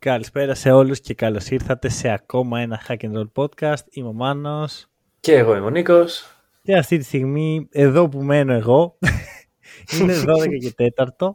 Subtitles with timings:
[0.00, 3.82] Καλησπέρα σε όλους και καλώς ήρθατε σε ακόμα ένα Hack and Roll podcast.
[3.90, 4.86] Είμαι ο Μάνος.
[5.20, 6.36] Και εγώ είμαι ο Νίκος.
[6.62, 8.98] Και αυτή τη στιγμή, εδώ που μένω εγώ,
[10.00, 10.24] είναι 12
[10.60, 11.30] και 4.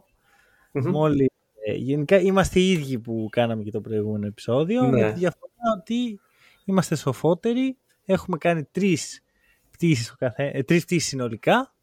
[0.72, 1.28] Μόλις,
[1.66, 4.82] ε, γενικά είμαστε οι ίδιοι που κάναμε και το προηγούμενο επεισόδιο.
[4.82, 5.02] Ναι.
[5.02, 6.20] Με τη διαφορά ότι
[6.64, 7.76] είμαστε σοφότεροι.
[8.04, 9.22] Έχουμε κάνει τρεις
[9.70, 11.74] πτήσεις, ε, τρεις πτήσεις συνολικά.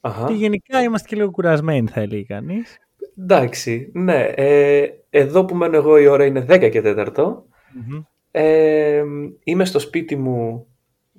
[0.00, 0.26] Αχα.
[0.26, 2.78] Και γενικά είμαστε και λίγο κουρασμένοι θα έλεγε κανείς.
[3.18, 4.22] Εντάξει, ναι.
[4.22, 7.14] Ε, εδώ που μένω εγώ η ώρα είναι 10 και 4.
[7.16, 9.02] mm Ε,
[9.44, 10.66] είμαι στο σπίτι μου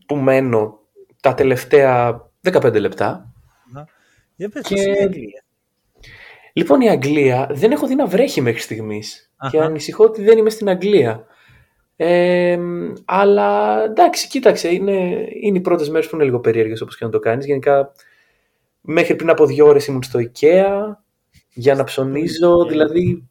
[0.06, 0.80] που μένω
[1.22, 3.34] τα τελευταία 15 λεπτά.
[4.36, 4.82] Για πες, και...
[4.82, 5.44] η Αγγλία;
[6.54, 9.34] Λοιπόν, η Αγγλία δεν έχω δει να βρέχει μέχρι στιγμής.
[9.52, 11.26] Και ανησυχώ ότι δεν είμαι στην Αγγλία.
[11.96, 12.60] Ε,
[13.06, 17.12] αλλά εντάξει, κοίταξε, είναι, είναι οι πρώτες μέρες που είναι λίγο περίεργες όπως και να
[17.12, 17.46] το κάνεις.
[17.46, 17.92] Γενικά,
[18.82, 20.96] μέχρι πριν από δύο ώρες ήμουν στο IKEA
[21.60, 22.66] για να ψωνίζω.
[22.66, 23.24] Δηλαδή,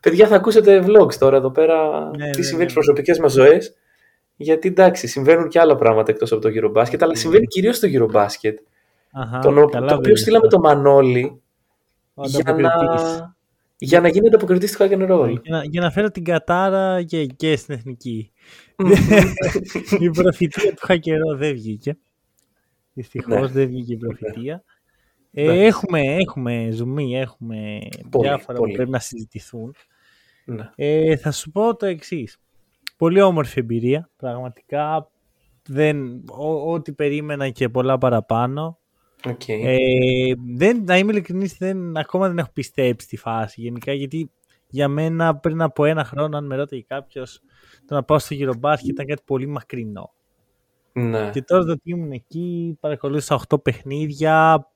[0.00, 2.10] παιδιά, θα ακούσετε vlogs τώρα εδώ πέρα.
[2.16, 2.72] Ναι, τι ναι, συμβαίνει στις ναι.
[2.72, 3.74] προσωπικές μας ζωές.
[4.36, 7.86] Γιατί εντάξει, συμβαίνουν και άλλα πράγματα εκτός από το γύρο μπάσκετ, αλλά συμβαίνει κυρίως στο
[7.86, 8.58] γύρο μπάσκετ.
[9.42, 11.42] το, το οποίο στείλαμε το Μανώλη
[12.14, 13.36] για να,
[13.78, 15.28] για να γίνει ανταποκριτή του hack and roll.
[15.42, 18.32] Για να, για να φέρω την κατάρα και, και στην εθνική.
[20.06, 21.96] η προφητεία του hack and roll δεν βγήκε.
[22.92, 24.62] Δυστυχώς δεν βγήκε η προφητεία.
[25.30, 27.78] Ε, έχουμε, έχουμε ζουμί, έχουμε
[28.10, 28.70] πολύ, διάφορα πολύ.
[28.70, 29.74] που πρέπει να συζητηθούν.
[30.44, 30.70] Ναι.
[30.74, 32.38] Ε, θα σου πω το εξής.
[32.96, 34.10] Πολύ όμορφη εμπειρία.
[34.16, 35.10] Πραγματικά
[35.68, 36.24] δεν,
[36.66, 38.78] ό,τι περίμενα και πολλά παραπάνω.
[39.24, 39.60] Okay.
[39.64, 39.76] Ε,
[40.54, 44.30] δεν, να είμαι ειλικρινής, δεν, ακόμα δεν έχω πιστέψει στη φάση γενικά γιατί
[44.68, 47.40] για μένα πριν από ένα χρόνο αν με ρώτησε κάποιος
[47.86, 50.12] το να πάω στο γύρο μπάσκετ ήταν κάτι πολύ μακρινό.
[50.92, 51.30] Ναι.
[51.30, 54.66] Και τώρα ότι ήμουν εκεί, παρακολούθησα 8 παιχνίδια,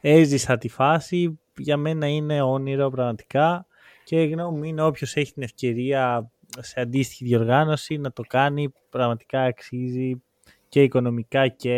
[0.00, 1.38] έζησα τη φάση.
[1.56, 3.66] Για μένα είναι όνειρο πραγματικά
[4.04, 10.22] και γνώμη είναι όποιος έχει την ευκαιρία σε αντίστοιχη διοργάνωση να το κάνει πραγματικά αξίζει
[10.68, 11.74] και οικονομικά και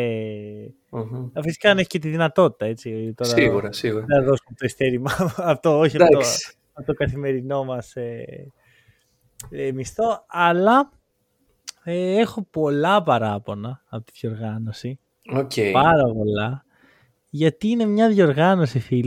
[0.91, 1.43] mm-hmm.
[1.43, 3.15] φυσικά αν έχεις και τη δυνατότητα έτσι.
[3.17, 4.05] Τώρα, σίγουρα, σίγουρα.
[4.09, 6.21] Να δώσουμε το ειστέρημα αυτό, όχι από το,
[6.73, 8.47] από το, καθημερινό μας ε,
[9.51, 10.91] ε, μισθό, αλλά
[11.85, 14.99] ε, έχω πολλά παράπονα από τη διοργάνωση.
[15.35, 15.71] Okay.
[15.73, 16.65] Πάρα πολλά.
[17.31, 19.01] Γιατί είναι μια διοργάνωση,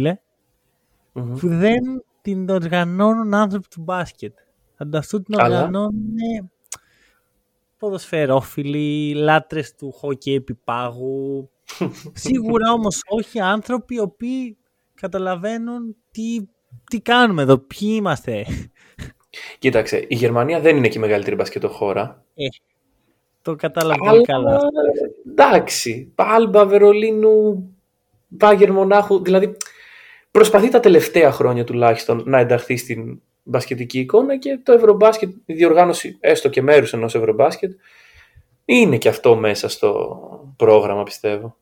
[1.13, 4.33] που δεν την οργανώνουν άνθρωποι του μπάσκετ.
[4.77, 5.93] Ανταυτού την οργανώνουν
[7.77, 11.49] ποδοσφαιρόφιλοι, λάτρες του χόκκι επιπάγου.
[12.13, 14.57] Σίγουρα όμως όχι άνθρωποι οι οποίοι
[14.93, 16.47] καταλαβαίνουν τι,
[16.89, 18.45] τι κάνουμε εδώ, ποιοι είμαστε.
[19.59, 22.23] Κοίταξε, η Γερμανία δεν είναι και η μεγαλύτερη μπασκετοχώρα.
[22.35, 22.45] Ε,
[23.41, 24.59] το κατάλαβα πολύ καλά.
[25.27, 27.72] Εντάξει, Πάλμπα, Βερολίνου,
[28.37, 29.57] Βάγερ Μονάχου, δηλαδή
[30.31, 36.17] προσπαθεί τα τελευταία χρόνια τουλάχιστον να ενταχθεί στην μπασκετική εικόνα και το Ευρωμπάσκετ, η διοργάνωση
[36.19, 37.71] έστω και μέρους ενός Ευρωμπάσκετ,
[38.65, 41.55] είναι και αυτό μέσα στο πρόγραμμα πιστεύω.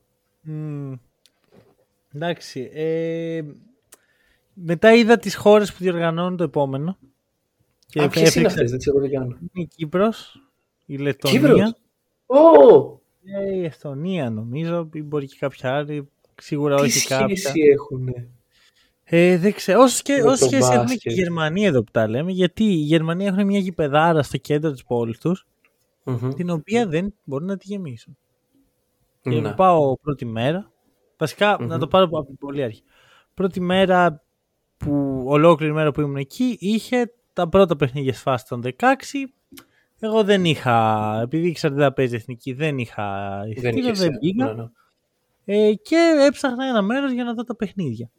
[0.48, 0.98] Mm.
[2.14, 2.70] Εντάξει.
[2.74, 3.42] Ε,
[4.54, 6.98] μετά είδα τις χώρες που διοργανώνουν το επόμενο.
[7.86, 9.38] Και Α, ποιες είναι αυτές, δεν ξέρω τι κάνω.
[9.52, 10.42] Η Κύπρος,
[10.86, 11.76] η Λετωνία.
[12.26, 13.00] Oh!
[13.52, 16.08] η Εστονία νομίζω, ή μπορεί και κάποια άλλη.
[16.42, 17.26] Σίγουρα τι όχι κάποια.
[17.26, 18.08] Τι σχέση έχουν.
[19.04, 19.80] Ε, δεν ξέρω.
[19.80, 19.96] Όσο
[20.34, 24.22] σχέση έχουν και η Γερμανία εδώ που τα λέμε, γιατί η Γερμανία έχουν μια γηπεδάρα
[24.22, 25.46] στο κέντρο της πόλης τους,
[26.36, 28.16] την οποία δεν μπορούν να τη γεμίσουν.
[29.20, 29.52] Και ναι.
[29.52, 30.72] πάω πρώτη μέρα.
[31.58, 32.82] να το πάρω από την πολύ αρχή.
[33.34, 34.22] Πρώτη μέρα
[34.76, 38.70] που ολόκληρη μέρα που ήμουν εκεί είχε τα πρώτα παιχνίδια σφάσει των 16.
[40.00, 44.44] Εγώ δεν είχα, επειδή ήξερα ότι θα παίζει εθνική, δεν είχα εισιτήριο, δεν, πήγα.
[44.44, 44.68] Ναι, ναι.
[45.44, 48.10] Ε, και έψαχνα ένα μέρος για να δω τα παιχνίδια.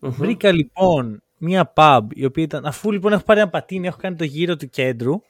[0.00, 0.08] Mm-hmm.
[0.08, 4.16] Βρήκα λοιπόν μία pub η οποία ήταν, αφού λοιπόν έχω πάρει ένα πατίνι, έχω κάνει
[4.16, 5.20] το γύρο του κέντρου,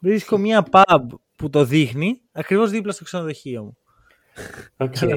[0.00, 1.06] βρίσκω μία pub
[1.36, 3.76] που το δείχνει ακριβώς δίπλα στο ξενοδοχείο μου.
[4.76, 5.16] Okay.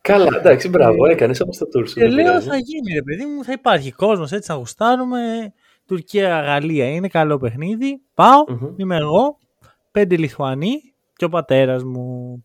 [0.00, 1.94] Καλά, εντάξει, μπράβο, έκανες όπω το tour σου.
[1.94, 5.52] Και λέω θα γίνει, ρε παιδί μου, θα υπάρχει κόσμος έτσι θα γουστάρουμε.
[5.86, 8.02] Τουρκία-Γαλλία είναι καλό παιχνίδι.
[8.14, 8.72] Πάω, mm-hmm.
[8.76, 9.38] είμαι εγώ,
[9.90, 12.44] πέντε Λιθουανοί και ο πατέρας μου.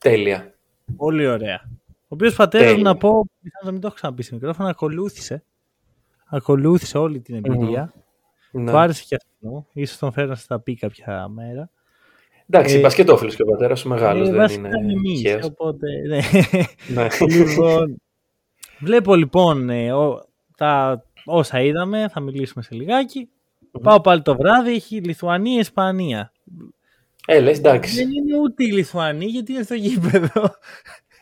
[0.00, 0.54] Τέλεια.
[0.96, 1.60] Πολύ ωραία.
[1.86, 3.24] Ο οποίος πατέρας μου να πω,
[3.64, 5.44] να μην το έχω ξαναπεί στο μικρόφωνο, ακολούθησε.
[6.26, 7.92] Ακολούθησε όλη την εμπειρία.
[7.94, 8.00] Mm.
[8.50, 8.70] Ναι.
[8.70, 9.66] Του άρεσε και αυτό.
[9.86, 11.70] σω τον φέρω να στα πει κάποια μέρα.
[12.48, 14.68] Εντάξει, ε, μπασκετόφιλο και ο πατέρας σου μεγάλος ε, δεν είναι.
[14.92, 16.20] Εμείς, οπότε, ναι.
[16.94, 17.08] ναι.
[17.28, 18.00] λοιπόν,
[18.78, 20.24] βλέπω λοιπόν ε, ο,
[20.56, 23.28] τα, όσα είδαμε, θα μιλήσουμε σε λιγάκι.
[23.28, 23.80] Mm-hmm.
[23.82, 26.32] Πάω πάλι το βράδυ, έχει Λιθουανία, Ισπανία.
[27.26, 27.94] Ε, λες, εντάξει.
[27.94, 30.54] Δεν είναι ούτε η Λιθουανία γιατί είναι στο γήπεδο.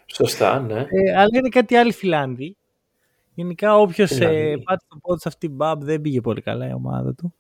[0.07, 0.81] Σωστά, ναι.
[0.81, 2.57] Ε, αλλά είναι κάτι άλλοι Φινλανδοί,
[3.39, 6.73] Γενικά όποιος ε, πάτησε το πόδι σε αυτή την μπαμπ δεν πήγε πολύ καλά η
[6.73, 7.35] ομάδα του.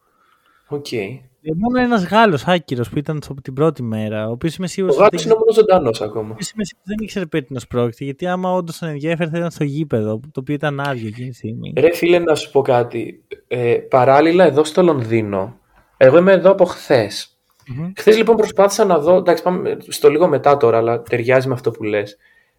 [0.68, 0.86] OK.
[0.90, 1.20] Okay.
[1.42, 4.28] Ε, μόνο ένας Γάλλος άκυρος που ήταν από την πρώτη μέρα.
[4.28, 4.96] Ο οποίος είμαι σίγουρος.
[4.96, 6.34] Ο Γάλλος είναι μόνος ζωντανός ακόμα.
[6.34, 8.04] Ο είμαι δεν ήξερε περί πρόκειται.
[8.04, 11.36] Γιατί άμα όντως τον ενδιαφέρει θα ήταν στο γήπεδο, το οποίο ήταν άδειο εκείνη τη
[11.36, 11.72] στιγμή.
[11.76, 13.24] Ρε φίλε, να σου πω κάτι.
[13.48, 15.58] Ε, παράλληλα, εδώ στο Λονδίνο,
[15.96, 17.37] εγώ είμαι εδώ από χθες.
[17.68, 17.92] Mm-hmm.
[17.96, 19.16] Χθες λοιπόν προσπάθησα να δω.
[19.16, 22.16] Εντάξει, πάμε στο λίγο μετά τώρα, αλλά ταιριάζει με αυτό που λες.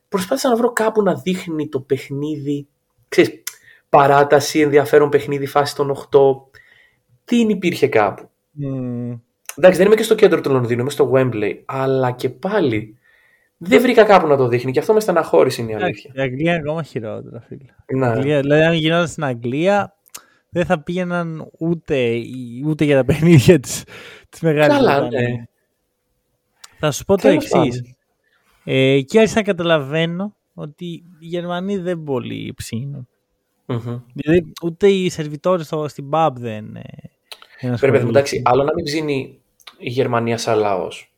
[0.10, 2.68] Προσπάθησα να βρω κάπου να δείχνει το παιχνίδι.
[3.08, 3.44] Ξέρεις,
[3.90, 6.20] παράταση, ενδιαφέρον παιχνίδι, φάση των 8.
[7.26, 8.30] Τι υπήρχε κάπου.
[8.64, 9.20] Mm.
[9.56, 11.54] Εντάξει, δεν είμαι και στο κέντρο του Λονδίνου, είμαι στο Wembley.
[11.66, 12.98] Αλλά και πάλι
[13.58, 16.12] δεν βρήκα κάπου να το δείχνει και αυτό με στεναχώρησε είναι η αλήθεια.
[16.16, 17.98] Η Αγγλία είναι ακόμα χειρότερα, φίλε.
[17.98, 18.08] Ναι.
[18.08, 19.96] Αγγλία, δηλαδή, αν γινόταν στην Αγγλία,
[20.50, 22.22] δεν θα πήγαιναν ούτε,
[22.66, 23.84] ούτε για τα παιχνίδια της
[24.42, 25.46] μεγάλη Καλά, ναι.
[26.80, 27.82] Θα σου πω το εξής.
[28.64, 33.08] Ε, και άρχισα να καταλαβαίνω ότι οι Γερμανοί δεν πολύ ψήνουν.
[33.68, 34.02] Mm-hmm.
[34.14, 36.76] Δηλαδή, ούτε οι σερβιτόροι στην pub δεν.
[36.76, 39.40] Ε, Πρέπει να εντάξει, άλλο να μην ψήνει
[39.78, 41.14] η Γερμανία σαν λαός.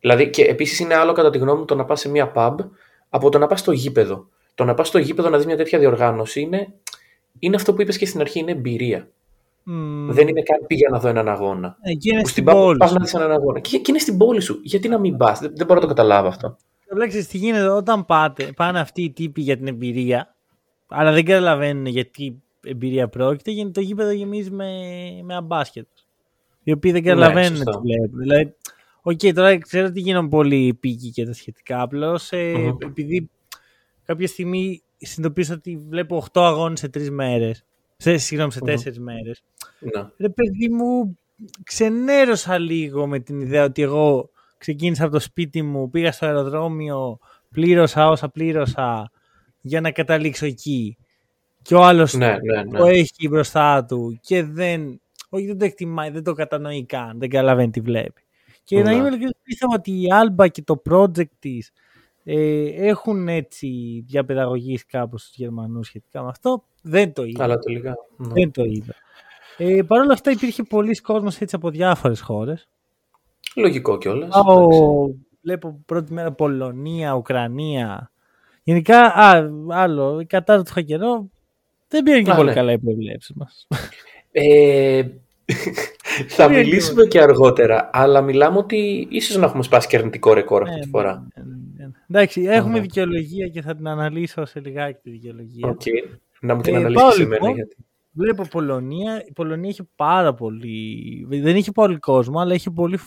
[0.00, 2.56] Δηλαδή, και επίσης είναι άλλο κατά τη γνώμη μου το να πας σε μια pub
[3.08, 4.28] από το να πας στο γήπεδο.
[4.54, 6.74] Το να πας στο γήπεδο να δεις μια τέτοια διοργάνωση είναι,
[7.38, 9.08] είναι αυτό που είπες και στην αρχή, είναι εμπειρία.
[9.66, 10.08] Mm.
[10.08, 11.76] Δεν είναι καν πήγα να δω έναν αγώνα.
[11.80, 12.76] Ε, και είναι στην πόλη.
[12.76, 13.60] Πας να δεις έναν αγώνα.
[13.60, 14.60] Και, και, είναι στην πόλη σου.
[14.62, 16.56] Γιατί να μην πας, δεν, δεν μπορώ να το καταλάβω αυτό.
[16.96, 20.34] Ξέρεις, τι γίνεται όταν πάτε, πάνε αυτοί οι τύποι για την εμπειρία,
[20.88, 24.72] αλλά δεν καταλαβαίνουν γιατί εμπειρία πρόκειται, γιατί το γήπεδο γεμίζει με,
[25.22, 25.86] με αμπάσκετους.
[26.62, 28.18] Οι οποίοι δεν ναι, καταλαβαίνουν ναι, τι βλέπουν.
[28.18, 28.54] Δηλαδή,
[29.02, 31.82] OK, okay, τώρα ξέρω ότι γίνονται πολύ πίκοι και τα σχετικά.
[31.82, 32.82] Απλώς ε, mm-hmm.
[32.82, 33.30] επειδή
[34.04, 37.64] κάποια στιγμή συνειδητοποίησα ότι βλέπω 8 αγώνες σε 3 μέρες.
[38.02, 38.94] Σε, συγγνώμη, σε 4 mm-hmm.
[38.98, 39.42] μέρες.
[39.78, 40.08] Ναι.
[40.16, 41.18] Ρε παιδί μου,
[41.64, 47.18] ξενέρωσα λίγο με την ιδέα ότι εγώ ξεκίνησα από το σπίτι μου, πήγα στο αεροδρόμιο,
[47.50, 49.10] πλήρωσα όσα πλήρωσα
[49.60, 50.96] για να καταλήξω εκεί.
[51.62, 52.78] Και ο άλλος ναι, ναι, ναι.
[52.78, 57.28] το έχει μπροστά του και δεν, όχι δεν το εκτιμάει, δεν το κατανοεί καν, δεν
[57.28, 58.22] καταλαβαίνει τι βλέπει.
[58.64, 58.96] Και να ναι.
[58.96, 61.72] είμαι λίγο πίστευα ότι η Άλμπα και το project της
[62.24, 66.64] ε, έχουν έτσι διαπαιδαγωγήσει κάπως στους Γερμανούς σχετικά με αυτό.
[66.80, 67.44] Δεν το είδα.
[67.44, 67.94] Αλλά τελικά.
[68.16, 68.32] Ναι.
[68.32, 68.94] Δεν το είδα.
[69.56, 72.68] Ε, Παρ' όλα αυτά υπήρχε πολλοί κόσμος έτσι από διάφορες χώρες.
[73.56, 74.34] Λογικό κιόλας.
[75.42, 78.10] Βλέπω πρώτη μέρα Πολωνία, Ουκρανία.
[78.62, 81.30] Γενικά, α, άλλο, η κατάσταση του χακερό
[81.88, 82.54] δεν πήγαινε και πολύ ναι.
[82.54, 83.66] καλά οι προβλέψεις μας.
[84.32, 85.02] Ε,
[86.36, 90.74] θα μιλήσουμε και αργότερα, αλλά μιλάμε ότι ίσως να έχουμε σπάσει και αρνητικό ρεκόρ αυτή
[90.74, 91.28] τη ναι, φορά.
[91.34, 95.76] Ναι, Εντάξει, έχουμε δικαιολογία και θα την αναλύσω σε λιγάκι τη δικαιολογία.
[95.76, 96.18] Okay.
[96.40, 97.50] Να μου την ε, αναλύσεις σε μένα.
[97.50, 97.76] Γιατί...
[98.12, 99.24] Βλέπω Πολωνία.
[99.26, 101.26] Η Πολωνία είχε πάρα πολύ.
[101.28, 102.98] Δεν είχε πολύ κόσμο, αλλά είχε πολύ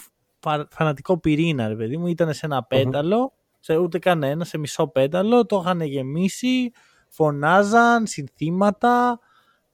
[0.69, 2.07] φανατικό πυρήνα, ρε παιδί μου.
[2.07, 5.45] Ήταν σε ένα πέταλο, σε ούτε κανένα, σε μισό πέταλο.
[5.45, 6.71] Το είχαν γεμίσει,
[7.07, 9.19] φωνάζαν, συνθήματα,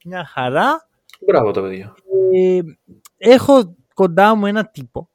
[0.04, 0.88] μια χαρά.
[1.26, 1.92] Μπράβο το παιδί.
[2.32, 2.60] Ε,
[3.16, 5.10] έχω κοντά μου ένα τύπο,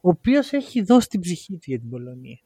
[0.00, 2.38] ο οποίος έχει δώσει την ψυχή του για την Πολωνία.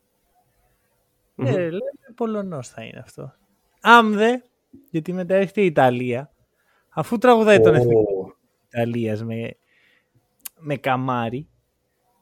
[1.36, 1.46] Mm-hmm.
[1.46, 3.34] Ε, λέμε Πολωνός θα είναι αυτό.
[3.80, 4.44] Άμδε,
[4.90, 6.32] γιατί μετά έρχεται η Ιταλία,
[6.88, 7.62] αφού τραγουδάει oh.
[7.62, 8.36] τον εθνικό
[8.66, 9.56] Ιταλίας με,
[10.58, 11.48] με καμάρι,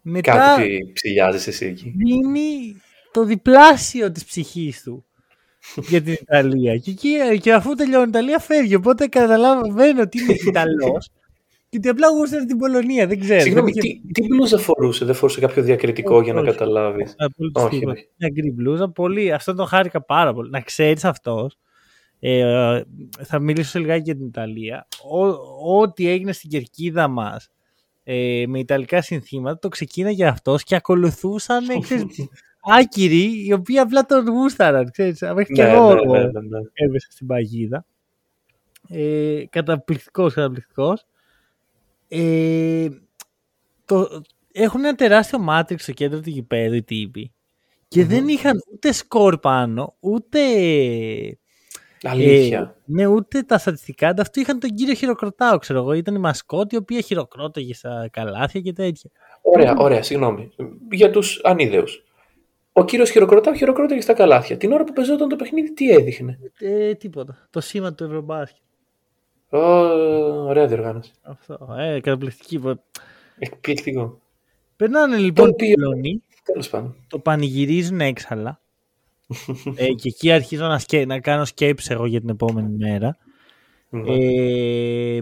[0.03, 1.95] μετά Κάτι ψηλιάζεσαι εσύ εκεί.
[1.97, 2.77] Δίνει
[3.13, 5.05] το διπλάσιο της ψυχής του
[5.77, 6.77] για την Ιταλία.
[6.77, 8.75] Και, και, και αφού τελειώνει η Ιταλία φεύγει.
[8.75, 11.11] Οπότε καταλαβαίνω ότι είναι Ιταλός
[11.69, 13.07] και ότι απλά γούσταρε την Πολωνία.
[13.07, 13.41] Δεν ξέρω.
[13.41, 17.15] Συγγνώμη, τι, τι μπλούζα φορούσε, δεν φορούσε κάποιο διακριτικό για να καταλάβεις;
[17.53, 18.91] Όχι, Μια γκρι μπλούζα.
[18.91, 20.51] Πολύ, αυτό το χάρηκα πάρα πολύ.
[20.51, 21.59] Να ξέρεις αυτός.
[22.21, 22.83] Ε,
[23.25, 24.89] θα μιλήσω σε λιγάκι για την Ιταλία.
[25.65, 27.51] ό,τι έγινε στην κερκίδα μας
[28.05, 31.65] ε, με ιταλικά συνθήματα, το ξεκίναγε αυτός και ακολουθούσαν
[32.79, 36.41] άκυροι, οι οποίοι απλά τον γούσταραν, ξέρεις, μέχρι και ναι, εγώ ναι, ναι, ναι,
[36.91, 36.99] ναι.
[37.09, 37.87] στην παγίδα.
[38.89, 41.07] Ε, καταπληκτικός, καταπληκτικός.
[42.09, 42.89] Ε,
[43.85, 44.23] το,
[44.53, 47.33] έχουν ένα τεράστιο μάτριξ στο κέντρο του γηπέδου οι τύποι
[47.89, 50.39] και δεν είχαν ούτε σκορ πάνω, ούτε
[52.03, 52.59] Αλήθεια.
[52.59, 55.93] Ε, ναι, ούτε τα στατιστικά αυτού είχαν τον κύριο Χειροκροτάο, ξέρω εγώ.
[55.93, 59.11] Ήταν η μασκότη, η οποία χειροκρόταγε στα καλάθια και τέτοια.
[59.43, 60.51] Ωραία, ωραία, συγγνώμη.
[60.91, 62.03] Για τους ανίδεους.
[62.73, 64.57] Ο κύριος Χειροκροτάο χειροκρόταγε στα καλάθια.
[64.57, 67.49] Την ώρα που πεζόταν το παιχνίδι, τι έδειχνε; Ε, τίποτα.
[67.51, 68.63] Το σήμα του Ευρωμπάσκετ.
[69.51, 71.13] Oh, ωραία διοργάνωση.
[71.23, 71.75] Αυτό.
[71.79, 72.61] Ε, καταπληκτική.
[73.39, 74.21] Εκπληκτικό.
[74.77, 76.71] Περνάνε λοιπόν οι Τέλος
[77.09, 78.61] Το πανηγυρίζουν έξαλα
[79.75, 83.17] ε, και εκεί αρχίζω να, σκέ, να κάνω σκέψη εγώ για την επόμενη μέρα.
[83.91, 85.21] Ε,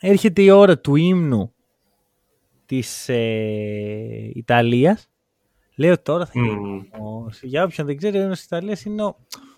[0.00, 1.52] έρχεται η ώρα του ύμνου
[2.66, 5.08] της ε, Ιταλίας.
[5.76, 6.90] Λέω τώρα θα γίνει.
[6.92, 7.32] Mm.
[7.42, 9.16] Για όποιον δεν ξέρει, ο ύμνος της Ιταλίας είναι ο,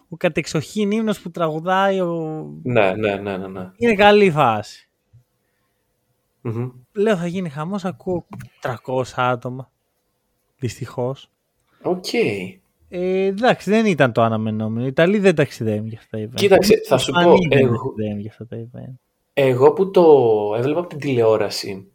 [0.09, 2.45] ο κατεξοχήν ύμνος που τραγουδάει ο...
[2.63, 3.71] Ναι, ναι, ναι, ναι, ναι.
[3.77, 4.33] Είναι καλή
[6.93, 8.27] Λέω θα γίνει χαμός, ακούω
[8.87, 9.71] 300 άτομα.
[10.59, 11.31] Δυστυχώς.
[11.83, 12.05] OK.
[12.13, 12.61] Okay.
[12.93, 14.85] Ε, εντάξει, δεν ήταν το αναμενόμενο.
[14.85, 16.35] Οι Ιταλοί δεν ταξιδεύουν για αυτά τα event.
[16.35, 17.35] Κοίταξε, θα σου πω.
[17.49, 18.95] Εγώ, για αυτά τα event.
[19.33, 20.05] εγώ που το
[20.57, 21.91] έβλεπα από την τηλεόραση,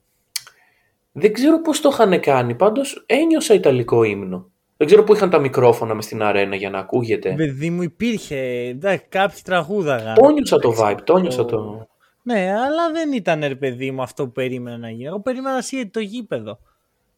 [1.11, 2.55] δεν ξέρω πώς το είχαν κάνει.
[2.55, 4.49] Πάντως ένιωσα Ιταλικό ύμνο.
[4.77, 7.33] Δεν ξέρω πού είχαν τα μικρόφωνα μες στην αρένα για να ακούγεται.
[7.33, 8.37] Παιδί μου υπήρχε.
[8.67, 10.15] Εντάξει, κάποιοι τραγούδαγαν.
[10.15, 11.87] Το νιώσα το vibe, το νιώσα το.
[12.23, 15.05] Ναι, αλλά δεν ήταν ρε παιδί μου αυτό που περίμενα να γίνει.
[15.05, 16.59] Εγώ περίμενα να το γήπεδο.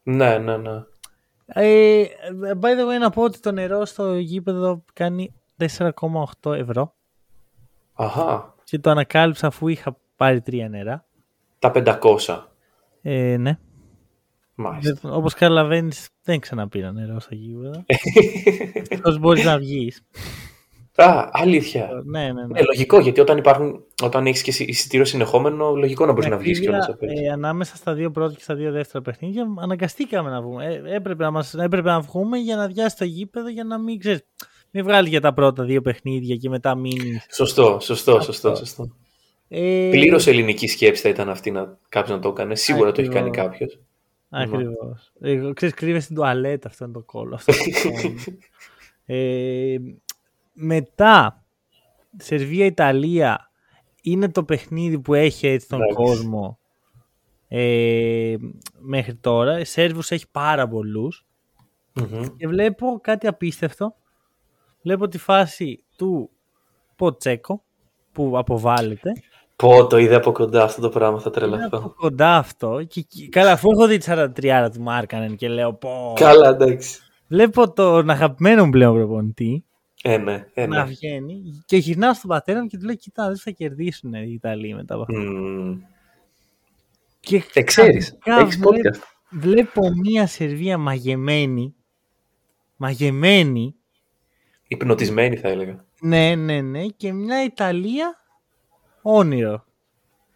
[0.03, 0.83] Ναι, ναι, ναι.
[1.49, 2.03] Ε,
[2.61, 6.93] by the way, να πω ότι το νερό στο γήπεδο κάνει 4,8 ευρώ.
[7.93, 8.55] Αχα.
[8.63, 11.05] Και το ανακάλυψα αφού είχα πάρει τρία νερά.
[11.59, 12.43] Τα 500.
[13.01, 13.57] Ε, ναι.
[14.55, 15.11] Μάλιστα.
[15.11, 17.85] Όπως καταλαβαίνεις δεν ξαναπήρα νερό στα γήπεδα.
[19.01, 20.01] Πώς μπορείς να βγεις.
[20.99, 21.89] Α, αλήθεια.
[22.05, 22.59] Ναι, ναι, ναι.
[22.59, 26.59] Ε, λογικό, γιατί όταν, υπάρχουν, όταν έχεις και εισιτήριο συνεχόμενο, λογικό να μπορείς να βγεις
[26.59, 30.65] και να ε, Ανάμεσα στα δύο πρώτα και στα δύο δεύτερα παιχνίδια, αναγκαστήκαμε να βγούμε.
[30.65, 33.99] Ε, έπρεπε, να μας, έπρεπε να βγούμε για να διάσει το γήπεδο, για να μην
[33.99, 34.25] ξέρεις.
[34.71, 37.21] Μην βγάλει για τα πρώτα δύο παιχνίδια και μετά μείνει.
[37.31, 38.55] Σωστό, σωστό, σωστό.
[38.55, 38.91] σωστό.
[39.47, 39.87] Ε...
[39.91, 42.55] Πλήρως ελληνική σκέψη θα ήταν αυτή να κάποιος να το έκανε.
[42.55, 43.79] Σίγουρα το έχει κάνει κάποιος.
[44.29, 45.11] Ακριβώς.
[45.21, 47.35] Ε, ξέρεις, κρύβε στην τουαλέτα αυτό είναι το κόλλο.
[47.35, 47.53] Αυτό
[49.05, 49.75] ε,
[50.59, 51.43] μετά,
[52.17, 53.51] Σερβία-Ιταλία
[54.01, 56.59] είναι το παιχνίδι που έχει έτσι τον κόσμο
[57.47, 58.35] ε,
[58.79, 59.65] μέχρι τώρα.
[59.65, 60.67] Σέρβους έχει πάρα
[62.37, 63.95] Και βλέπω κάτι απίστευτο.
[64.81, 66.29] Βλέπω τη φάση του
[66.95, 67.63] Ποτσέκο
[68.11, 69.11] που αποβάλλεται.
[69.55, 71.77] Πω, το είδε από κοντά αυτό το πράγμα, θα τρελαθώ.
[71.77, 72.83] Από κοντά αυτό.
[72.83, 76.13] Και, καλά, αφού έχω δει τη 43 του Μάρκανεν και λέω πω.
[76.15, 77.01] Καλά, εντάξει.
[77.27, 79.66] Βλέπω τον αγαπημένο μου πλέον προπονητή.
[80.03, 80.77] Ε, ναι, ε, ναι.
[80.77, 84.31] Να βγαίνει και γυρνάω στον πατέρα μου και του λέω: Κοιτά, δεν θα κερδίσουν οι
[84.33, 85.15] Ιταλοί μετά από αυτό.
[85.17, 85.77] Mm.
[87.19, 88.69] Και ε, ξέρεις, βλέπω,
[89.29, 91.75] βλέπω μια Σερβία μαγεμένη.
[92.75, 93.75] Μαγεμένη.
[94.67, 95.85] Υπνοτισμένη θα έλεγα.
[96.01, 96.85] Ναι, ναι, ναι.
[96.85, 98.15] Και μια Ιταλία
[99.01, 99.65] όνειρο.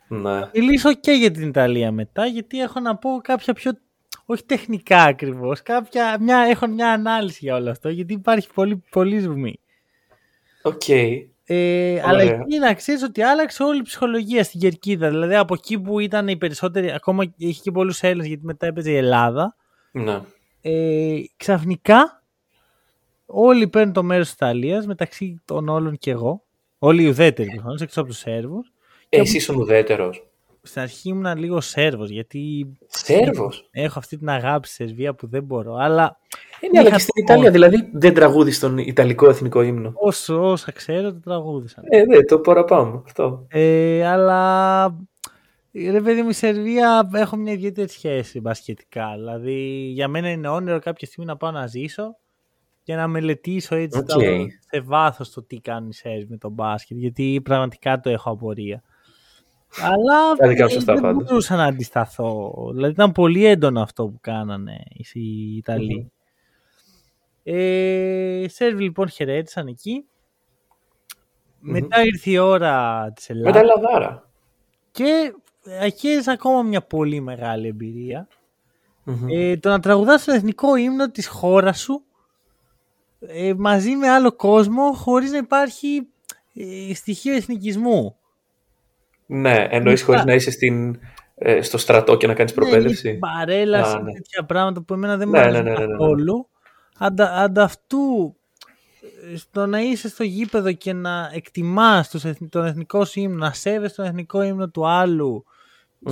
[0.07, 0.49] Ναι.
[0.53, 3.71] Μιλήσω και για την Ιταλία μετά, γιατί έχω να πω κάποια πιο.
[4.31, 5.61] Όχι τεχνικά ακριβώς.
[6.19, 6.37] Μια...
[6.37, 9.59] Έχω μια ανάλυση για όλο αυτό, γιατί υπάρχει πολύ, πολύ ζουμί.
[10.61, 10.89] Οκ.
[11.45, 15.09] Ε, αλλά εκεί να ξέρεις ότι άλλαξε όλη η ψυχολογία στην κερκίδα.
[15.09, 18.91] Δηλαδή από εκεί που ήταν οι περισσότεροι, ακόμα είχε και πολλούς Έλληνες, γιατί μετά έπαιζε
[18.91, 19.55] η Ελλάδα.
[19.91, 20.21] Ναι.
[20.61, 22.23] Ε, ξαφνικά
[23.25, 26.43] όλοι παίρνουν το μέρος της Ιταλίας μεταξύ των όλων και εγώ.
[26.79, 28.71] Όλοι οι ουδέτεροι προφανώς, εκτός από τους Σέρβους.
[29.09, 30.25] Εσύ ήσουν ουδέτερος.
[30.61, 32.71] Στην αρχή ήμουν λίγο Σέρβος, γιατί.
[32.87, 35.75] Σέρβος; Έχω αυτή την αγάπη στη Σερβία που δεν μπορώ.
[35.75, 36.19] Αλλά.
[36.59, 39.91] Ε, ναι, αλλά και στην Ιταλία, δηλαδή δεν τραγούδι τον Ιταλικό εθνικό ύμνο.
[39.93, 41.83] Όσο, όσα ξέρω, το τραγούδισαν.
[41.87, 43.01] Ε, ναι, το παραπάνω.
[43.05, 43.45] Αυτό.
[43.49, 44.83] Ε, αλλά.
[45.91, 49.13] Ρε παιδί μου, η Σερβία έχω μια ιδιαίτερη σχέση μπασχετικά.
[49.15, 52.15] Δηλαδή, για μένα είναι όνειρο κάποια στιγμή να πάω να ζήσω
[52.83, 54.45] για να μελετήσω έτσι okay.
[54.71, 58.83] σε βάθος το τι κάνει οι Σέρβοι με τον μπάσκετ, γιατί πραγματικά το έχω απορία.
[59.79, 62.53] Αλλά δεν μπορούσα να αντισταθώ.
[62.73, 66.11] Δηλαδή ήταν πολύ έντονο αυτό που κάνανε οι Ιταλοί.
[67.43, 70.05] Ε, οι Σέρβοι λοιπόν χαιρέτησαν εκεί.
[71.59, 73.53] Μετά ήρθε η ώρα της Ελλάδας.
[73.53, 74.29] Μετά Ελλαδάρα.
[74.91, 77.75] Και έχει ακόμα μια πολύ μεγάλη
[79.29, 82.03] Ε, το να τραγουδάς το εθνικό ύμνο της χώρας σου
[83.27, 86.07] ε, μαζί με άλλο κόσμο χωρίς να υπάρχει
[86.53, 88.15] ε, στοιχείο εθνικισμού.
[89.33, 90.99] Ναι, εννοείς χωρίς να είσαι στην,
[91.35, 93.11] ε, στο στρατό και να κάνεις ναι, προπαίδευση.
[93.11, 94.11] Ναι, παρέλαση, ναι.
[94.11, 96.47] τέτοια πράγματα που εμένα δεν μου ναι, αρέσουν ναι, ναι, ναι, καθόλου.
[96.97, 98.35] Αντα, ανταυτού,
[99.35, 102.09] στο να είσαι στο γήπεδο και να εκτιμάς
[102.49, 105.45] τον εθνικό σου ύμνο, να σέβεσαι τον εθνικό ύμνο του άλλου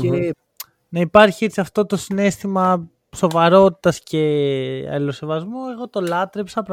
[0.01, 0.33] και
[0.89, 4.17] να υπάρχει έτσι αυτό το συνέστημα σοβαρότητας και
[4.91, 6.63] αλληλοσεβασμού, εγώ το λάτρεψα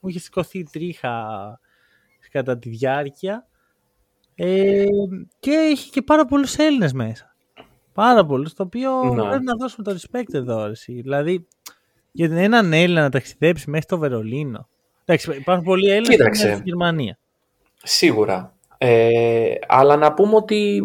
[0.00, 1.26] Μου είχε σηκωθεί τρίχα
[2.30, 3.46] κατά τη διάρκεια.
[4.34, 4.84] Ε,
[5.40, 7.34] και είχε και πάρα πολλούς Έλληνες μέσα.
[7.92, 9.28] Πάρα πολλούς, το οποίο ναι.
[9.28, 10.70] πρέπει να δώσουμε το respect εδώ.
[10.86, 11.46] Δηλαδή,
[12.12, 14.68] για έναν Έλληνα να ταξιδέψει μέχρι το Βερολίνο.
[15.04, 17.18] Εντάξει, υπάρχουν πολλοί Έλληνες στη Γερμανία.
[17.82, 18.54] Σίγουρα.
[18.78, 20.82] Ε, αλλά να πούμε ότι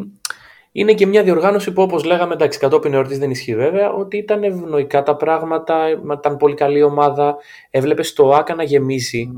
[0.72, 4.44] είναι και μια διοργάνωση που όπως λέγαμε, εντάξει κατόπιν εορτής δεν ισχύει βέβαια, ότι ήταν
[4.44, 7.36] ευνοϊκά τα πράγματα, ήταν πολύ καλή ομάδα,
[7.70, 9.32] έβλεπες το ΆΚΑ να γεμίζει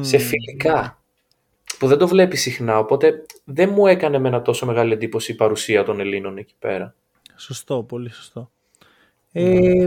[0.00, 0.97] σε φιλικά,
[1.78, 5.34] που δεν το βλέπει συχνά, οπότε δεν μου έκανε με ένα τόσο μεγάλη εντύπωση η
[5.34, 6.94] παρουσία των Ελλήνων εκεί πέρα.
[7.36, 8.50] Σωστό, πολύ σωστό.
[9.32, 9.86] Ε,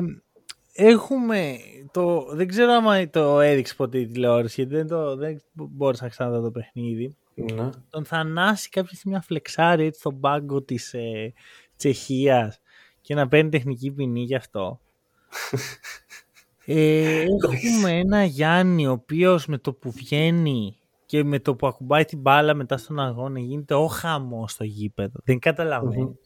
[0.74, 1.58] έχουμε
[1.92, 6.10] το, δεν ξέρω άμα το έδειξε ποτέ η τηλεόραση, γιατί δεν, το, δεν μπόρεσα να
[6.10, 7.16] ξαναδώ το παιχνίδι.
[7.34, 7.70] Ναι.
[7.90, 11.34] Τον Θανάση κάποια στιγμή να φλεξάρει έτσι στον πάγκο της ε,
[11.78, 12.60] Τσεχίας
[13.02, 14.80] και να παίρνει τεχνική ποινή γι' αυτό.
[16.66, 20.76] ε, έχουμε ένα Γιάννη ο οποίος με το που βγαίνει
[21.12, 25.20] και με το που ακουμπάει την μπάλα μετά στον αγώνα γίνεται ο χαμός στο γήπεδο.
[25.24, 26.18] Δεν καταλαβαινει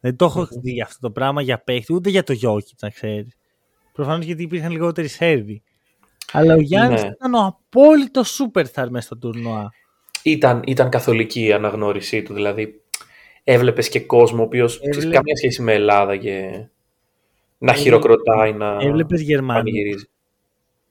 [0.00, 3.36] Δεν το έχω δει αυτό το πράγμα για παίχτη, ούτε για το Γιώκη, να ξέρεις.
[3.92, 5.62] Προφανώς γιατί υπήρχαν λιγότεροι Σέρβοι.
[6.32, 7.08] Αλλά ο Γιάννης ναι.
[7.08, 9.70] ήταν ο απόλυτος superstar μέσα στο τουρνουά.
[10.22, 12.82] Ήταν, ήταν καθολική η αναγνώρισή του, δηλαδή
[13.44, 15.14] έβλεπες και κόσμο ο οποίος Έβλεπε...
[15.14, 16.66] καμία σχέση με Ελλάδα και
[17.58, 20.06] να χειροκροτάει, να Έβλεπες Γερμανούς.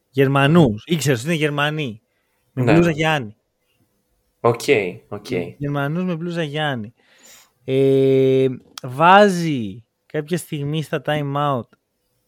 [0.10, 0.84] Γερμανούς.
[0.86, 2.01] Ήξερες ότι είναι Γερμανοί.
[2.54, 2.74] Με ναι.
[2.74, 3.36] μπλούζα Γιάννη.
[4.40, 5.26] OK, okay, OK.
[5.30, 5.54] Okay.
[5.58, 6.94] Γερμανούς με μπλούζα Γιάννη.
[7.64, 8.48] Ε,
[8.84, 11.70] βάζει κάποια στιγμή στα time out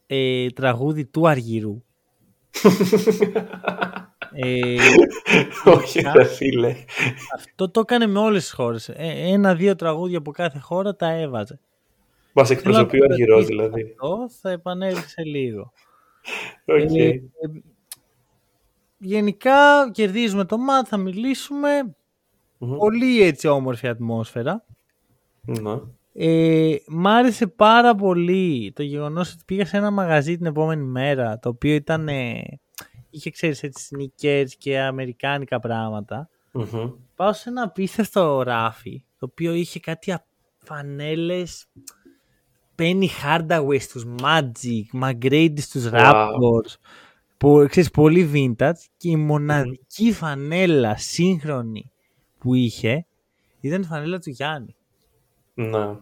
[0.08, 1.84] ε, τραγούδι του Αργυρού.
[4.34, 4.76] ε,
[5.66, 6.76] Όχι ρε φίλε.
[7.36, 8.90] Αυτό το έκανε με όλες τις χώρες.
[8.90, 11.60] Ε, Ένα-δύο τραγούδια από κάθε χώρα τα έβαζε.
[12.34, 13.82] Μας εκπροσωπεί ο Αργυρός δηλαδή.
[13.82, 15.72] Αυτό θα επανέλθει σε λίγο.
[16.66, 16.98] Okay.
[16.98, 17.20] Ε,
[19.04, 21.96] γενικά κερδίζουμε το μάτ, θα μιλήσουμε.
[22.78, 24.66] Πολύ έτσι όμορφη ατμόσφαιρα.
[25.42, 25.80] Ναι.
[26.14, 31.40] Ε, μ' άρεσε πάρα πολύ το γεγονός ότι πήγα σε ένα μαγαζί την επόμενη μέρα
[31.40, 32.10] το οποίο ήταν
[33.10, 35.60] είχε ξέρεις έτσι sneakers και αμερικάνικα
[37.16, 40.16] πάω σε ένα απίστευτο ράφι το οποίο είχε κάτι
[40.58, 41.66] φανέλες
[42.78, 45.94] Penny Hardaway στους Magic, McGrady στους wow.
[45.94, 46.76] Raptors
[47.44, 51.92] που, ξέρεις, πολύ vintage και η μοναδική φανέλα σύγχρονη
[52.38, 53.06] που είχε
[53.60, 54.76] ήταν η φανέλα του Γιάννη.
[55.54, 55.98] Ναι.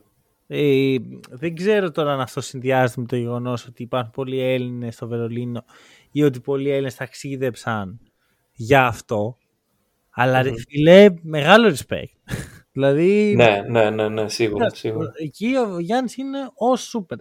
[0.47, 0.97] Ε,
[1.30, 5.63] δεν ξέρω τώρα αν αυτό συνδυάζεται με το γεγονός ότι υπάρχουν πολλοί Έλληνες στο Βερολίνο
[6.12, 7.99] ή ότι πολλοί Έλληνες ταξίδεψαν
[8.54, 9.38] για αυτό.
[10.10, 12.36] Αλλά ρε φίλε, μεγάλο respect.
[12.73, 13.34] δηλαδή.
[13.36, 14.69] Ναι, ναι, ναι, ναι, σίγουρα.
[14.69, 15.12] σίγουρα.
[15.15, 17.17] Εκεί ο Γιάννης είναι ο σούπερ.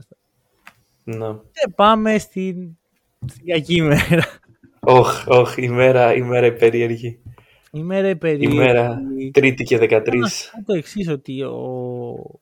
[1.04, 1.33] Ναι.
[1.33, 2.78] Και πάμε στην,
[3.26, 4.24] στην κακή μέρα.
[4.80, 7.18] Όχι, όχι, η μέρα, η μέρα η περίεργη.
[7.70, 8.54] Η μέρα η περίεργη.
[8.54, 8.98] Η μέρα
[9.33, 10.02] τρίτη και 13.
[10.64, 12.40] το εξής ότι ο...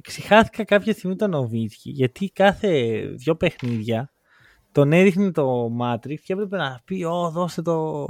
[0.00, 4.10] Ξεχάθηκα κάποια στιγμή τον Νοβίτσκι γιατί κάθε δυο παιχνίδια
[4.72, 8.06] τον έδειχνε το Matrix και έπρεπε να πει «Ω, δώστε το,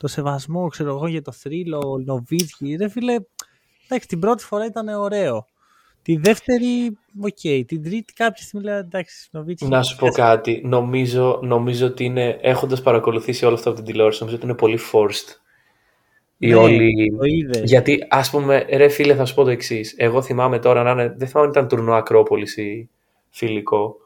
[0.00, 2.76] το σεβασμό, ξέρω εγώ, για το θρύλο, Νοβίτσκι».
[2.76, 3.16] Ρε φίλε,
[3.86, 5.46] εντάξει, την πρώτη φορά ήταν ωραίο.
[6.08, 7.28] Τη δεύτερη, OK.
[7.42, 7.62] Okay.
[7.66, 9.68] Την τρίτη κάποια στιγμή λέει εντάξει, Νοβίτσκι.
[9.68, 10.62] Να σου πω κάτι.
[10.64, 14.78] Νομίζω, νομίζω ότι είναι, έχοντας παρακολουθήσει όλο αυτό από την τηλεόραση, νομίζω ότι είναι πολύ
[14.92, 15.36] forced
[16.36, 17.12] ναι, όλη...
[17.64, 19.94] Γιατί, ας πούμε, ρε φίλε, θα σου πω το εξής.
[19.96, 21.14] Εγώ θυμάμαι τώρα να είναι.
[21.16, 22.88] Δεν θυμάμαι αν ήταν τουρνουά Ακρόπολης ή
[23.30, 23.96] φιλικό.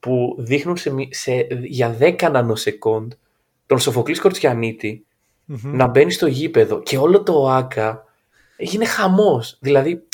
[0.00, 3.12] Που δείχνουν σε, σε, για 10 nanosecond
[3.66, 4.20] τον Σοφοκλής
[5.62, 8.04] να μπαίνει στο γήπεδο και όλο το ΟΑΚΑ
[8.56, 9.56] έγινε χαμός.
[9.60, 10.05] Δηλαδή,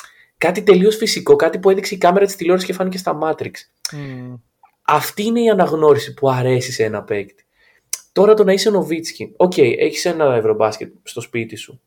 [0.42, 3.51] κάτι τελείως φυσικό, κάτι που έδειξε η κάμερα της τηλεόρασης και φάνηκε στα matrix.
[3.92, 4.38] Mm.
[4.83, 7.44] Αυτή είναι η αναγνώριση που αρέσει σε ένα παίκτη.
[8.12, 9.33] Τώρα το να είσαι Νοβίτσκι.
[9.37, 11.81] OK, okay, έχεις ένα ευρωμπάσκετ στο σπίτι σου.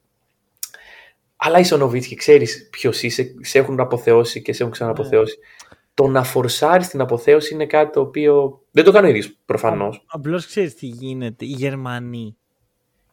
[1.36, 5.38] Αλλά είσαι ο Νοβίτσκι, ξέρεις ποιος είσαι, σε έχουν αποθεώσει και σε έχουν ξαναποθεώσει.
[5.40, 5.76] Yeah.
[5.94, 8.62] Το να φορσάρεις την αποθέωση είναι κάτι το οποίο.
[8.72, 10.04] Δεν το κάνει ο ίδιος προφανώς.
[10.08, 11.46] Απλώς ξέρεις τι γίνεται.
[11.46, 12.38] Οι Γερμανοί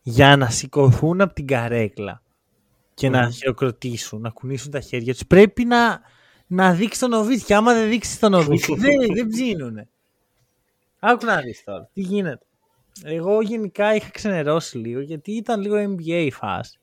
[0.02, 2.21] για να σηκωθούν από την καρέκλα
[3.02, 6.00] και να χειροκροτήσουν, να κουνήσουν τα χέρια τους, πρέπει να,
[6.46, 7.52] να δείξει τον Νοβίτσκι.
[7.52, 9.88] Άμα δεν δείξει τον Νοβίτσκι, δεν, δεν ψήνουνε.
[10.98, 11.88] Άκου να δεις τώρα.
[11.92, 12.46] Τι γίνεται.
[13.02, 16.78] Εγώ γενικά είχα ξενερώσει λίγο γιατί ήταν λίγο NBA η φάση.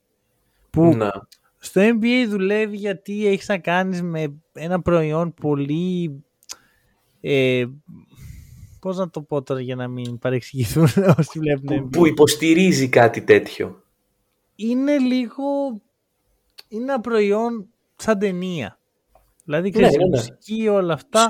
[0.69, 1.27] Που να.
[1.57, 6.23] στο NBA δουλεύει γιατί έχεις να κάνεις με ένα προϊόν πολύ.
[7.21, 7.65] Ε,
[8.79, 13.83] πώς να το πω τώρα για να μην παρεξηγηθούν όσοι βλέπουν Που, υποστηρίζει κάτι τέτοιο.
[14.55, 15.43] Είναι λίγο...
[16.69, 18.79] Είναι ένα προϊόν σαν ταινία.
[19.43, 20.17] Δηλαδή, ξέρεις, ναι, ναι, ναι.
[20.17, 21.27] μουσική, όλα αυτά.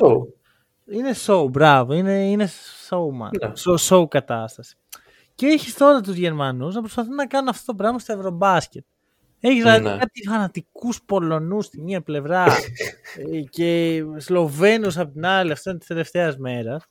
[0.92, 1.94] Είναι show, μπράβο.
[1.94, 2.50] Είναι, είναι
[2.90, 3.46] showman.
[3.46, 3.54] Yeah.
[3.54, 4.76] Show, show κατάσταση.
[5.36, 8.84] Και έχεις τώρα τους Γερμανούς να προσπαθούν να κάνουν αυτό το πράγμα στο Ευρωμπάσκετ.
[9.40, 9.98] Έχεις δηλαδή ναι.
[9.98, 12.46] κάτι φανατικούς Πολωνούς στη μία πλευρά
[13.32, 16.84] ε, και Σλοβαίνους από την άλλη, αυτό είναι της τελευταίας μέρας.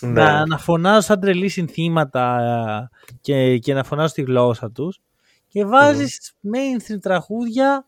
[0.00, 0.10] Ναι.
[0.10, 5.00] Να, να φωνάζουν σαν τρελή συνθήματα ε, και, και να φωνάζουν τη γλώσσα τους.
[5.46, 6.56] Και βάζεις mm.
[6.56, 7.86] mainstream τραγούδια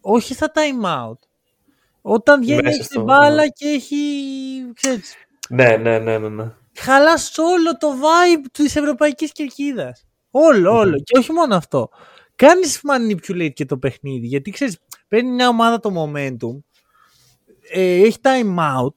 [0.00, 1.18] όχι στα time out.
[2.02, 3.96] Όταν βγαίνει στην μπάλα και έχει.
[4.74, 5.14] Ξέρεις,
[5.48, 6.28] ναι, ναι, ναι, ναι.
[6.28, 6.52] ναι.
[6.78, 10.06] Χαλάς όλο το vibe της ευρωπαϊκής κερκίδας.
[10.30, 10.98] Όλο, όλο.
[10.98, 11.88] Και όχι μόνο αυτό.
[12.34, 14.26] Κάνεις manipulate και το παιχνίδι.
[14.26, 16.58] Γιατί ξέρεις, παίρνει μια ομάδα το momentum,
[17.72, 18.94] ε, έχει time out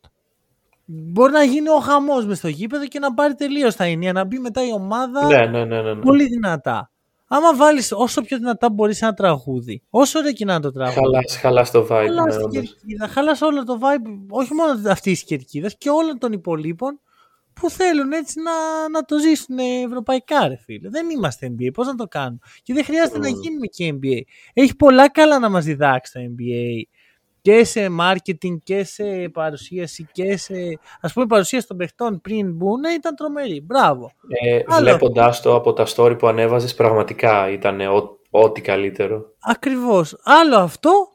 [0.85, 4.23] μπορεί να γίνει ο χαμός μες στο γήπεδο και να πάρει τελείως τα ενία, να
[4.23, 6.01] μπει μετά η ομάδα ναι, ναι, ναι, ναι, ναι.
[6.01, 6.91] πολύ δυνατά.
[7.27, 10.99] Άμα βάλεις όσο πιο δυνατά μπορείς ένα τραγούδι, όσο ωραία και να το τραγούδι.
[10.99, 12.05] Χαλάς χαλάς το vibe.
[12.05, 16.31] Χαλάς ναι, κερκίδα, χαλάς όλο το vibe, όχι μόνο αυτή της κερκίδας και όλων των
[16.31, 16.99] υπολείπων
[17.53, 20.89] που θέλουν έτσι να, να το ζήσουν ευρωπαϊκά, ρε φίλε.
[20.89, 22.41] Δεν είμαστε NBA, πώς να το κάνουν.
[22.63, 23.21] Και δεν χρειάζεται mm.
[23.21, 24.21] να γίνουμε και NBA.
[24.53, 26.81] Έχει πολλά καλά να μας διδάξει το NBA
[27.43, 30.53] και σε marketing και σε παρουσίαση και σε...
[31.01, 33.61] Ας πούμε η παρουσίαση των παιχτών πριν μπουν ήταν τρομερή.
[33.61, 34.11] Μπράβο.
[34.43, 37.79] Ε, βλέποντας το από τα story που ανέβαζες πραγματικά ήταν
[38.29, 39.25] ό,τι καλύτερο.
[39.39, 40.17] Ακριβώς.
[40.23, 41.07] Άλλο αυτό,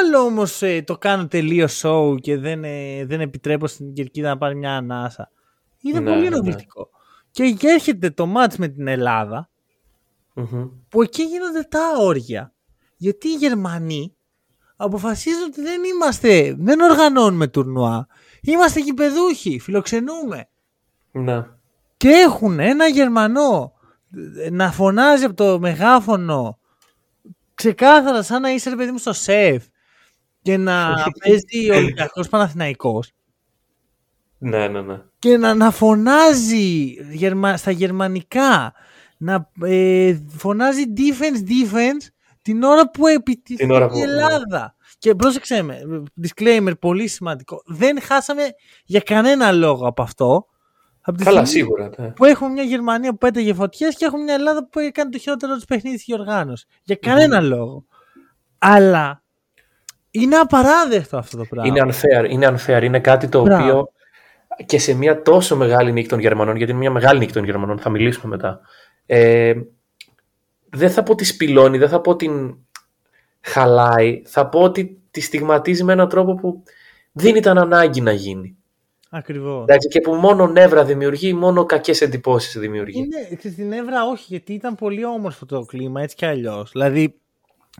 [0.00, 4.38] άλλο όμως ε, το κάνω τελείως show και δεν, ε, δεν επιτρέπω στην Κερκίδα να
[4.38, 5.30] πάρει μια ανάσα.
[5.80, 6.90] Είναι ναι, πολύ ενοχλητικό.
[7.38, 7.52] Ναι, ναι.
[7.52, 9.50] Και έρχεται το μάτς με την ελλαδα
[10.88, 12.52] που εκεί γίνονται τα όργια.
[12.96, 14.17] Γιατί οι Γερμανοί
[14.80, 18.06] αποφασίζουν ότι δεν είμαστε, δεν οργανώνουμε τουρνουά.
[18.42, 20.48] Είμαστε γηπεδούχοι, φιλοξενούμε.
[21.12, 21.44] Ναι.
[21.96, 23.72] Και έχουν ένα Γερμανό
[24.50, 26.58] να φωνάζει από το μεγάφωνο
[27.54, 29.64] ξεκάθαρα σαν να είσαι παιδί μου στο σεφ
[30.42, 33.12] και να παίζει ο Ολυμπιακός Παναθηναϊκός.
[34.38, 35.02] Ναι, ναι, ναι.
[35.18, 36.94] Και να, να φωνάζει
[37.56, 38.72] στα γερμανικά,
[39.16, 42.06] να ε, φωνάζει defense, defense
[42.48, 44.74] την ώρα που επιτυχεί η Ελλάδα.
[44.98, 45.82] Και πρόσεξε με,
[46.22, 47.62] disclaimer πολύ σημαντικό.
[47.66, 48.42] Δεν χάσαμε
[48.84, 50.46] για κανένα λόγο από αυτό.
[51.00, 51.90] Από Καλά, σίγουρα.
[51.96, 52.08] Ναι.
[52.08, 55.54] Που έχουμε μια Γερμανία που πέταγε φωτιές και έχουμε μια Ελλάδα που έκανε το χειρότερο
[55.54, 56.66] της παιχνίδι τη οργάνωση.
[56.82, 57.84] Για κανένα λόγο.
[58.58, 59.22] Αλλά
[60.10, 61.68] είναι απαράδεκτο αυτό το πράγμα.
[61.68, 62.30] Είναι unfair.
[62.30, 62.82] Είναι, unfair.
[62.82, 63.92] είναι κάτι το οποίο
[64.66, 67.78] και σε μια τόσο μεγάλη νίκη των Γερμανών, γιατί είναι μια μεγάλη νίκη των Γερμανών,
[67.78, 68.60] θα μιλήσουμε μετά.
[69.06, 69.54] Ε,
[70.70, 72.56] δεν θα πω τη σπηλώνει, δεν θα πω την
[73.40, 76.62] χαλάει, θα πω ότι τη στιγματίζει με έναν τρόπο που
[77.12, 78.56] δεν ήταν ανάγκη να γίνει.
[79.10, 79.64] Ακριβώς.
[79.88, 82.98] Και που μόνο νεύρα δημιουργεί, μόνο κακές εντυπώσεις δημιουργεί.
[82.98, 86.70] Είναι, στη νεύρα όχι, γιατί ήταν πολύ όμορφο το κλίμα έτσι κι αλλιώς.
[86.70, 87.14] Δηλαδή,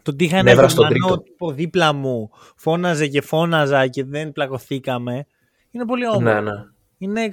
[0.03, 5.27] το ότι είχα ένα γερμανό τύπο δίπλα μου, φώναζε και φώναζα και δεν πλακωθήκαμε.
[5.71, 6.41] Είναι πολύ όμορφο.
[6.41, 6.65] Ναι, ναι.
[6.99, 7.31] Είναι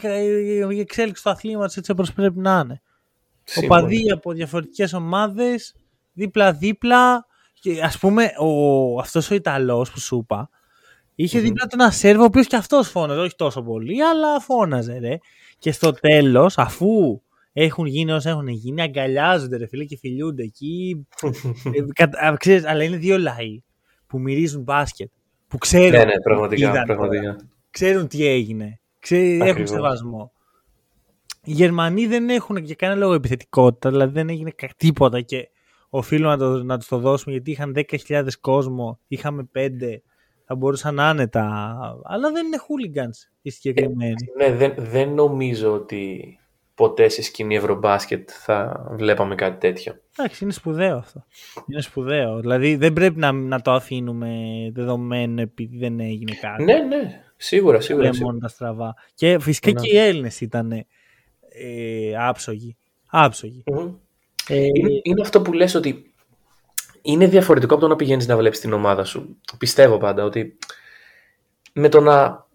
[0.70, 2.82] η εξέλιξη του αθλήματος έτσι όπως πρέπει να είναι.
[3.64, 5.76] Οπαδοί από διαφορετικές ομάδες,
[6.14, 7.26] δίπλα-δίπλα.
[7.60, 10.50] Και ας πούμε, ο, αυτός ο Ιταλός που σου είπα,
[11.16, 11.42] είχε mm-hmm.
[11.42, 15.18] δίπλα του ένα Σέρβο, ο οποίος και αυτός φώναζε, όχι τόσο πολύ, αλλά φώναζε, ρε.
[15.58, 17.22] Και στο τέλος, αφού
[17.54, 21.08] έχουν γίνει όσα έχουν γίνει, αγκαλιάζονται, ρε φίλε, και φιλιούνται εκεί.
[22.22, 23.64] ε, ξέρεις, αλλά είναι δύο λαοί
[24.08, 25.10] που μυρίζουν μπάσκετ.
[25.48, 27.36] Που ξέρουν, ναι, ναι, πραγματικά, πραγματικά.
[27.70, 28.80] ξέρουν τι έγινε.
[29.00, 30.32] Ξέρουν, έχουν σεβασμό.
[31.46, 35.50] Οι Γερμανοί δεν έχουν για κανένα λόγο επιθετικότητα, δηλαδή δεν έγινε τίποτα και
[35.90, 37.76] οφείλω να, το, να τους το δώσουμε γιατί είχαν
[38.08, 39.70] 10.000 κόσμο, είχαμε 5,
[40.46, 41.44] θα μπορούσαν άνετα,
[42.04, 44.32] αλλά δεν είναι hooligans οι συγκεκριμένοι.
[44.38, 46.38] Ε, ναι, δεν, δεν νομίζω ότι
[46.76, 49.96] ποτέ σε σκηνή ευρωμπάσκετ θα βλέπαμε κάτι τέτοιο.
[50.18, 51.26] Εντάξει, είναι σπουδαίο αυτό.
[51.68, 52.40] Είναι σπουδαίο.
[52.40, 54.30] Δηλαδή δεν πρέπει να, να το αφήνουμε
[54.74, 56.64] δεδομένο επειδή δεν έγινε κάτι.
[56.64, 57.24] Ναι, ναι.
[57.38, 58.10] Σίγουρα, σίγουρα.
[58.10, 58.96] Δεν μόνο τα στραβά.
[59.14, 59.80] Και φυσικά ναι.
[59.80, 60.86] και οι Έλληνες ήταν
[61.62, 62.78] ε, άψογοι.
[63.10, 63.64] άψογοι.
[64.48, 66.14] Ε, είναι, είναι, αυτό που λες ότι
[67.02, 69.38] είναι διαφορετικό από το να πηγαίνεις να βλέπεις την ομάδα σου.
[69.58, 70.58] Πιστεύω πάντα ότι
[71.74, 72.46] με το να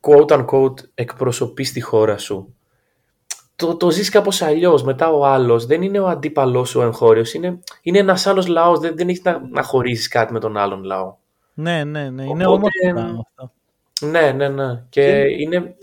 [0.00, 2.54] quote unquote εκπροσωπείς τη χώρα σου
[3.60, 4.82] το, το ζεις κάπως αλλιώς.
[4.82, 7.34] Μετά ο άλλος δεν είναι ο αντίπαλός ο εγχώριος.
[7.34, 8.78] Είναι, είναι ένας άλλος λαός.
[8.78, 11.16] Δεν, δεν έχεις να, να χωρίσεις κάτι με τον άλλον λαό.
[11.54, 12.24] Ναι, ναι, ναι.
[12.24, 12.68] Είναι όμορφο
[13.28, 13.52] αυτό.
[14.00, 14.84] Ναι, ναι, ναι.
[14.88, 15.76] Και, είναι,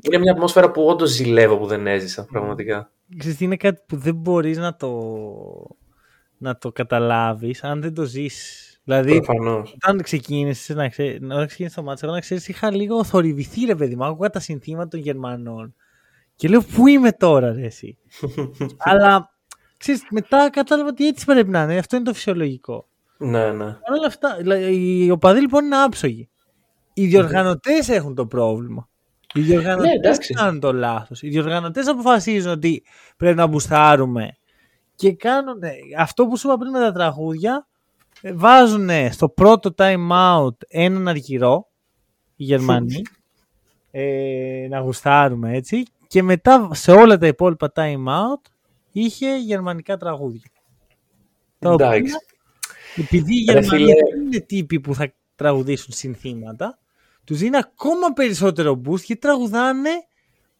[0.00, 2.90] είναι μια ατμόσφαιρα που όντως ζηλεύω που δεν έζησα, πραγματικά.
[3.18, 4.90] Ξέρεις, είναι κάτι που δεν μπορείς να το,
[6.38, 8.80] να το καταλάβεις αν δεν το ζήσεις.
[8.84, 9.72] Δηλαδή, Προφανώς.
[9.74, 13.96] όταν ξεκίνησες να ξέρει, όταν ξεκίνησες το μάτσο, να ξέρεις, είχα λίγο θορυβηθεί ρε παιδί
[13.96, 14.04] μου.
[14.04, 15.74] Άκουγα τα συνθήματα των Γερμανών.
[16.36, 17.98] Και λέω, Πού είμαι τώρα, ρε, εσύ;
[18.78, 19.30] Αλλά
[19.76, 21.78] ξέρεις, μετά κατάλαβα ότι έτσι πρέπει να είναι.
[21.78, 22.88] Αυτό είναι το φυσιολογικό.
[23.18, 23.64] Ναι, ναι.
[23.64, 24.36] Παρ' όλα αυτά,
[24.70, 26.29] οι οπαδοί λοιπόν είναι άψογοι.
[27.00, 28.88] Οι διοργανωτές έχουν το πρόβλημα.
[29.34, 31.22] Οι διοργανωτές ναι, κάνουν το λάθος.
[31.22, 32.82] Οι διοργανωτές αποφασίζουν ότι
[33.16, 34.36] πρέπει να μπουστάρουμε
[34.94, 35.58] και κάνουν
[35.98, 37.66] αυτό που σου είπα πριν με τα τραγούδια.
[38.22, 41.68] Ε, βάζουν στο πρώτο time out έναν αργυρό,
[42.36, 43.02] οι Γερμανοί,
[43.90, 45.82] ε, να γουστάρουμε έτσι.
[46.06, 48.50] Και μετά σε όλα τα υπόλοιπα time out
[48.92, 50.50] είχε γερμανικά τραγούδια.
[51.58, 52.12] Εντάξει.
[52.96, 56.79] Επειδή οι Γερμανοί δεν είναι τύποι που θα τραγουδήσουν συνθήματα,
[57.30, 59.90] τους δίνει ακόμα περισσότερο boost και τραγουδάνε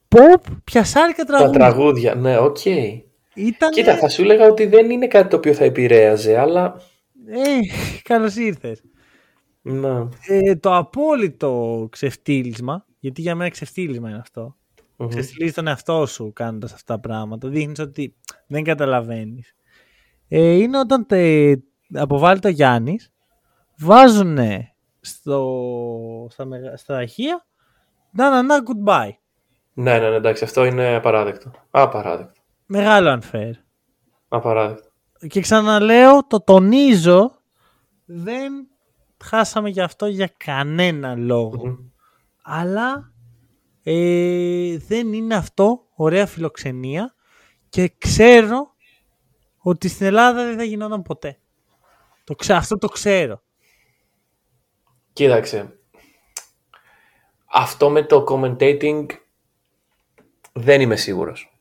[0.08, 1.58] pop πιασάρικα τραγούδια.
[1.58, 2.56] Τα τραγούδια, ναι, OK.
[2.64, 3.00] Okay.
[3.34, 3.72] Ήτανε...
[3.74, 6.80] Κοίτα, θα σου έλεγα ότι δεν είναι κάτι το οποίο θα επηρέαζε, αλλά...
[7.26, 7.58] Ε,
[8.08, 8.82] καλώς ήρθες.
[9.62, 10.08] Ναι.
[10.26, 14.56] Ε, το απόλυτο ξεφτύλισμα Γιατί για μένα ξεφτύλισμα είναι αυτό.
[14.96, 15.08] Mm-hmm.
[15.08, 17.48] Ξεφτυλίζει τον εαυτό σου κάνοντας αυτά τα πράγματα.
[17.48, 18.14] Δείχνεις ότι
[18.46, 19.54] δεν καταλαβαίνεις.
[20.28, 21.54] Ε, είναι όταν τε,
[21.94, 23.12] αποβάλλει το Γιάννης,
[23.78, 24.38] βάζουν
[25.00, 27.46] στο, στα, στα αρχεία
[28.10, 29.14] να να να goodbye.
[29.72, 31.50] Ναι, ναι, ναι, εντάξει, αυτό είναι απαράδεκτο.
[31.70, 32.40] Απαράδεκτο.
[32.66, 33.52] Μεγάλο unfair.
[34.28, 34.88] Απαράδεκτο.
[35.28, 37.30] Και ξαναλέω, το τονίζω,
[38.04, 38.52] δεν
[39.24, 41.16] χάσαμε γι' αυτό για κανένα
[42.42, 43.12] Αλλά
[43.82, 47.14] ε, δεν είναι αυτό ωραία φιλοξενία
[47.68, 48.74] και ξέρω
[49.58, 51.38] ότι στην Ελλάδα δεν θα γινόταν ποτέ.
[52.24, 53.42] Το ξέ, αυτό το ξέρω.
[55.20, 55.78] Κοίταξε.
[57.52, 59.06] Αυτό με το commentating
[60.52, 61.52] δεν είμαι σίγουρος.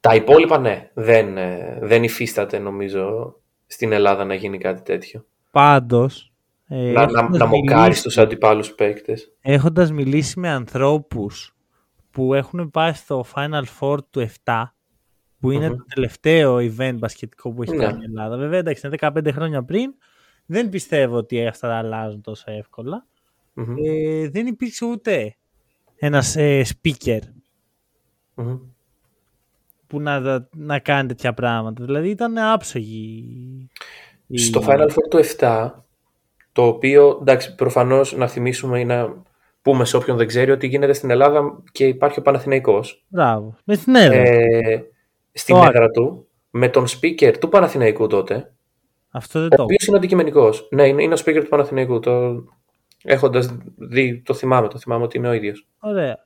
[0.00, 3.34] Τα υπόλοιπα ναι, δεν, ε, δεν υφίσταται νομίζω
[3.66, 5.24] στην Ελλάδα να γίνει κάτι τέτοιο.
[5.50, 6.32] Πάντως...
[6.68, 9.32] Ε, να, να, να μοκάρεις τους αντιπάλους παίκτες.
[9.40, 11.56] Έχοντας μιλήσει με ανθρώπους
[12.10, 14.62] που έχουν πάει στο Final Four του 7,
[15.40, 17.84] που ειναι το τελευταίο event μπασκετικό που έχει ναι.
[17.84, 18.36] κάνει η Ελλάδα.
[18.36, 19.94] Βέβαια, εντάξει, είναι 15 χρόνια πριν.
[20.46, 22.44] Δεν πιστεύω ότι αυτά αλλάζουν τόσο
[23.84, 25.36] Ε, δεν υπήρξε ούτε
[25.96, 27.20] ένας ε, speaker
[29.86, 31.84] που να, να κάνει τέτοια πράγματα.
[31.84, 33.70] Δηλαδή ήταν άψογη.
[34.34, 35.70] Στο Final Four του 7,
[36.52, 39.22] το οποίο, εντάξει, προφανώς να θυμίσουμε ή να
[39.62, 43.04] πούμε σε όποιον δεν ξέρει ότι γίνεται στην Ελλάδα και υπάρχει ο Παναθηναϊκός.
[43.08, 43.56] Μπράβο.
[43.64, 44.16] Με στην έδρα.
[44.16, 44.84] Ε,
[45.32, 48.52] στην έδρα του, με τον speaker του Παναθηναϊκού τότε.
[49.12, 49.62] Αυτό δεν ο το.
[49.62, 50.68] Ο οποίος είναι αντικειμενικός.
[50.70, 52.00] Ναι, είναι, είναι ο speaker του Παναθηναϊκού.
[52.00, 52.44] Το...
[53.04, 55.68] Έχοντας δει, το θυμάμαι, το θυμάμαι ότι είναι ο ίδιος.
[55.80, 56.18] Ωραία.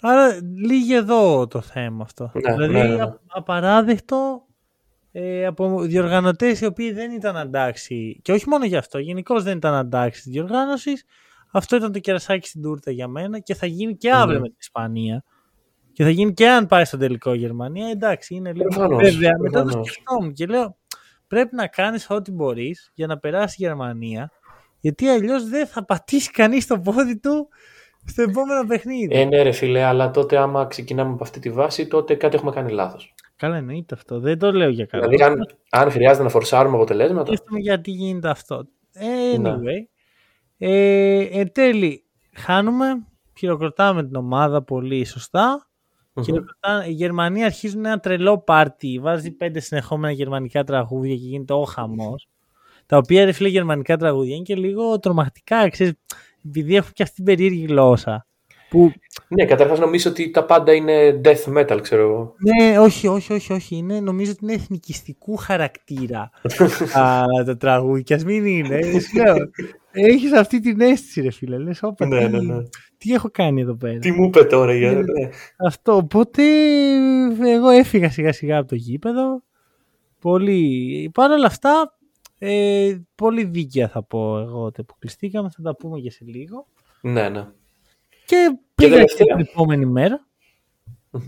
[0.00, 2.30] Άρα λύγει εδώ το θέμα αυτό.
[2.34, 3.04] Ναι, δηλαδή ναι, ναι.
[3.26, 4.42] απαράδεκτο
[5.12, 8.20] ε, από διοργανωτές οι οποίοι δεν ήταν αντάξει.
[8.22, 11.04] Και όχι μόνο γι' αυτό, γενικώς δεν ήταν αντάξει της διοργάνωσης.
[11.52, 14.40] Αυτό ήταν το κερασάκι στην τούρτα για μένα και θα γίνει και αύριο ναι.
[14.40, 15.24] με την Ισπανία.
[15.92, 17.88] Και θα γίνει και αν πάει στο τελικό Γερμανία.
[17.88, 18.68] Εντάξει, είναι λίγο.
[18.68, 20.76] Προφανώς, Βέβαια, μετά το σκεφτόμουν και λέω
[21.28, 24.30] πρέπει να κάνεις ό,τι μπορείς για να περάσει η Γερμανία.
[24.80, 27.48] Γιατί αλλιώς δεν θα πατήσει κανείς το πόδι του
[28.04, 29.18] στο επόμενο παιχνίδι.
[29.18, 32.50] Ε, ναι, ρε φίλε, αλλά τότε άμα ξεκινάμε από αυτή τη βάση, τότε κάτι έχουμε
[32.50, 33.14] κάνει λάθος.
[33.36, 34.20] Καλά, εννοείται αυτό.
[34.20, 35.08] Δεν το λέω για καλό.
[35.08, 37.26] Δηλαδή, αν, αν χρειάζεται να φορσάρουμε αποτελέσματα.
[37.26, 38.64] Σκέφτομαι γιατί γίνεται αυτό.
[38.92, 39.54] Ε, ναι.
[39.54, 39.86] Anyway.
[40.58, 43.06] Ε, εν τέλει, χάνουμε,
[43.38, 45.67] χειροκροτάμε την ομάδα πολύ σωστά.
[46.88, 48.98] Η Γερμανία αρχίζουν ένα τρελό πάρτι.
[49.02, 52.28] Βάζει πέντε συνεχόμενα γερμανικά τραγούδια και γίνεται ο χαμός.
[52.86, 55.68] Τα οποία ρε φίλε γερμανικά τραγούδια είναι και λίγο τρομακτικά.
[55.68, 55.92] Ξέρεις,
[56.46, 58.26] επειδή έχουν και αυτή την περίεργη γλώσσα.
[58.68, 58.92] Που...
[59.28, 62.34] Ναι, καταρχάς νομίζω ότι τα πάντα είναι death metal, ξέρω εγώ.
[62.38, 63.76] Ναι, όχι, όχι, όχι, όχι.
[63.76, 66.30] Είναι, νομίζω ότι είναι εθνικιστικού χαρακτήρα
[66.92, 68.16] τα, τα τραγούδια.
[68.16, 68.78] Α μην είναι.
[69.92, 71.58] Έχεις αυτή την αίσθηση, ρε φίλε.
[71.58, 72.56] Λες, όπα, ναι, ναι, ναι.
[72.98, 75.28] Τι έχω κάνει εδώ πέρα; Τι μου είπε τώρα για ναι.
[75.56, 75.96] Αυτό.
[75.96, 76.42] Οπότε
[77.44, 79.42] εγώ έφυγα σιγά σιγά από το γήπεδο.
[80.20, 81.10] Πολύ.
[81.14, 81.98] Παρ' όλα αυτά,
[82.38, 85.50] ε, πολύ δίκαια θα πω εγώ ότι αποκλειστήκαμε.
[85.56, 86.66] Θα τα πούμε και σε λίγο.
[87.00, 87.46] Ναι, ναι.
[88.24, 90.26] Και πήγα και την επόμενη μέρα.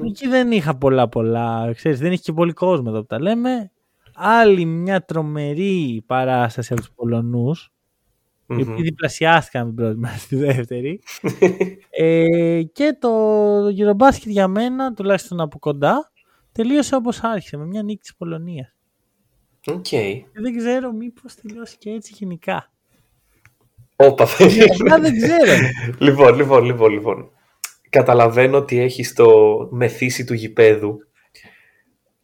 [0.05, 1.73] Εκεί δεν είχα πολλά πολλά.
[1.75, 3.71] Ξέρεις, δεν είχε και πολύ κόσμο εδώ που τα λέμε.
[4.15, 7.73] Άλλη μια τρομερή παράσταση από τους Πολωνούς
[8.51, 8.59] mm-hmm.
[8.59, 11.01] οι οποίοι διπλασιάστηκαν την πρώτη μέρα στη δεύτερη.
[11.91, 13.11] ε, και το
[13.67, 16.13] Eurobasket για μένα, τουλάχιστον από κοντά,
[16.53, 18.75] τελείωσε όπως άρχισε, με μια νίκη της Πολωνίας.
[19.67, 20.23] Okay.
[20.33, 22.73] Δεν ξέρω μήπως τελειώσει και έτσι γενικά.
[23.97, 24.27] Όπα,
[25.01, 25.53] δεν ξέρω.
[25.99, 27.31] λοιπόν, λοιπόν, λοιπόν, λοιπόν.
[27.89, 29.29] Καταλαβαίνω ότι έχεις το
[29.71, 30.99] μεθύσι του γηπέδου.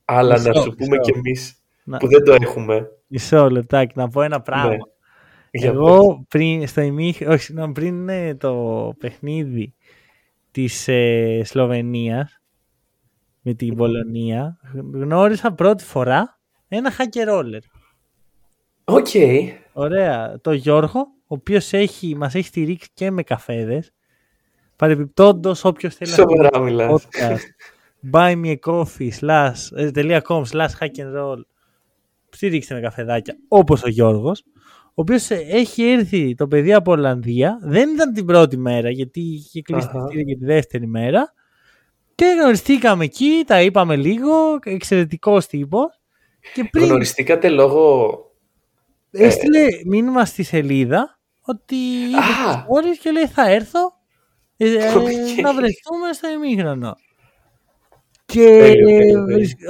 [0.05, 1.63] Αλλά να σου πούμε κι εμείς
[1.99, 2.89] που δεν το έχουμε.
[3.07, 4.71] Μισό λεπτάκι, να πω ένα πράγμα.
[4.71, 4.77] Ναι.
[5.63, 6.83] Εγώ πριν, στο
[7.29, 9.75] όχι, πριν το παιχνίδι
[10.51, 12.41] της ε, Σλοβενίας
[13.41, 14.59] με την Πολωνία
[14.93, 16.39] γνώρισα πρώτη φορά
[16.69, 17.61] ένα pick and roller.
[18.85, 19.07] OK.
[19.13, 19.49] Okay.
[19.73, 20.39] Ωραία.
[20.41, 23.93] Το Γιώργο, ο οποίος έχει, μας έχει στηρίξει και με καφέδες.
[24.77, 26.93] Παρεμπιπτόντως όποιος θέλει Σοβαρά να μιλάς.
[26.93, 27.39] podcast
[28.13, 31.41] buymeacoffee.com slash hack and roll
[32.31, 34.45] στηρίξτε με καφεδάκια όπως ο Γιώργος
[34.86, 37.59] ο οποίος έχει έρθει το παιδί από Ολλανδία.
[37.63, 40.37] Δεν ήταν την πρώτη μέρα, γιατί είχε κλείσει uh-huh.
[40.39, 41.33] τη δεύτερη μέρα.
[42.15, 44.59] Και γνωριστήκαμε εκεί, τα είπαμε λίγο.
[44.65, 46.01] Εξαιρετικός τύπος.
[46.71, 46.85] πριν...
[46.85, 48.15] Γνωριστήκατε λόγω.
[49.11, 49.81] Έστειλε ε...
[49.85, 51.77] μήνυμα στη σελίδα ότι
[52.09, 52.19] είπε
[52.69, 52.99] ah.
[53.03, 53.93] και λέει θα έρθω
[54.57, 54.93] ε, ε,
[55.43, 56.97] να βρεθούμε στο ημίχρονο.
[58.27, 58.75] Και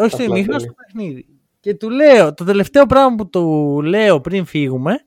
[0.01, 1.27] όχι στο ημίχρονο, στο παιχνίδι.
[1.61, 5.06] Και του λέω, το τελευταίο πράγμα που του λέω πριν φύγουμε,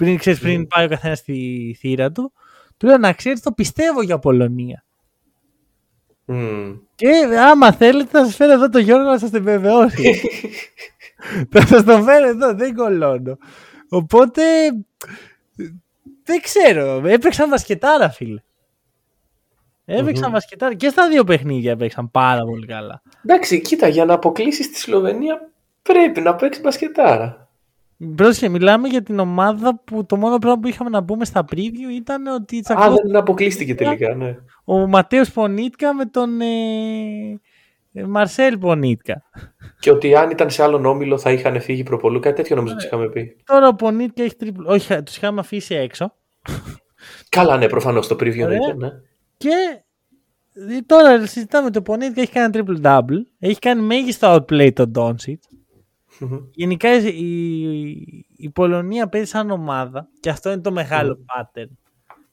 [0.00, 2.32] πριν, ξέρεις, πριν πάει ο καθένας στη θύρα του,
[2.76, 4.84] Του λέω να ξέρεις, το πιστεύω για Πολωνία.
[6.26, 6.80] Mm.
[6.94, 7.08] Και
[7.38, 10.20] άμα θέλετε θα σας φέρω εδώ το Γιώργο να σας την βεβαιώσει.
[11.52, 13.38] θα σας το φέρω εδώ, δεν κολώνω.
[13.88, 14.42] Οπότε
[16.24, 17.02] δεν ξέρω.
[17.06, 18.42] Έπαιξαν βασκετάρα, φίλε.
[19.84, 20.32] Έπαιξαν mm-hmm.
[20.32, 23.02] βασκετάρα και στα δύο παιχνίδια έπαιξαν πάρα πολύ καλά.
[23.24, 25.50] Εντάξει, κοίτα, για να αποκλείσεις τη Σλοβενία
[25.82, 27.39] πρέπει να παίξεις μπασκετάρα.
[28.14, 31.92] Πρόσεχε, μιλάμε για την ομάδα που το μόνο πράγμα που είχαμε να πούμε στα preview
[31.94, 32.62] ήταν ότι.
[32.72, 34.36] Α, δεν αποκλείστηκε τελικά, ναι.
[34.64, 36.46] Ο Ματέος Πονίτκα με τον ε,
[37.92, 38.06] ε...
[38.06, 39.22] Μαρσέλ Πονίτκα.
[39.78, 42.84] Και ότι αν ήταν σε άλλον όμιλο θα είχαν φύγει προπολού, κάτι τέτοιο νομίζω τους
[42.84, 43.36] είχαμε πει.
[43.44, 44.64] Τώρα ο Πονίτκα έχει triple.
[44.66, 46.14] Όχι, τους είχαμε αφήσει έξω.
[47.28, 48.46] Καλά, ναι, προφανώς το preview ναι.
[48.76, 48.88] ναι.
[49.36, 49.82] Και
[50.52, 53.20] ε, τώρα συζητάμε το Πονίτκα έχει κάνει triple double.
[53.38, 55.38] Έχει κάνει μέγιστο outplay τον Doncic.
[56.20, 56.42] Mm-hmm.
[56.54, 57.60] Γενικά η,
[58.36, 61.40] η Πολωνία παίζει σαν ομάδα και αυτό είναι το μεγάλο mm.
[61.40, 61.70] pattern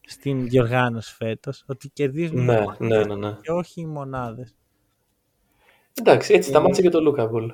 [0.02, 1.64] στην διοργάνωση φέτος.
[1.68, 3.38] Ότι κερδίζουν ναι, ναι, ναι, ναι.
[3.42, 4.56] και όχι οι μονάδες.
[5.94, 7.54] Εντάξει, έτσι σταμάτησε και το Luka ball.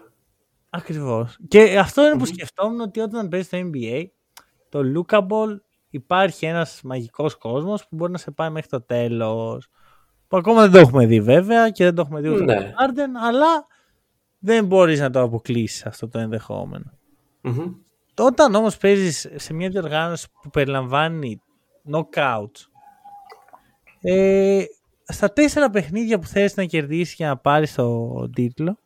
[0.70, 1.38] Ακριβώς.
[1.48, 4.06] Και αυτό είναι που σκεφτόμουν ότι όταν παίζει στο NBA,
[4.70, 9.68] το Luka ball υπάρχει ένας μαγικός κόσμος που μπορεί να σε πάει μέχρι το τέλος.
[10.28, 12.74] Που ακόμα δεν το έχουμε δει βέβαια και δεν το έχουμε δει ούτε ναι.
[12.76, 13.68] Χάρντεν, αλλά
[14.46, 16.92] δεν μπορείς να το αποκλείσεις αυτό το ενδεχόμενο
[17.44, 17.74] mm
[18.18, 21.42] Όταν όμως παίζεις σε μια διοργάνωση που περιλαμβάνει
[21.92, 22.68] knockouts,
[24.02, 24.64] ε,
[25.04, 28.78] στα τέσσερα παιχνίδια που θέλεις να κερδίσεις για να πάρεις το τίτλο,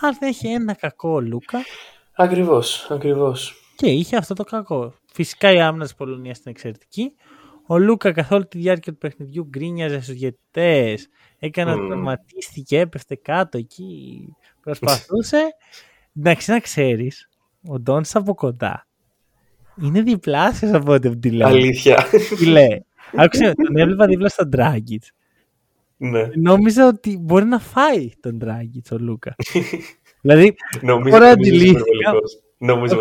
[0.00, 1.58] αν δεν έχει ένα κακό Λούκα.
[2.14, 3.54] Ακριβώς, ακριβώς.
[3.76, 4.94] Και είχε αυτό το κακό.
[5.12, 7.12] Φυσικά η άμυνα της Πολωνίας είναι εξαιρετική.
[7.66, 11.86] Ο Λούκα καθ' όλη τη διάρκεια του παιχνιδιού γκρίνιαζε στους διαιτητές, έκανε mm.
[11.86, 14.28] τραυματίστηκε, έπεφτε κάτω εκεί.
[14.64, 15.54] Προσπαθούσε
[16.12, 17.28] να ξέρεις,
[17.68, 18.86] ο Ντόντ από κοντά
[19.82, 21.48] είναι διπλάσιος από ό,τι τη λέει.
[21.48, 22.06] Αλήθεια.
[22.38, 22.84] Τι λέει.
[23.16, 25.04] Άκουσε, τον έβλεπα δίπλα στον Ντράγκητ.
[25.96, 26.28] Ναι.
[26.34, 29.34] Νόμιζα ότι μπορεί να φάει τον Ντράγκητ ο Λούκας.
[30.22, 32.12] δηλαδή, νομίζω, τώρα αντιλήφθηκα.
[32.58, 32.98] Νομίζω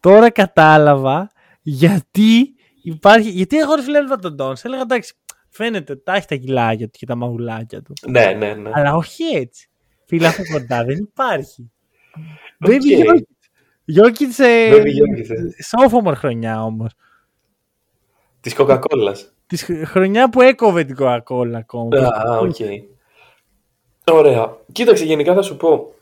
[0.00, 1.30] Τώρα κατάλαβα
[1.62, 3.30] γιατί υπάρχει.
[3.30, 4.56] Γιατί εγώ δεν έβλεπα τον Ντόντ.
[4.62, 5.14] Έλεγα εντάξει,
[5.48, 7.92] φαίνεται ότι τα έχει τα κιλάκια του και τα μαγουλάκια του.
[8.08, 8.70] Ναι, ναι, ναι.
[8.72, 9.68] Αλλά όχι έτσι.
[10.14, 11.70] Φίλα από κοντά δεν υπάρχει.
[12.58, 13.26] Δεν είναι
[13.84, 14.44] Γιώκητ σε
[15.62, 16.92] σόφομορ χρονιά όμως.
[18.40, 19.14] Της Coca-Cola.
[19.46, 21.98] Της χρονιά που έκοβε την Coca-Cola ακόμα.
[21.98, 22.54] Α, οκ.
[24.04, 24.56] Ωραία.
[24.72, 25.94] Κοίταξε, γενικά θα σου πω.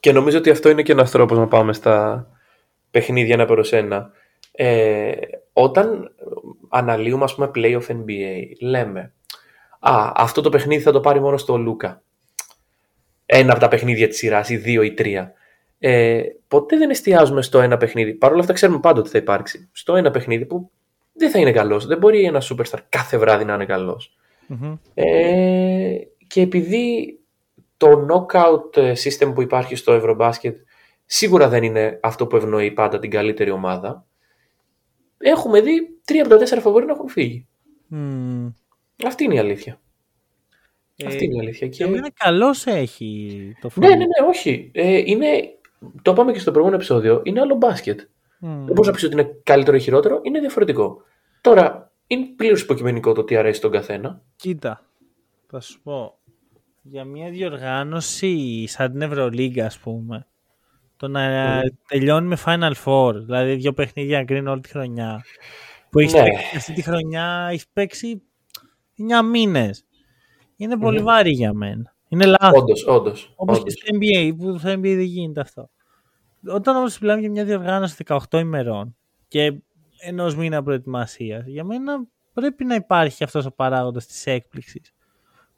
[0.00, 2.26] Και νομίζω ότι αυτό είναι και ένας τρόπος να πάμε στα
[2.90, 4.10] παιχνίδια ένα προς ένα.
[4.52, 5.12] Ε,
[5.52, 6.14] όταν
[6.68, 9.12] αναλύουμε, ας πούμε, playoff NBA, λέμε
[9.80, 12.03] «Α, αυτό το παιχνίδι θα το πάρει μόνος του ο Λούκα»
[13.26, 15.32] ένα από τα παιχνίδια της σειράς ή δύο ή τρία.
[15.78, 18.14] Ε, ποτέ δεν εστιάζουμε στο ένα παιχνίδι.
[18.14, 19.68] Παρ' όλα αυτά ξέρουμε πάντοτε ότι θα υπάρξει.
[19.72, 20.70] Στο ένα παιχνίδι που
[21.12, 21.86] δεν θα είναι καλός.
[21.86, 24.16] Δεν μπορεί ένα superstar κάθε βράδυ να είναι καλός.
[24.94, 27.18] Ε, και επειδή
[27.76, 30.56] το knockout system που υπάρχει στο Ευρωμπάσκετ
[31.06, 34.06] σίγουρα δεν είναι αυτό που ευνοεί πάντα την καλύτερη ομάδα.
[35.18, 37.46] Έχουμε δει τρία από τα τέσσερα φαβορή να έχουν φύγει.
[39.06, 39.80] Αυτή είναι η αλήθεια.
[41.06, 41.68] Αυτή είναι η αλήθεια.
[41.68, 43.88] Και είναι καλό έχει το φόβο.
[43.88, 44.70] Ναι, ναι, ναι, όχι.
[44.74, 45.26] Ε, είναι,
[46.02, 47.20] το είπαμε και στο προηγούμενο επεισόδιο.
[47.24, 48.00] Είναι άλλο μπάσκετ.
[48.00, 48.04] Mm.
[48.40, 50.20] Δεν μπορεί να πεις ότι είναι καλύτερο ή χειρότερο.
[50.22, 51.02] Είναι διαφορετικό.
[51.40, 54.22] Τώρα, είναι πλήρως υποκειμενικό το τι αρέσει τον καθένα.
[54.36, 54.84] Κοίτα,
[55.50, 56.18] θα σου πω.
[56.82, 60.26] Για μια διοργάνωση σαν την Ευρωλίγκα, ας πούμε,
[60.96, 61.62] το να mm.
[61.88, 65.24] τελειώνει με Final Four, δηλαδή δύο παιχνίδια να κρίνει όλη τη χρονιά.
[65.90, 66.22] Που έχεις ναι.
[66.22, 68.22] παίξει αυτή τη χρονιά, έχεις παίξει
[69.22, 69.84] 9 μήνες
[70.56, 71.04] είναι πολύ mm-hmm.
[71.04, 71.94] βάρη για μένα.
[72.08, 72.62] Είναι λάθος.
[72.62, 73.32] Όντως, όντως.
[73.36, 75.70] Όπως και στο NBA, που στο NBA δεν γίνεται αυτό.
[76.48, 78.96] Όταν όμως μιλάμε για μια διοργάνωση 18 ημερών
[79.28, 79.54] και
[80.00, 84.94] ενός μήνα προετοιμασίας, για μένα πρέπει να υπάρχει αυτός ο παράγοντας της έκπληξης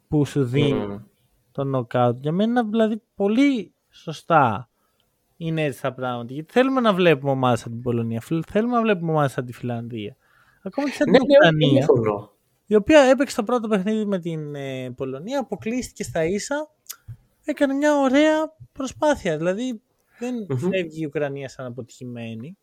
[0.07, 1.03] που σου δίνει mm.
[1.51, 2.15] το knockout.
[2.15, 4.69] Για μένα δηλαδή πολύ σωστά
[5.37, 6.33] είναι έτσι τα πράγματα.
[6.33, 10.15] Γιατί θέλουμε να βλέπουμε ομάδες σαν την Πολωνία, θέλουμε να βλέπουμε ομάδες σαν τη Φιλανδία.
[10.61, 11.85] Ακόμα και σαν την ναι, ναι Ουκρανία
[12.67, 16.69] η οποία έπαιξε το πρώτο παιχνίδι με την ε, Πολωνία, αποκλείστηκε στα ίσα,
[17.45, 19.37] έκανε μια ωραία προσπάθεια.
[19.37, 19.81] Δηλαδή
[20.19, 22.57] δεν mm φεύγει η Ουκρανία σαν αποτυχημένη.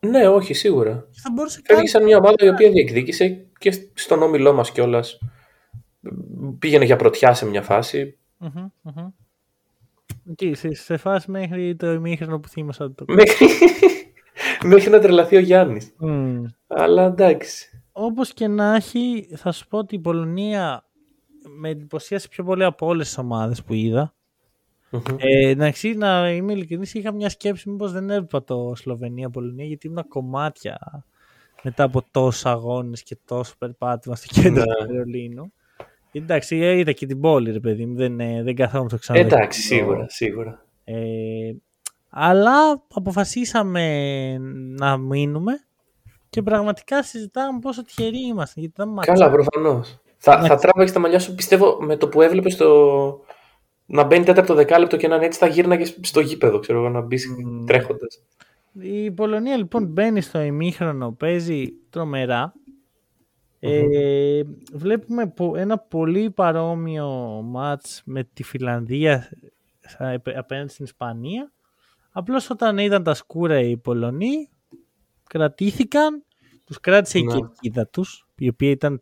[0.00, 1.08] Ναι, όχι, σίγουρα.
[1.10, 5.18] Θα μπορούσε Φεύγει σαν μια ομάδα η οποία διεκδίκησε και στον όμιλό μας κιόλας.
[6.58, 8.18] Πήγαινε για πρωτιά σε μια φάση.
[10.36, 13.46] Τι, σε, σε φάση μέχρι το ημίχρονο που θύμωσα το μέχρι...
[14.64, 15.92] μέχρι να τρελαθεί ο Γιάννης.
[16.00, 16.42] Mm.
[16.66, 20.84] Αλλά εντάξει όπως και να έχει, θα σου πω ότι η Πολωνία
[21.58, 24.14] με εντυπωσίασε πιο πολύ από όλες τις ομάδες που είδα.
[24.90, 25.16] Mm-hmm.
[25.18, 25.54] Ε,
[25.96, 31.04] να είμαι ειλικρινής, είχα μια σκέψη μήπως δεν έβλεπα το Σλοβενία-Πολωνία γιατί ήμουν κομμάτια
[31.62, 34.74] μετά από τόσους αγώνες και τόσο περπάτημα στο κέντρο ναι.
[34.74, 35.52] του Βερολίνου.
[36.12, 39.18] Εντάξει, είδα και την πόλη, ρε παιδί μου, δεν, ε, δεν καθόμουν ξανά.
[39.18, 40.64] Εντάξει, σίγουρα, σίγουρα.
[40.84, 41.52] Ε,
[42.08, 44.38] αλλά αποφασίσαμε
[44.78, 45.52] να μείνουμε
[46.32, 48.60] και πραγματικά συζητάμε πόσο τυχεροί είμαστε.
[48.60, 50.00] Γιατί Καλά, προφανώς.
[50.16, 52.68] Θα, θα τράβαγε τα μαλλιά σου, πιστεύω, με το που έβλεπες το.
[53.86, 57.00] να μπαίνει τέταρτο δεκάλεπτο και να είναι έτσι, θα γύρναγες στο γήπεδο, ξέρω εγώ, να
[57.00, 57.66] μπεις mm.
[57.66, 58.22] τρέχοντας.
[58.72, 62.54] Η Πολωνία λοιπόν μπαίνει στο ημίχρονο, παίζει τρομερά.
[63.60, 67.08] Ε, βλέπουμε ένα πολύ παρόμοιο
[67.44, 69.28] μάτς με τη Φιλανδία
[70.36, 71.52] απέναντι στην Ισπανία.
[72.12, 74.51] Απλώς όταν ήταν τα σκούρα οι Πολωνοί
[75.32, 76.24] κρατήθηκαν,
[76.64, 77.32] τους κράτησε η ναι.
[77.32, 79.00] κερκίδα τους, η οποία ήταν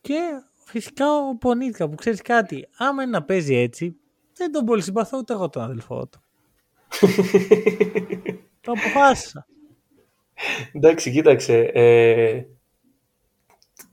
[0.00, 0.18] Και
[0.64, 3.96] φυσικά ο Πονίτκα που ξέρεις κάτι, άμα είναι να παίζει έτσι,
[4.34, 6.20] δεν τον πολύ συμπαθώ ούτε εγώ τον αδελφό του.
[8.60, 9.46] το αποφάσισα.
[10.72, 11.58] Εντάξει, κοίταξε.
[11.58, 12.44] Ε,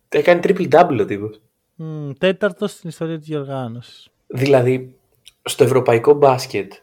[0.09, 1.41] έκανε triple double ο τύπος.
[1.79, 4.09] Mm, τέταρτος στην ιστορία της διοργάνωσης.
[4.27, 4.95] Δηλαδή,
[5.43, 6.73] στο ευρωπαϊκό μπάσκετ,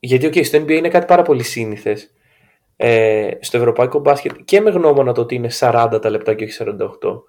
[0.00, 2.12] γιατί okay, στο NBA είναι κάτι πάρα πολύ σύνηθες,
[2.80, 6.64] ε, στο ευρωπαϊκό μπάσκετ και με γνώμονα το ότι είναι 40 τα λεπτά και όχι
[7.02, 7.22] 48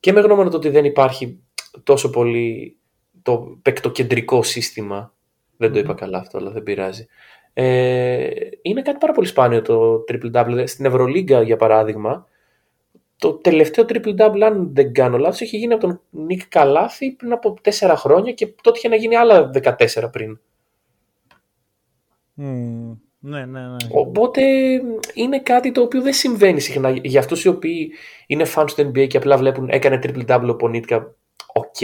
[0.00, 1.40] και με γνώμονα το ότι δεν υπάρχει
[1.82, 2.76] τόσο πολύ
[3.22, 5.14] το παικτοκεντρικό σύστημα
[5.56, 7.06] δεν το είπα καλά αυτό αλλά δεν πειράζει.
[7.52, 8.28] Ε,
[8.62, 10.62] είναι κάτι πάρα πολύ σπάνιο το triple double.
[10.66, 12.26] Στην Ευρωλίγκα για παράδειγμα
[13.16, 17.32] το τελευταίο triple double αν δεν κάνω λάθος έχει γίνει από τον Νίκ Καλάθη πριν
[17.32, 20.40] από 4 χρόνια και τότε είχε να γίνει άλλα 14 πριν.
[22.38, 22.96] Mm.
[23.26, 23.76] Ναι, ναι, ναι.
[23.90, 24.42] Οπότε
[25.14, 26.90] είναι κάτι το οποίο δεν συμβαίνει συχνά.
[26.90, 27.92] Για αυτούς οι οποίοι
[28.26, 31.16] είναι fans του NBA και απλά βλέπουν έκανε triple double ο Πονίτκα,
[31.52, 31.80] οκ.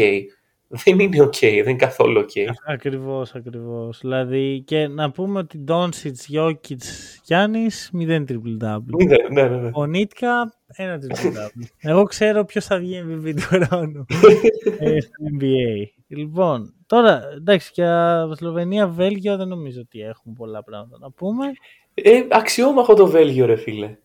[0.72, 2.30] Δεν είναι οκ, δεν είναι καθόλου οκ.
[2.66, 3.98] Ακριβώς, ακριβώς.
[4.00, 6.82] Δηλαδή και να πούμε ότι Ντόντσιτς, Γιόκιτς,
[7.24, 9.04] Γιάννης, μηδέν triple double.
[9.06, 9.70] Ναι, ναι, ναι.
[9.70, 11.66] Πονίτκα, ένα triple double.
[11.78, 14.04] Εγώ ξέρω ποιος θα βγει MVP του χρόνου
[14.78, 15.86] ε, στο NBA.
[16.06, 21.46] Λοιπόν, Τώρα, εντάξει, για Σλοβενία, Βέλγιο δεν νομίζω ότι έχουμε πολλά πράγματα να πούμε.
[21.94, 23.96] Ε, αξιόμαχο το Βέλγιο, ρε φίλε.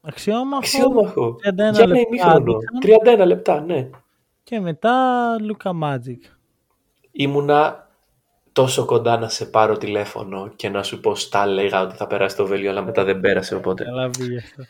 [0.00, 0.56] Αξιόμαχο.
[0.56, 1.36] Αξιόμαχο.
[1.70, 2.42] 31 για λεπτά.
[3.22, 3.90] 31 λεπτά, ναι.
[4.42, 4.92] Και μετά
[5.40, 6.22] Λούκα Μάτζικ.
[7.10, 7.90] Ήμουνα
[8.52, 12.36] τόσο κοντά να σε πάρω τηλέφωνο και να σου πω στα λέγα ότι θα περάσει
[12.36, 13.84] το Βέλγιο, αλλά μετά δεν πέρασε οπότε.
[13.84, 14.62] Καλά βγήκε αυτό.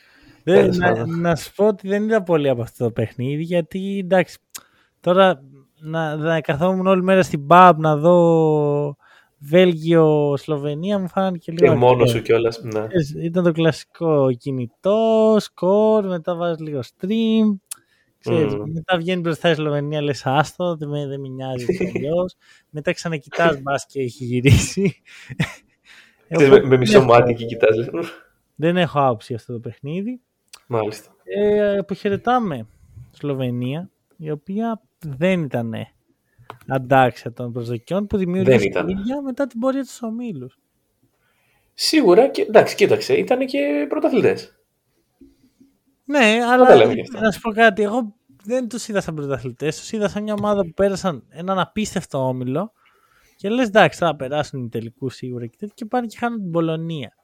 [0.45, 4.39] Δεν, να, να, σου πω ότι δεν είδα πολύ από αυτό το παιχνίδι γιατί εντάξει,
[5.01, 5.43] τώρα
[5.81, 8.97] να, να καθόμουν όλη μέρα στην pub να δω
[9.45, 11.73] Βέλγιο, Σλοβενία μου φάνηκε λίγο.
[11.73, 12.61] Και μόνος σου κιόλας.
[12.63, 12.87] Ναι.
[13.23, 17.57] Ήταν το κλασικό κινητό, σκορ, μετά βάζεις λίγο stream.
[18.23, 18.63] Ξέρεις, mm.
[18.73, 22.37] Μετά βγαίνει μπροστά η Σλοβενία, λες άστο, δεν με, δεν με νοιάζει αλλιώς.
[22.71, 25.03] μετά ξανακοιτάς, μπα και έχει γυρίσει.
[26.29, 27.77] με, με μισό μάτι και κοιτάς.
[28.55, 30.21] Δεν έχω άποψη αυτό το παιχνίδι.
[30.67, 31.15] Μάλιστα.
[31.25, 32.67] Ε, αποχαιρετάμε
[33.11, 35.75] Σλοβενία, η οποία δεν ήταν
[36.67, 40.59] αντάξια των προσδοκιών που δημιούργησε η ίδια μετά την πορεία τους ομίλους.
[41.75, 44.62] Σίγουρα και εντάξει, κοίταξε, ήταν και πρωταθλητές.
[46.13, 47.83] Ναι, αλλά να σου πω κάτι.
[47.83, 49.79] Εγώ δεν τους είδα σαν πρωταθλητές.
[49.79, 52.73] Τους είδα σαν μια ομάδα που πέρασαν έναν απίστευτο όμιλο
[53.37, 57.15] και λες εντάξει, θα περάσουν οι τελικούς σίγουρα και, και πάνε και χάνουν την Πολωνία.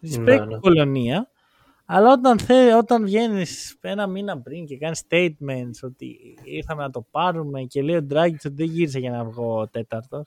[0.00, 0.46] Ναι, ναι.
[0.46, 1.30] την Πολωνία,
[1.84, 7.06] αλλά όταν, θε, όταν βγαίνεις ένα μήνα πριν και κάνεις statements ότι ήρθαμε να το
[7.10, 10.26] πάρουμε και λέει ο Ντράγκητ ότι δεν γύρισε για να βγω τέταρτος.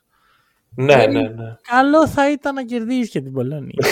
[0.75, 1.55] Ναι, ναι, ναι.
[1.61, 3.85] Καλό θα ήταν να κερδίσει και την Πολωνία.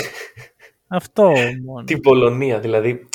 [0.87, 1.31] αυτό
[1.65, 1.83] μόνο.
[1.83, 3.09] Την Πολωνία, δηλαδή.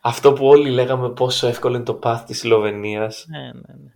[0.00, 3.26] Αυτό που όλοι λέγαμε πόσο εύκολο είναι το πάθ της Σλοβενίας.
[3.28, 3.90] Ναι, ναι, ναι.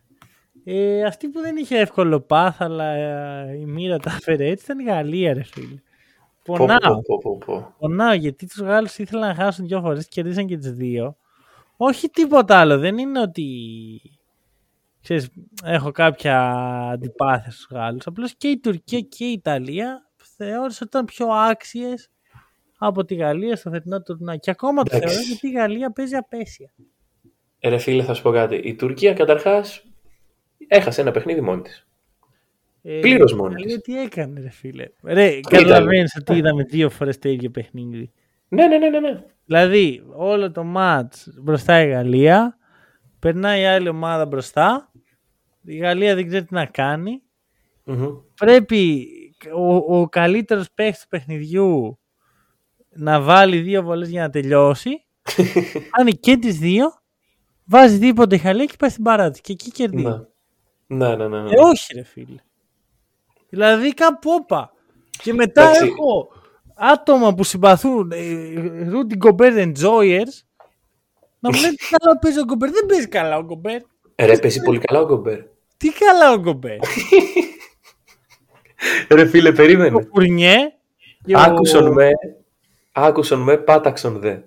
[0.66, 4.78] Ε, αυτή που δεν είχε εύκολο πάθ, αλλά ε, η μοίρα τα έφερε έτσι ήταν
[4.78, 5.82] η Γαλλία, ρε φίλε.
[6.44, 6.78] Πονάω.
[7.02, 10.56] Πω, πω, πω, Πονάω γιατί τους Γάλλους ήθελαν να χάσουν δύο φορές και κερδίσαν και
[10.56, 11.16] τις δύο.
[11.76, 12.78] Όχι τίποτα άλλο.
[12.78, 13.46] Δεν είναι ότι
[15.02, 15.28] ξέρεις,
[15.64, 16.50] έχω κάποια
[16.92, 18.06] αντιπάθεια στους Γάλλους.
[18.06, 22.08] Απλώς και η Τουρκία και η Ιταλία θεώρησα ότι ήταν πιο άξιες
[22.78, 24.36] από τη Γαλλία στο φετινό τουρνά.
[24.36, 26.72] Και ακόμα το θεωρώ γιατί η Γαλλία παίζει απέσια.
[27.58, 28.56] Ε, ρε φίλε, θα σου πω κάτι.
[28.56, 29.84] Η Τουρκία καταρχάς
[30.66, 31.86] έχασε ένα παιχνίδι μόνη της.
[32.82, 33.54] Ε, Πλήρως μόνο.
[33.66, 34.88] Λέει τι έκανε, ρε φίλε.
[35.02, 38.12] Ρε, καταλαβαίνεις ότι είδαμε δύο φορές το ίδιο παιχνίδι.
[38.48, 39.22] Ναι, ναι, ναι, ναι, ναι.
[39.44, 42.58] Δηλαδή, όλο το μάτ μπροστά η Γαλλία,
[43.18, 44.92] περνάει η άλλη ομάδα μπροστά,
[45.62, 47.22] η Γαλλία δεν ξέρει τι να κανει
[48.34, 49.08] Πρέπει
[49.54, 51.98] ο, ο καλύτερος παίχτης του παιχνιδιού
[52.94, 55.04] να βάλει δύο βολές για να τελειώσει.
[55.96, 56.94] Κάνει και τις δύο,
[57.64, 60.26] βάζει τίποτα η Γαλλία και πάει στην παράτηση και εκεί κερδίζει.
[60.86, 61.42] Ναι, ναι, ναι.
[61.42, 61.50] ναι.
[61.50, 62.42] Ε, όχι ρε φίλε.
[63.48, 64.72] Δηλαδή κάπου όπα.
[65.22, 66.32] Και μετά έχω
[66.74, 68.12] άτομα που συμπαθούν
[68.88, 70.44] Ρούντι Γκομπέρ enjoyers
[71.44, 72.70] να μου λένε τι καλά παίζει ο Γκομπέρ.
[72.70, 73.80] Δεν παίζει καλά ο Γκομπέρ.
[74.16, 75.38] Ρε, παίζει πολύ καλά ο Γκομπέρ.
[75.76, 76.78] Τι καλά ο Γκομπέρ.
[79.16, 79.96] Ρε φίλε, περίμενε.
[79.96, 80.56] Ο Κουρνιέ.
[81.34, 82.10] Άκουσον με,
[82.94, 84.38] άκουσον με, πάταξον δε.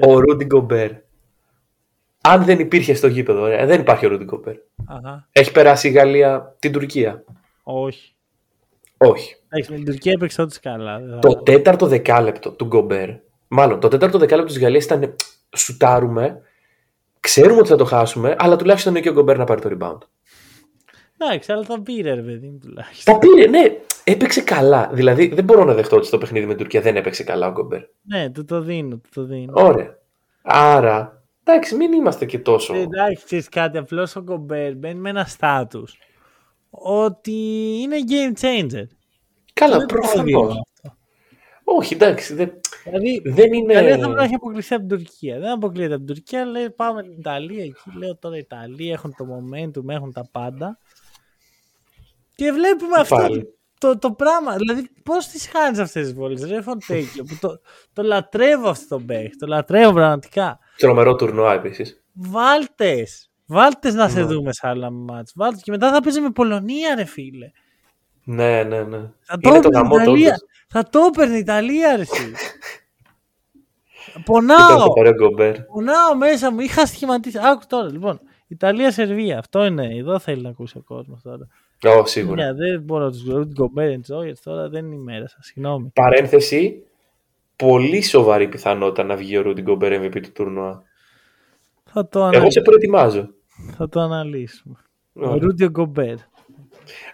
[0.00, 0.90] Ο Ρούντι Γκομπέρ.
[2.20, 4.56] Αν δεν υπήρχε στο γήπεδο, ρε, δεν υπάρχει ο Ρούντι Γκομπέρ.
[5.32, 7.24] Έχει περάσει η Γαλλία την Τουρκία.
[7.62, 8.14] Όχι.
[8.96, 9.36] Όχι.
[9.48, 11.18] Έχει, την Τουρκία έπαιξε ό,τι καλά.
[11.18, 13.10] Το τέταρτο δεκάλεπτο του Γκομπέρ,
[13.48, 15.16] μάλλον το τέταρτο δεκάλεπτο της Γαλλίας ήταν
[15.56, 16.42] σουτάρουμε,
[17.20, 19.98] ξέρουμε ότι θα το χάσουμε, αλλά τουλάχιστον είναι και ο Γκομπέρ να πάρει το rebound.
[21.18, 23.14] Εντάξει, αλλά θα πήρε, ρε παιδί τουλάχιστον.
[23.14, 23.76] Θα πήρε, ναι.
[24.04, 24.90] Έπαιξε καλά.
[24.92, 27.50] Δηλαδή δεν μπορώ να δεχτώ ότι στο παιχνίδι με την Τουρκία δεν έπαιξε καλά ο
[27.50, 27.80] Γκομπέρ.
[28.02, 29.52] Ναι, του το δίνω, του το δίνω.
[29.56, 29.98] Ωραία.
[30.42, 32.74] Άρα, εντάξει, μην είμαστε και τόσο.
[32.74, 35.84] Εντάξει, ξέρεις κάτι, απλώς ο Γκομπέρ μπαίνει με ένα στάτου
[36.70, 37.32] ότι
[37.80, 38.86] είναι game changer.
[39.52, 40.62] Καλά, προφανώς.
[41.64, 42.34] Όχι, εντάξει.
[42.34, 43.74] Δεν, δηλαδή, δεν είναι.
[43.78, 45.38] Δηλαδή θα πρέπει να έχει αποκλειστεί από την Τουρκία.
[45.38, 46.44] Δεν αποκλείεται από την Τουρκία.
[46.44, 47.98] Λέει πάμε την Ιταλία εκεί.
[47.98, 50.78] Λέω τώρα η Ιταλία έχουν το momentum, έχουν τα πάντα.
[52.34, 53.28] Και βλέπουμε αυτό
[53.82, 54.56] το, το πράγμα.
[54.56, 57.24] Δηλαδή, πώς τις χάνεις αυτές τις βόλε, Ρε Φοντέκιο.
[57.40, 57.60] το,
[57.92, 59.36] το λατρεύω αυτό το παίχτη.
[59.36, 60.58] Το λατρεύω πραγματικά.
[60.76, 62.04] Τρομερό τουρνουά επίσης.
[62.12, 63.30] Βάλτες.
[63.46, 64.26] Βάλτες να σε ναι.
[64.26, 65.32] δούμε σε άλλα μάτς.
[65.34, 67.50] Βάλτες και μετά θα παίζει με Πολωνία, ρε φίλε.
[68.24, 69.10] Ναι, ναι, ναι.
[69.20, 70.36] Θα το έπαιρνε η Ιταλία.
[70.68, 72.36] Θα το έπαιρνε η Ιταλία, ρε φίλε.
[74.24, 74.92] Πονάω.
[75.72, 76.60] Πονάω μέσα μου.
[76.60, 77.38] Είχα σχηματίσει.
[77.42, 78.20] Άκου τώρα, λοιπόν.
[78.46, 79.38] Ιταλία-Σερβία.
[79.38, 79.96] Αυτό είναι.
[79.96, 81.48] Εδώ θέλει να ακούσει ο κόσμος τώρα.
[81.84, 82.50] Oh, σίγουρα.
[82.50, 84.00] Yeah, δεν μπορώ να τους λέω την Γκομπέρ
[84.44, 85.42] τώρα δεν είναι η μέρα σα.
[85.42, 85.90] Συγγνώμη.
[85.94, 86.82] Παρένθεση.
[87.56, 90.82] Πολύ σοβαρή πιθανότητα να βγει ο Ρούντιν Γκομπέρ MVP του τουρνουά.
[91.84, 93.28] Θα το Εγώ σε προετοιμάζω.
[93.76, 94.76] Θα το αναλύσουμε.
[95.12, 96.14] Ο Ρούντιο Γκομπέρ.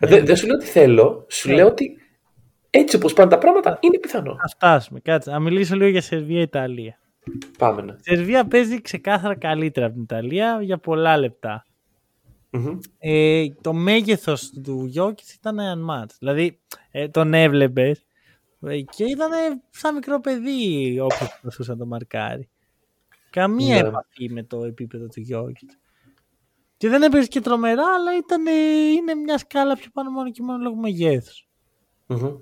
[0.01, 1.97] Δεν δε σου λέω ότι θέλω, σου λέω ότι
[2.71, 4.31] έτσι όπως πάνε τα πράγματα είναι πιθανό.
[4.31, 5.01] Α φτάσουμε.
[5.01, 5.31] Κάτσε.
[5.31, 6.99] Να μιλήσω λίγο για Σερβία-Ιταλία.
[7.59, 7.83] Πάμε.
[7.83, 7.93] Ναι.
[7.93, 11.65] Η Σερβία παίζει ξεκάθαρα καλύτερα από την Ιταλία για πολλά λεπτά.
[12.51, 12.79] Mm-hmm.
[12.99, 16.17] Ε, το μέγεθος του Γιώκη ήταν unmatched.
[16.19, 18.07] Δηλαδή ε, τον έβλεπες
[18.61, 19.31] ε, και ήταν
[19.71, 22.49] σαν μικρό παιδί όποιος προσπαθούσε να το μαρκάρει.
[23.31, 23.83] Καμία yeah.
[23.83, 23.89] Ναι.
[23.89, 25.67] επαφή με το επίπεδο του Γιώκη.
[26.77, 28.47] Και δεν έπαιζε και τρομερά, αλλά ήταν,
[28.97, 31.49] είναι μια σκάλα πιο πάνω μόνο και μόνο λόγω μεγέθους.
[32.07, 32.37] Mm-hmm.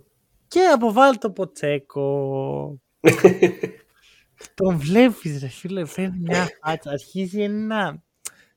[0.49, 2.81] Και αποβάλλει το Ποτσέκο.
[4.55, 6.91] Τον βλέπεις, ρε φίλε, φέρνει μια φάτσα.
[6.91, 8.03] Αρχίζει ένα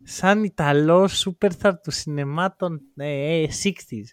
[0.03, 4.03] σαν Ιταλό superstar του σινεμά των ε, 60s.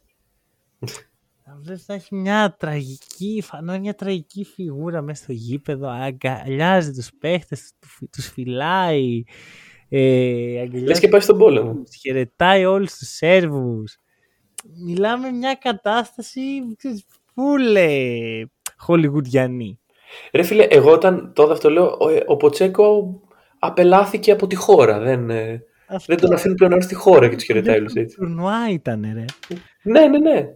[1.45, 7.11] Να βλέπεις να έχει μια τραγική, φανώ μια τραγική φιγούρα μέσα στο γήπεδο, αγκαλιάζει τους
[7.21, 7.73] παίχτες,
[8.13, 9.23] τους φυλάει,
[9.89, 11.83] ε, Λες και πάει στον πόλεμο.
[12.01, 13.97] Χαιρετάει όλους τους Σέρβους.
[14.85, 16.41] Μιλάμε μια κατάσταση
[17.35, 17.89] φούλε
[18.77, 19.81] χολιγουδιανή.
[20.33, 23.21] Ρε φίλε, εγώ όταν τότε αυτό λέω, ο, ο Ποτσέκο
[23.59, 24.99] απελάθηκε από τη χώρα.
[24.99, 25.65] Δεν, ε,
[26.07, 28.17] δεν τον αφήνει πλέον να έρθει στη χώρα και τους χαιρετάει όλους έτσι.
[28.17, 29.25] Τουρνουά ήταν, ρε.
[29.83, 30.47] Ναι, ναι, ναι.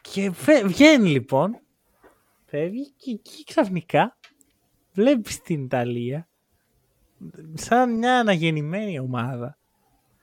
[0.00, 0.32] Και
[0.64, 1.60] βγαίνει λοιπόν,
[2.44, 4.16] φεύγει και εκεί ξαφνικά
[4.92, 6.28] βλέπεις την Ιταλία
[7.54, 9.58] σαν μια αναγεννημένη ομάδα.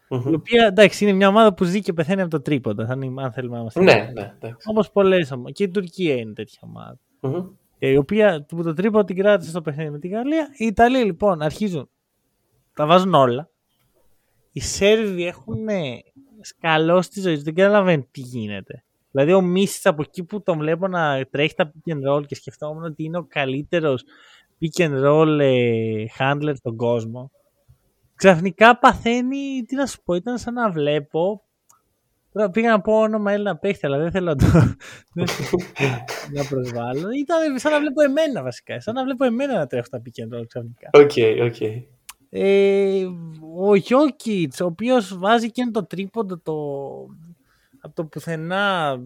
[0.09, 0.31] Mm-hmm.
[0.31, 2.83] Η οποία εντάξει είναι μια ομάδα που ζει και πεθαίνει από το τρίποντα.
[2.89, 3.81] Αν θέλουμε να είμαστε.
[3.81, 4.33] Ναι, ναι.
[4.65, 5.51] Όπως πολλές ομάδε.
[5.51, 6.99] Και η Τουρκία είναι τέτοια ομάδα.
[7.21, 7.49] Mm-hmm.
[7.79, 10.47] Η οποία που το τρίποντο την κράτησε στο παιχνίδι με τη Γαλλία.
[10.57, 11.89] Οι Ιταλοί λοιπόν αρχίζουν.
[12.73, 13.49] Τα βάζουν όλα.
[14.57, 15.67] Οι Σέρβοι έχουν
[16.41, 17.43] σκαλώσει τη ζωή τους.
[17.43, 18.83] Δεν καταλαβαίνουν τι γίνεται.
[19.11, 22.35] Δηλαδή ο Μίσης από εκεί που τον βλέπω να τρέχει τα pick and roll και
[22.35, 24.03] σκεφτόμουν ότι είναι ο καλύτερος
[24.59, 27.31] pick and roll ε, handler στον κόσμο.
[28.15, 31.43] Ξαφνικά παθαίνει, τι να σου πω, ήταν σαν να βλέπω.
[32.33, 34.45] Τώρα πήγα να πω όνομα Έλληνα παίχτη, αλλά δεν θέλω να το
[36.33, 37.09] να προσβάλλω.
[37.11, 38.79] Ήταν σαν να βλέπω εμένα βασικά.
[38.79, 40.89] Σαν να βλέπω εμένα να τρέχω τα pick and roll ξαφνικά.
[40.93, 41.55] OK, okay, OK.
[41.59, 41.96] Okay.
[42.39, 43.05] Ε,
[43.57, 46.53] ο Γιόκιτς, ο οποίος βάζει και το τρίποντο το,
[47.79, 48.97] από το πουθενά,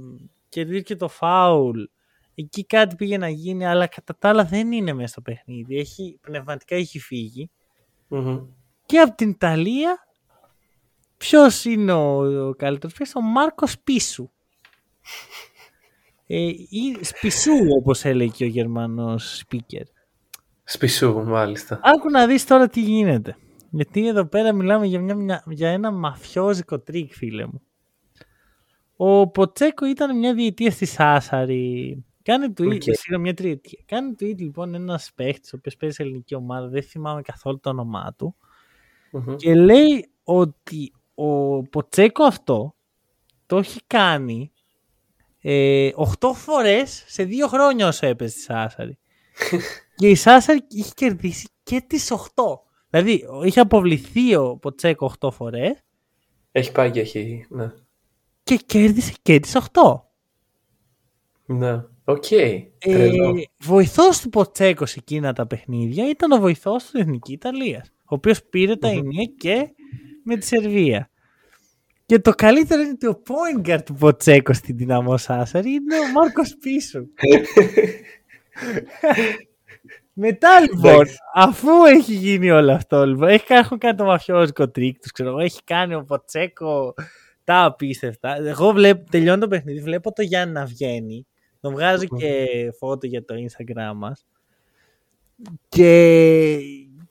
[0.49, 1.82] κερδίζει και το φάουλ
[2.36, 5.77] εκεί κάτι πήγε να γίνει, αλλά κατά τα άλλα δεν είναι μέσα στο παιχνίδι.
[5.77, 6.99] Έχει, πνευματικά έχει
[8.86, 10.07] Και από την Ιταλία,
[11.17, 14.30] ποιος είναι ο, ο καλύτερος παίκτης, ο Μάρκο Σπίσου.
[16.27, 19.84] Ε, ή Σπισού, όπως έλεγε και ο Γερμανός speaker.
[20.72, 21.80] Σπισού, μάλιστα.
[21.84, 23.38] Άκου να δεις τώρα τι γίνεται.
[23.69, 27.61] Γιατί εδώ πέρα μιλάμε για, μια, για ένα μαφιόζικο τρικ, φίλε μου.
[28.95, 33.19] Ο Ποτσέκο ήταν μια διετία στη Σάσαρι Κάνει tweet, okay.
[33.19, 33.84] μια τριετία.
[33.86, 37.69] Κάνει tweet λοιπόν ένας παίχτης, ο οποίος παίζει σε ελληνική ομάδα, δεν θυμάμαι καθόλου το
[37.69, 38.36] όνομά του.
[39.36, 42.76] Και λέει ότι ο Ποτσέκο αυτό
[43.45, 44.51] το έχει κάνει
[45.41, 48.97] ε, 8 φορές σε δύο χρόνια όσο έπαιζε τη Σάσαρι.
[50.02, 52.18] και η Σάσαρι είχε κερδίσει και τις 8.
[52.89, 55.84] Δηλαδή είχε αποβληθεί ο Ποτσέκο 8 φορές.
[56.52, 57.45] Έχει πάει και έχει.
[57.49, 57.72] Ναι.
[58.43, 60.02] Και κέρδισε και τις 8.
[61.45, 61.84] Ναι.
[62.03, 62.24] OK.
[62.30, 62.68] Okay.
[62.80, 63.10] Ε,
[63.64, 67.91] βοηθός του Ποτσέκο σε εκείνα τα παιχνίδια ήταν ο βοηθός του Εθνική Ιταλίας.
[67.97, 69.70] Ο οποίος πήρε τα ηνία και
[70.24, 71.10] με τη Σερβία.
[72.06, 76.12] Και το καλύτερο είναι ότι ο point guard του Ποτσέκο στην Ντιναμό Σάσαρι είναι ο
[76.11, 77.07] Μάρκο Σπίσου.
[80.14, 85.12] Μετά λοιπόν, αφού έχει γίνει όλο αυτό, λοιπόν, έχει κάνει, κάνει το μαφιόζικο τρικ τους,
[85.12, 86.93] ξέρω έχει κάνει ο Ποτσέκο
[87.43, 88.36] τα απίστευτα.
[88.36, 91.26] Εγώ βλέπω, τελειώνω το παιχνίδι, βλέπω το Γιάννη να βγαίνει.
[91.59, 92.45] Τον βγάζω και
[92.80, 94.26] φώτο για το Instagram μας.
[95.70, 96.57] Και,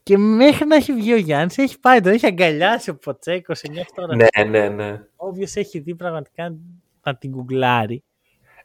[0.02, 3.68] και μέχρι να έχει βγει ο Γιάννης, έχει πάει τον έχει αγκαλιάσει ο Ποτσέκος σε
[3.70, 4.44] μια φωτογραφία.
[4.44, 5.00] Ναι, ναι, ναι.
[5.16, 6.54] Όποιος έχει δει πραγματικά
[7.02, 8.02] να την γκουγκλάρει.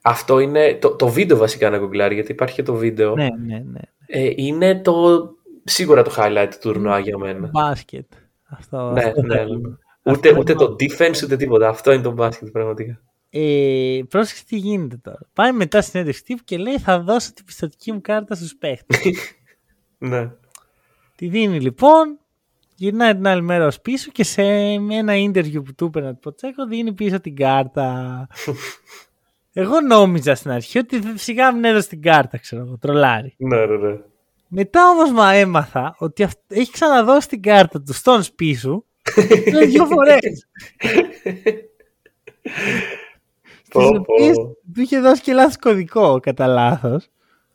[0.01, 3.15] Αυτό είναι το, το βίντεο βασικά να γκουγκλάρει, γιατί υπάρχει και το βίντεο.
[3.15, 3.79] Ναι, ναι, ναι.
[4.05, 5.29] Ε, είναι το
[5.63, 7.47] σίγουρα το highlight του τουρνουά για μένα.
[7.47, 8.05] Μπάσκετ.
[8.43, 9.75] Αυτό, ναι, αυτό ναι, ναι.
[10.03, 11.69] Ούτε, ούτε το defense ούτε τίποτα.
[11.69, 13.01] Αυτό είναι το μπάσκετ πραγματικά.
[13.29, 15.19] Ε, πρόσεξε τι γίνεται τώρα.
[15.33, 18.99] Πάει μετά στην έντευξη τύπου και λέει θα δώσω την πιστοτική μου κάρτα στους παίχτες.
[19.97, 20.31] ναι.
[21.15, 22.19] Τη δίνει λοιπόν,
[22.75, 26.67] γυρνάει την άλλη μέρα ως πίσω και σε ένα interview που του έπαιρνε το Ποτσέκο
[26.67, 28.27] δίνει πίσω την κάρτα.
[29.57, 33.35] Εγώ νόμιζα στην αρχή ότι σιγά μην έδωσε την κάρτα, ξέρω εγώ, τρολάρι.
[33.37, 33.97] Ναι, ναι, ναι.
[34.47, 38.83] Μετά όμως μα έμαθα ότι έχει ξαναδώσει την κάρτα του στον σπίσου
[39.67, 40.47] δύο φορές.
[44.73, 47.09] του είχε δώσει και λάθος κωδικό κατά λάθος.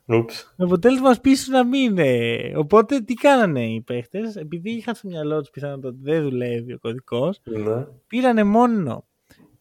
[0.05, 0.25] Με
[0.57, 2.53] αποτέλεσμα πίσω να μην είναι.
[2.55, 6.79] Οπότε τι κάνανε οι παίχτες, επειδή είχαν στο μυαλό τους πιθανότατα ότι δεν δουλεύει ο
[6.81, 7.85] κωδικός, ναι.
[8.07, 9.05] πήρανε μόνο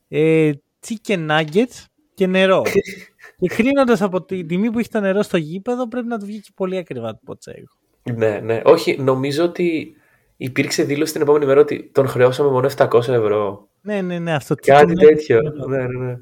[0.09, 0.51] ε,
[0.87, 1.85] chicken nuggets
[2.21, 2.63] και νερό.
[3.41, 6.41] και κρίνοντας από τη τιμή που έχει το νερό στο γήπεδο, πρέπει να του βγει
[6.41, 7.67] και πολύ ακριβά το ποτσέγο.
[8.15, 8.61] Ναι, ναι.
[8.65, 9.95] Όχι, νομίζω ότι
[10.37, 13.69] υπήρξε δήλωση την επόμενη μέρα ότι τον χρεώσαμε μόνο 700 ευρώ.
[13.81, 14.35] Ναι, ναι, ναι.
[14.35, 15.39] Αυτό Κάτι τέτοιο.
[15.69, 16.19] Ναι, ναι, ναι.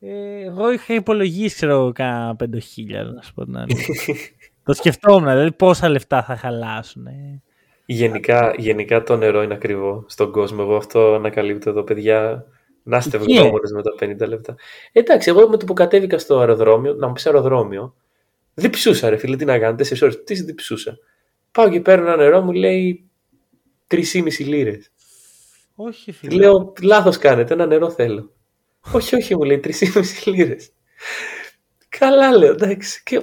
[0.00, 2.46] Ε, εγώ είχα υπολογίσει, ξέρω, κάνα 5.000,
[3.14, 3.54] να σου πω την
[4.64, 7.06] το σκεφτόμουν, δηλαδή πόσα λεφτά θα χαλάσουν.
[7.86, 10.58] Γενικά, γενικά το νερό είναι ακριβό στον κόσμο.
[10.60, 12.46] Εγώ αυτό ανακαλύπτω εδώ, παιδιά.
[12.82, 14.54] Να είστε ευγνώμονες με τα 50 λεπτά.
[14.92, 17.94] Εντάξει, εγώ με το που κατέβηκα στο αεροδρόμιο, να μου πεις αεροδρόμιο,
[18.54, 20.22] διψούσα ρε φίλε, τι να κάνω, 4 ώρες.
[20.24, 20.98] Τι διψούσα.
[21.52, 23.10] Πάω και παίρνω ένα νερό, μου λέει
[23.88, 24.00] 3,5
[24.38, 24.90] λίρες.
[25.74, 26.36] Όχι, φίλε.
[26.36, 28.32] Λέω, λάθος κάνετε, ένα νερό θέλω.
[28.92, 30.72] όχι, όχι, μου λέει 3,5 λίρες.
[31.88, 33.02] Καλά, λέω, εντάξει.
[33.02, 33.20] Και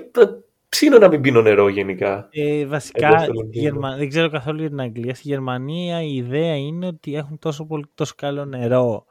[0.69, 2.29] ψήνω να μην πίνω νερό γενικά.
[2.31, 3.95] Ε, βασικά, Γερμα...
[3.95, 5.15] δεν ξέρω καθόλου για την Αγγλία.
[5.15, 9.05] Στη Γερμανία η ιδέα είναι ότι έχουν τόσο, πολύ, τόσο καλό νερό.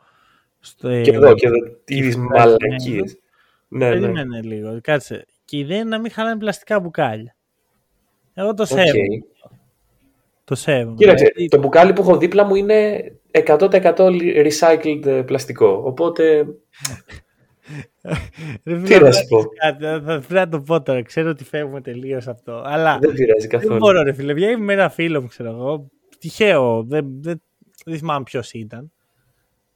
[0.69, 1.01] Στο...
[1.01, 3.19] Και εδώ, και εδώ, τις μαλακίες.
[3.69, 4.01] Ναι, ναι.
[4.01, 5.27] Περίμενε λίγο, κάτσε.
[5.45, 7.37] Και η ιδέα είναι να μην χαλάνε πλαστικά μπουκάλια.
[8.35, 8.93] Εγώ το σέβομαι.
[8.93, 9.49] Okay.
[10.45, 10.97] Το σέβομαι.
[10.97, 11.49] Κοίταξε, δηλαδή...
[11.49, 13.03] το μπουκάλι που έχω δίπλα μου είναι
[13.47, 13.95] 100%
[14.47, 15.83] recycled πλαστικό.
[15.85, 16.47] Οπότε.
[18.63, 19.43] Τι να σου πω.
[19.63, 21.03] Θα πρέπει να το πω τώρα.
[21.03, 22.63] Ξέρω ότι φεύγουμε τελείως αυτό.
[22.65, 23.71] Αλλά δεν πειράζει καθόλου.
[23.71, 24.33] Δεν μπορώ, ρε φίλε.
[24.33, 25.91] Βγαίνει με ένα φίλο μου, ξέρω εγώ.
[26.19, 26.83] Τυχαίο.
[26.83, 27.43] Δεν, δεν,
[27.85, 28.93] δεν θυμάμαι ποιος ήταν.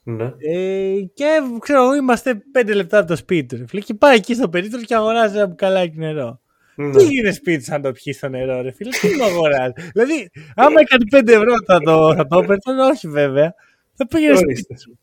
[0.03, 0.33] Ναι.
[0.39, 1.27] Ε, και
[1.59, 3.79] ξέρω εγώ, είμαστε πέντε λεπτά από το σπίτι του.
[3.79, 6.41] Και πάει εκεί στο περίπτωμα και αγοράζει ένα μπουκαλάκι νερό.
[6.75, 6.97] Ναι.
[6.97, 10.81] Τι γίνεται σπίτι σαν το πιεις στο νερό, ρε φίλε, τι μου αγοράζει; δηλαδή, άμα
[10.81, 13.55] έκανε 5 ευρώ θα το, θα το έπαιρνε, όχι βέβαια.
[13.95, 14.99] Θα πήγαινε σπίτι σου.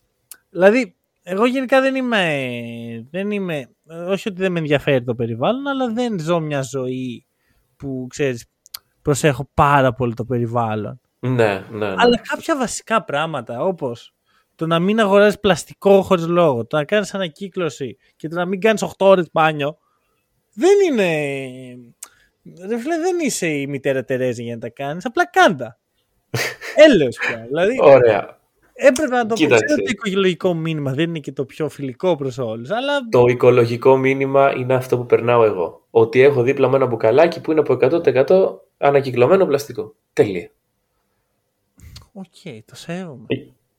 [0.50, 3.70] Δηλαδή, εγώ γενικά δεν είμαι, δεν είμαι,
[4.08, 7.26] όχι ότι δεν με ενδιαφέρει το περιβάλλον, αλλά δεν ζω μια ζωή
[7.78, 8.46] που, ξέρεις,
[9.02, 11.00] προσέχω πάρα πολύ το περιβάλλον.
[11.20, 11.94] Ναι, ναι, ναι.
[11.98, 14.14] Αλλά κάποια βασικά πράγματα, όπως
[14.60, 18.60] το να μην αγοράζεις πλαστικό χωρίς λόγο, το να κάνεις ανακύκλωση και το να μην
[18.60, 19.78] κάνεις 8 ώρες μπάνιο,
[20.54, 21.06] δεν είναι.
[22.68, 25.06] Ρε φίλε, δεν είσαι η μητέρα Τερέζα για να τα κάνεις.
[25.06, 25.80] Απλά κάν' τα.
[26.90, 27.46] Έλεος πια.
[27.48, 28.40] Δηλαδή, Ωραία.
[28.74, 29.56] Έπρεπε να το πω.
[29.56, 32.70] ότι το οικολογικό μήνυμα δεν είναι και το πιο φιλικό προς όλους.
[32.70, 33.10] Αλλά...
[33.10, 35.86] Το οικολογικό μήνυμα είναι αυτό που περνάω εγώ.
[35.90, 39.96] Ότι έχω δίπλα με ένα μπουκαλάκι που είναι από 100% ανακυκλωμένο πλαστικό.
[40.14, 40.52] Τελεία.
[42.14, 43.26] OK, okay, το σέβομαι.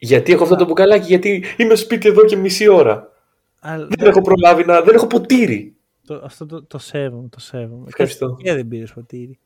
[0.03, 3.13] Ε, γιατί έχω αυτό το μπουκαλάκι, γιατί είμαι σπίτι εδώ και μισή ώρα.
[3.61, 3.87] Αλλά...
[3.91, 4.83] Δεν έχω προλάβει να.
[4.83, 5.75] Δεν έχω ποτήρι.
[6.07, 7.85] Το, αυτό το, το σέβομαι, το σέβομαι.
[7.87, 8.37] Ευχαριστώ.
[8.43, 9.39] Και δεν πήρες ποτήρι;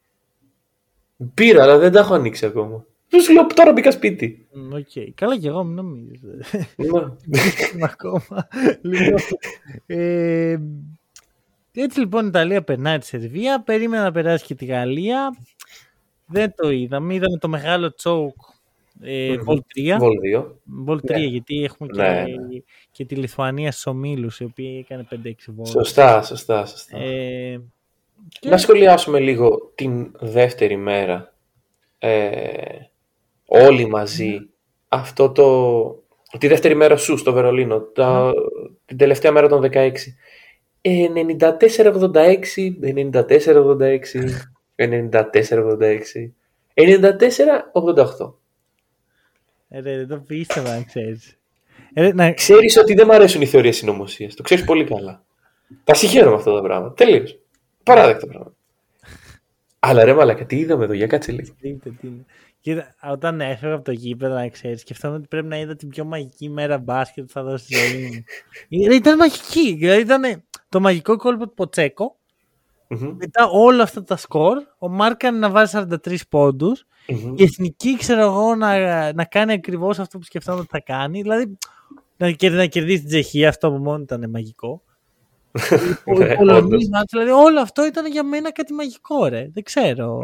[1.35, 2.85] Πήρα, αλλά δεν τα έχω ανοίξει ακόμα.
[3.09, 4.47] Δεν σου λέω τώρα μπήκα σπίτι.
[4.73, 4.87] OK.
[4.95, 5.09] Okay.
[5.15, 6.21] Καλά και εγώ, μην νομίζεις.
[7.75, 7.85] Ναι.
[7.85, 8.49] ακόμα.
[8.83, 9.19] λοιπόν,
[9.87, 10.57] ε,
[11.73, 13.63] έτσι λοιπόν η Ιταλία περνάει τη Σερβία.
[13.63, 15.37] Περίμενα να περάσει και τη Γαλλία.
[16.27, 17.15] Δεν το είδαμε.
[17.15, 18.35] Είδαμε το μεγάλο choke
[19.03, 19.99] Ε, Vol 3.
[20.01, 20.45] Vol 2.
[20.87, 21.19] Vol 3, ναι.
[21.19, 22.25] γιατί έχουμε και, ναι.
[22.91, 25.69] και τη Λιθουανία στου ομίλου, η οποία έκανε 5-6 Vol.
[25.69, 26.99] Σωστά, σωστά, σωστά.
[26.99, 27.61] Ε,
[28.29, 28.49] και...
[28.49, 31.35] Να σχολιάσουμε λίγο την δεύτερη μέρα.
[31.99, 32.29] Ε,
[33.47, 34.29] όλοι μαζί.
[34.29, 34.39] Ναι.
[34.89, 36.03] Αυτό το...
[36.39, 37.81] Τη δεύτερη μέρα σου στο Βερολίνο.
[37.81, 38.33] Τα,
[38.85, 39.93] την τελευταία μέρα των 16.
[40.83, 40.93] 94-86,
[42.83, 43.99] 94-86,
[44.77, 45.19] 94-86,
[46.75, 48.35] 94-88.
[49.77, 51.39] Ε, δεν το πίστευα, να ξέρεις.
[51.93, 52.33] Ε, να...
[52.33, 54.35] Ξέρεις ότι δεν μου αρέσουν οι θεωρίες συνωμοσίας.
[54.35, 55.25] Το ξέρεις πολύ καλά.
[55.85, 56.93] Τα συγχαίρω αυτό το πράγμα.
[56.93, 57.39] Τελείως.
[57.83, 58.55] Παράδεκτο πράγμα.
[59.79, 61.55] Αλλά ρε μαλακα, τι είδαμε εδώ, για κάτσε λίγο.
[62.61, 66.05] Κοίτα, όταν έφευγα από το γήπεδο, να ξέρεις, σκεφτόμουν ότι πρέπει να είδα την πιο
[66.05, 68.25] μαγική μέρα μπάσκετ που θα δώσει στη ζωή
[68.69, 68.95] μου.
[68.95, 69.75] ήταν μαγική.
[69.75, 71.69] Δηλαδή ήταν το μαγικό κόλπο του
[72.95, 76.73] ποτσεκο Μετά όλα αυτά τα σκορ, ο Μάρκαν να βάζει 43 ποντου
[77.37, 81.23] Η εθνική, ξέρω εγώ, να, να κάνει ακριβώς αυτό που σκεφτόμουν ότι θα κάνει.
[81.23, 81.59] Δηλαδή
[82.17, 84.83] να, να κερδίσει την Τσεχία, αυτό που μόνο ήταν μαγικό.
[86.17, 86.35] Ναι,
[87.11, 89.49] δηλαδή όλο αυτό ήταν για μένα κάτι μαγικό, ρε.
[89.53, 90.19] Δεν ξέρω.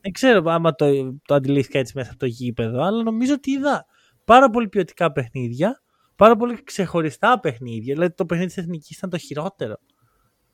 [0.00, 0.86] Δεν ξέρω άμα το,
[1.24, 3.86] το αντιλήφθηκα έτσι μέσα από το γήπεδο, αλλά νομίζω ότι είδα
[4.24, 5.82] πάρα πολύ ποιοτικά παιχνίδια,
[6.16, 7.94] πάρα πολύ ξεχωριστά παιχνίδια.
[7.94, 9.76] Δηλαδή το παιχνίδι της Εθνικής ήταν το χειρότερο.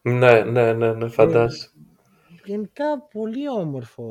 [0.07, 1.71] Ναι, ναι, ναι, ναι φαντάζομαι.
[2.45, 4.05] Γενικά πολύ όμορφο.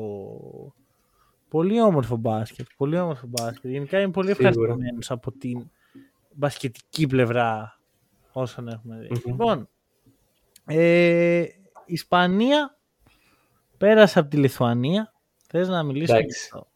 [1.48, 2.66] Πολύ όμορφο μπάσκετ.
[2.76, 3.70] Πολύ όμορφο μπάσκετ.
[3.70, 5.70] Γενικά είμαι πολύ ευχαριστημένος από την
[6.32, 7.78] μπασκετική πλευρά
[8.32, 9.20] όσων έχουμε δει.
[9.26, 9.68] Λοιπόν,
[10.66, 11.44] ε,
[11.86, 12.78] Ισπανία
[13.78, 15.12] πέρασε από τη Λιθουανία.
[15.46, 16.70] Θες να μιλήσεις για αυτό;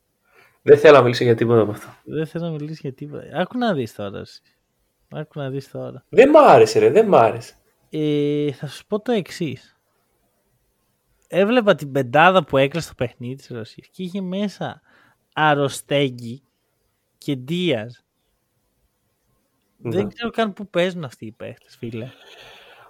[0.63, 1.89] Δεν θέλω να μιλήσω για τίποτα από αυτό.
[2.05, 3.23] Δεν θέλω να μιλήσεις για τίποτα.
[3.33, 4.23] Άκου να δεις τώρα.
[5.09, 6.05] Άκου να δεις τώρα.
[6.09, 7.55] Δεν μ' άρεσε, ρε, δεν μ' άρεσε.
[7.91, 9.79] Ε, θα σου πω το εξής.
[11.29, 14.81] Έβλεπα την πεντάδα που έκλεισε το παιχνίδι της Ρωσίας και είχε μέσα
[15.33, 16.43] Αροστέγγι
[17.19, 17.95] και Ντία.
[19.77, 20.13] Δεν ναι.
[20.15, 22.11] ξέρω καν πού παίζουν αυτοί οι παίχτες, φίλε.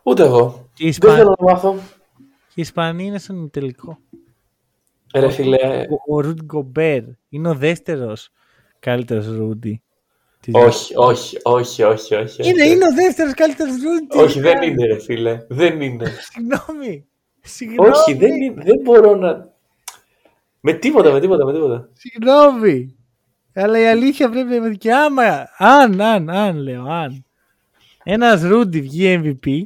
[0.02, 0.70] Ούτε εγώ.
[0.78, 1.74] Δεν θέλω να μάθω.
[2.54, 3.98] Η Ισπανία είναι στον τελικό.
[5.14, 5.86] Ρε φίλε.
[6.06, 8.30] Ο, ο Ρούντ Γκομπέρ είναι ο δεύτερος
[8.78, 9.82] καλύτερος Ρούντι.
[10.52, 12.48] Όχι, όχι, όχι, όχι, όχι.
[12.48, 14.18] Είναι, είναι ο δεύτερος καλύτερος Ρούντι.
[14.18, 15.46] Όχι, δεν είναι, ρε φίλε.
[15.48, 16.12] Δεν είναι.
[16.30, 17.06] Συγγνώμη.
[17.40, 17.90] Συγγνώμη.
[17.90, 19.52] Όχι, δεν, είναι, δεν μπορώ να.
[20.60, 21.88] Με τίποτα, με τίποτα, με τίποτα.
[21.92, 22.96] Συγγνώμη.
[23.54, 25.48] Αλλά η αλήθεια πρέπει να είναι και άμα.
[25.56, 27.24] Αν, αν, αν, λέω, αν.
[28.04, 29.62] Ένας Ρούντι βγει MVP,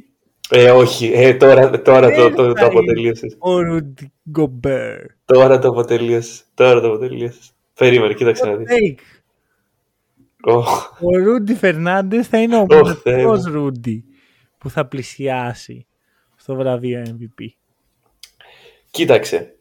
[0.49, 1.11] ε, όχι.
[1.13, 3.35] Ε, τώρα τώρα το, το, το αποτελείωσες.
[3.39, 4.99] Ο Ρούντι Γκομπέρ.
[5.25, 6.43] Τώρα το αποτελείωσες.
[6.53, 7.51] Τώρα το αποτελείωσες.
[7.73, 8.67] Περίμενε, κοίταξε να δεις.
[11.01, 14.05] Ο Ρούντι Φερνάντες θα είναι ο μοναδικός Ρούντι
[14.57, 15.87] που θα πλησιάσει
[16.35, 17.45] στο βραβείο MVP.
[18.91, 19.55] Κοίταξε.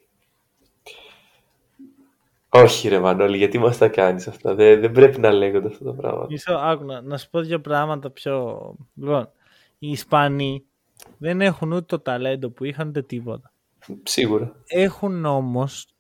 [2.48, 5.94] Όχι ρε Μανώλη, γιατί μας τα κάνεις αυτά; Δεν, δεν πρέπει να λέγονται αυτά τα
[5.94, 6.26] πράγματα.
[6.30, 8.58] Μισό, άκου να, να σου πω δύο πράγματα πιο...
[8.94, 9.30] Λοιπόν,
[9.78, 10.64] οι Ισπανοί
[11.18, 13.52] δεν έχουν ούτε το ταλέντο που είχαν ούτε τίποτα.
[14.02, 14.56] Σίγουρα.
[14.66, 15.91] Έχουν όμως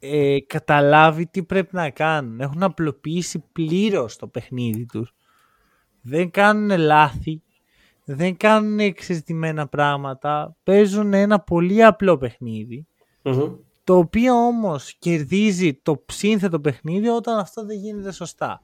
[0.00, 2.40] ε, καταλάβει τι πρέπει να κάνουν.
[2.40, 5.14] Έχουν απλοποιήσει πλήρως το παιχνίδι τους.
[6.00, 7.42] Δεν κάνουν λάθη.
[8.04, 10.56] Δεν κάνουν εξεζητημένα πράγματα.
[10.62, 12.18] Παίζουν ένα πολύ απλό
[13.84, 18.60] Το οποίο όμως κερδίζει το σύνθετο παιχνίδι όταν αυτό δεν γίνεται σωστά.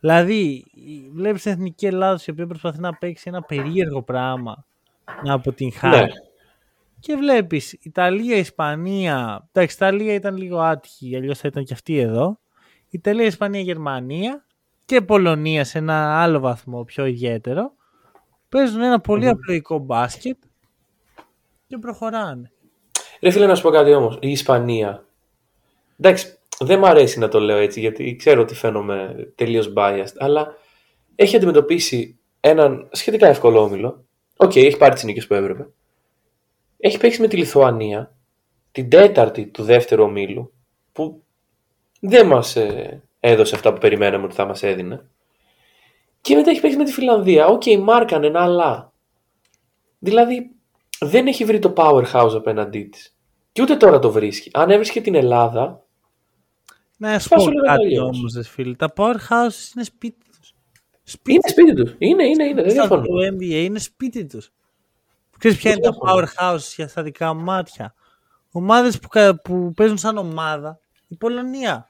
[0.00, 0.64] Δηλαδή,
[1.12, 4.64] βλέπεις την εθνική Ελλάδα η οποία προσπαθεί να παίξει ένα περίεργο πράγμα
[5.24, 5.96] να αποτυγχάνει.
[5.96, 6.06] Ναι.
[7.04, 9.48] Και βλέπεις Ιταλία, Ισπανία.
[9.52, 12.38] Εντάξει, Ιταλία ήταν λίγο άτυχη, αλλιώς θα ήταν και αυτή εδώ.
[12.90, 14.44] Ιταλία, Ισπανία, Γερμανία
[14.84, 17.72] και Πολωνία σε ένα άλλο βαθμό πιο ιδιαίτερο.
[18.48, 19.30] Παίζουν ένα πολύ mm.
[19.30, 20.36] απλοϊκό μπάσκετ
[21.66, 22.52] και προχωράνε.
[23.20, 24.18] Ρε φίλε να σου πω κάτι όμως.
[24.20, 25.06] Η Ισπανία.
[25.98, 30.54] Εντάξει, δεν μου αρέσει να το λέω έτσι γιατί ξέρω ότι φαίνομαι τελείως biased, αλλά
[31.14, 34.04] έχει αντιμετωπίσει έναν σχετικά εύκολο όμιλο.
[34.36, 35.68] OK, okay, έχει πάρει τις νίκες που έπρεπε.
[36.86, 38.16] Έχει παίξει με τη Λιθουανία
[38.72, 40.52] την τέταρτη του δεύτερου ομίλου
[40.92, 41.24] που
[42.00, 45.08] δεν μας ε, έδωσε αυτά που περιμέναμε ότι θα μας έδινε.
[46.20, 47.46] Και μετά έχει παίξει με τη Φιλανδία.
[47.46, 48.92] OK, okay, Μάρκανεν, αλλά.
[49.98, 50.50] Δηλαδή
[51.00, 53.16] δεν έχει βρει το powerhouse απέναντί της.
[53.52, 54.50] Και ούτε τώρα το βρίσκει.
[54.52, 55.86] Αν έβρισκε την Ελλάδα,
[56.96, 58.74] να σου πω κάτι όμως, φίλε.
[58.74, 60.54] Τα powerhouses είναι σπίτι τους.
[61.28, 61.94] Είναι σπίτι τους.
[61.98, 62.62] Είναι, είναι, είναι.
[62.62, 63.02] Δεν διαφωνώ.
[63.02, 64.52] Το NBA είναι σπίτι τους.
[65.38, 67.94] Ξέρεις ποια είναι τα powerhouses για στα δικά μου μάτια.
[68.50, 69.08] Ομάδες που,
[69.42, 70.78] που παίζουν σαν ομάδα.
[71.08, 71.88] Η Πολωνία.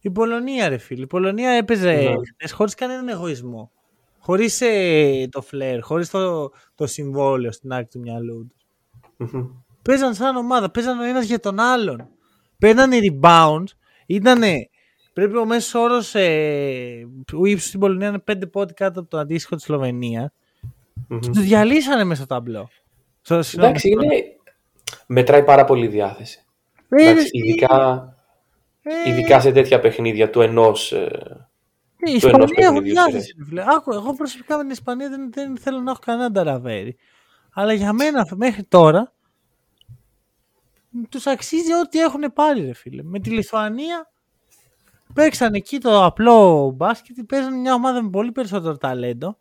[0.00, 1.02] Η Πολωνία, ρε φίλε.
[1.02, 2.48] Η Πολωνία έπαιζε ναι.
[2.50, 3.70] χωρίς κανέναν εγωισμό.
[4.18, 8.66] Χωρίς ε, το φλερ, χωρίς το, το συμβόλαιο στην άκρη του μυαλού τους.
[9.18, 9.50] Mm-hmm.
[9.82, 12.08] Παίζαν σαν ομάδα, παίζαν ο ένας για τον άλλον.
[12.58, 13.70] Παίρνανε rebounds
[14.06, 14.42] ήταν
[15.16, 19.18] Πρέπει ο μέσος όρος ε, ο ύψος στην Πολωνία είναι 5 πόντι κάτω από το
[19.18, 20.30] αντίστοιχο της Σλοβενίας.
[21.10, 21.26] Mm-hmm.
[21.32, 22.68] Τους διαλύσανε μέσα στο ταμπλό.
[23.54, 24.06] Εντάξει, είναι...
[25.06, 26.44] μετράει πάρα πολύ η διάθεση.
[26.88, 28.14] Ε, Εντάξει, ειδικά,
[28.82, 29.10] ε...
[29.10, 30.92] ειδικά σε τέτοια παιχνίδια του ενός.
[30.92, 31.48] Ε...
[31.96, 33.34] Η Ισπανία έχω διάθεση.
[33.76, 36.96] Άκου, εγώ προσωπικά με την Ισπανία δεν, δεν θέλω να έχω κανένα ταραβέρι.
[37.52, 39.12] Αλλά για μένα μέχρι τώρα
[41.08, 43.02] τους αξίζει ό,τι έχουν πάρει, ρε φίλε.
[43.02, 44.10] Με τη Λιθουανία
[45.14, 49.38] παίξαν εκεί το απλό μπάσκετ, παίζαν μια ομάδα με πολύ περισσότερο ταλέντο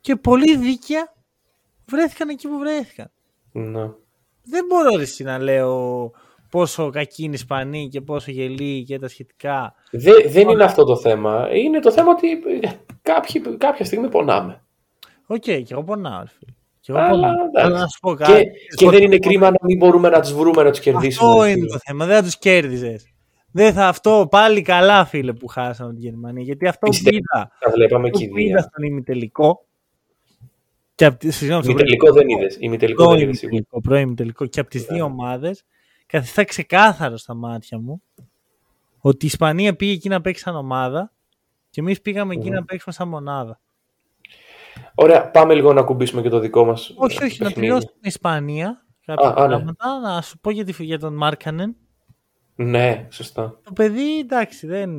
[0.00, 1.14] και πολύ δίκαια
[1.86, 3.10] βρέθηκαν εκεί που βρέθηκαν.
[3.52, 3.90] Ναι.
[4.44, 6.10] Δεν μπορώ εγώ να λέω
[6.50, 9.74] πόσο κακή είναι η Ισπανία και πόσο γελοία και τα σχετικά.
[9.90, 11.48] Δε, δεν είναι αυτό το θέμα.
[11.54, 12.28] Είναι το θέμα ότι
[13.02, 14.62] κάποιοι, κάποια στιγμή πονάμε.
[15.26, 16.22] OK, okay, και εγώ πονάω.
[16.80, 17.32] Και, εγώ πονάω.
[17.54, 18.32] Αλλά να σου πω κάτι.
[18.32, 21.30] Και, και δεν είναι κρίμα να μην μπορούμε να τους βρούμε να τους κερδίσουμε.
[21.30, 22.06] Αυτό είναι το θέμα.
[22.06, 23.12] Δεν θα τους κέρδιζες.
[23.52, 26.42] Δεν θα αυτό πάλι καλά, φίλε, που χάσαμε την Γερμανία.
[26.42, 27.50] Γιατί αυτό Πιστε, είδα.
[27.60, 29.67] Τα βλέπαμε και είδα στον ημιτελικό.
[30.98, 32.56] Και απ' συγγνώμη, ημιτελικό δεν είδες.
[32.60, 33.44] Ημιτελικό δεν είδες.
[33.82, 34.46] Πρώην ημιτελικό.
[34.46, 35.64] Και από τις δύο ομάδες
[36.06, 38.02] καθιστά ξεκάθαρο στα μάτια μου
[38.98, 41.12] ότι η Ισπανία πήγε εκεί να παίξει σαν ομάδα
[41.70, 43.60] και εμείς πήγαμε εκεί να παίξουμε σαν μονάδα.
[44.94, 46.92] Ωραία, πάμε λίγο να κουμπίσουμε και το δικό μας.
[46.96, 48.86] Όχι, όχι, να τελειώσουμε την Ισπανία.
[49.04, 49.34] Κάποια α, ναι.
[49.34, 50.00] πράγματα.
[50.00, 50.08] Ναι.
[50.08, 51.76] Να σου πω για, για τον Μάρκανεν.
[52.54, 53.60] Ναι, σωστά.
[53.62, 54.96] Το παιδί, εντάξει, δεν,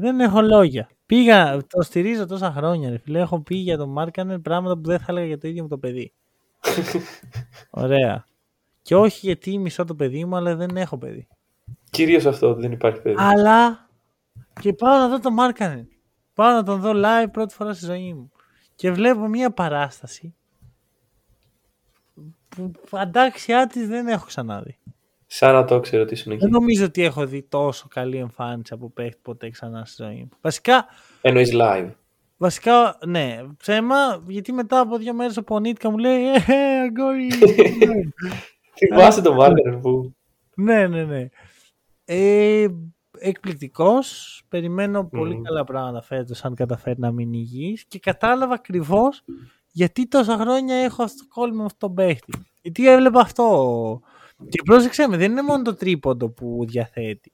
[0.00, 0.88] δεν έχω λόγια.
[1.08, 2.90] Πήγα, το στηρίζω τόσα χρόνια.
[2.90, 3.18] Ρε, φίλε.
[3.18, 5.78] Έχω πει για τον Μάρκανεν πράγματα που δεν θα έλεγα για το ίδιο μου το
[5.78, 6.12] παιδί.
[7.70, 8.26] Ωραία.
[8.82, 11.28] Και όχι γιατί μισώ το παιδί μου, αλλά δεν έχω παιδί.
[11.90, 13.16] Κυρίως αυτό, δεν υπάρχει παιδί.
[13.18, 13.88] Αλλά
[14.60, 15.88] και πάω να δω τον Μάρκανεν.
[16.34, 18.30] Πάω να τον δω live πρώτη φορά στη ζωή μου.
[18.74, 20.34] Και βλέπω μια παράσταση
[22.56, 24.77] που αντάξιά της δεν έχω ξαναδεί.
[25.30, 26.50] Σαν να το ξέρω τι συνεχίζει.
[26.50, 30.28] Δεν νομίζω ότι έχω δει τόσο καλή εμφάνιση από παίχτη ποτέ ξανά στη ζωή μου.
[30.40, 30.86] Βασικά.
[31.20, 31.90] Εννοείς live.
[32.36, 37.28] Βασικά, ναι, ψέμα, γιατί μετά από δύο μέρες ο Πονίτικα μου λέει Ε, αγκόρι.
[38.78, 40.14] Θυμάσαι τον Μάρκερ που.
[40.54, 41.28] Ναι, ναι, ναι.
[42.04, 42.66] Ε,
[43.18, 44.40] Εκπληκτικός.
[44.48, 49.24] Περιμένω πολύ καλά πράγματα φέτος αν καταφέρει να μείνει υγιής και κατάλαβα ακριβώς
[49.72, 52.32] γιατί τόσα χρόνια έχω αυτό το κόλλημα με αυτόν τον παίχτη.
[52.62, 54.00] Γιατί έβλεπα αυτό
[54.48, 57.32] και πρόσεξε με, δεν είναι μόνο το τρίποντο που διαθέτει.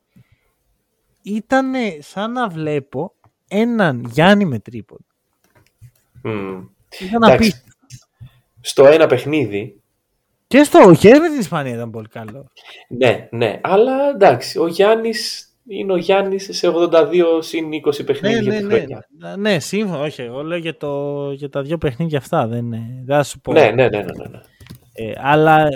[1.22, 3.14] Ήταν σαν να βλέπω
[3.48, 5.04] έναν Γιάννη με τρίποντο.
[6.24, 6.68] Mm.
[7.14, 7.64] Εντάξει,
[8.60, 9.78] στο ένα παιχνίδι.
[10.46, 12.50] Και στο και με την Ισπανία ήταν πολύ καλό.
[12.88, 13.60] Ναι, ναι.
[13.62, 18.60] Αλλά εντάξει, ο Γιάννης είναι ο Γιάννης σε 82 συν 20 παιχνίδια.
[18.60, 18.84] Ναι, ναι,
[19.18, 19.36] ναι.
[19.36, 20.00] ναι, σύμφωνα.
[20.00, 22.46] Όχι, εγώ λέω για, το, για τα δύο παιχνίδια αυτά.
[22.46, 22.74] Δεν,
[23.04, 23.52] δεν σου πω.
[23.52, 23.98] Ναι, ναι, ναι.
[23.98, 24.40] ναι, ναι.
[24.92, 25.68] Ε, αλλά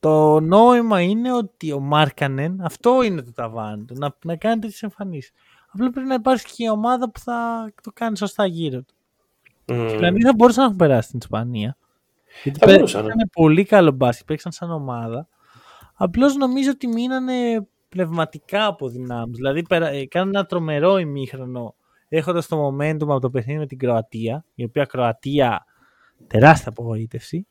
[0.00, 4.82] το νόημα είναι ότι ο Μάρκανεν, αυτό είναι το ταβάνι του, να, να κάνει τέτοιες
[4.82, 5.32] εμφανίσεις.
[5.72, 8.94] Απλά πρέπει να υπάρχει και η ομάδα που θα το κάνει σωστά γύρω του.
[9.66, 9.86] Mm.
[9.90, 11.76] Δηλαδή θα μπορούσαν να έχουν περάσει στην Ισπανία.
[12.42, 13.26] Γιατί παίξαν ναι.
[13.32, 15.28] πολύ καλό μπάσκετ, παίξαν σαν ομάδα.
[15.94, 19.36] Απλώς νομίζω ότι μείνανε πνευματικά από δυνάμεις.
[19.36, 21.74] Δηλαδή ε, κάνανε ένα τρομερό ημίχρονο
[22.08, 25.64] έχοντας το momentum από το παιχνίδι με την Κροατία, η οποία Κροατία
[26.26, 27.46] τεράστια απογοήτευση.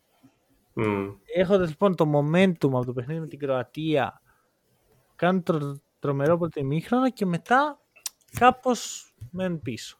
[0.77, 1.15] Mm.
[1.35, 4.21] Έχοντας λοιπόν το momentum από το παιχνίδι με την Κροατία,
[5.15, 7.79] κάνουν τρο, τρομερό πρώτο ημίχρονο και μετά
[8.39, 9.97] κάπως μένουν πίσω.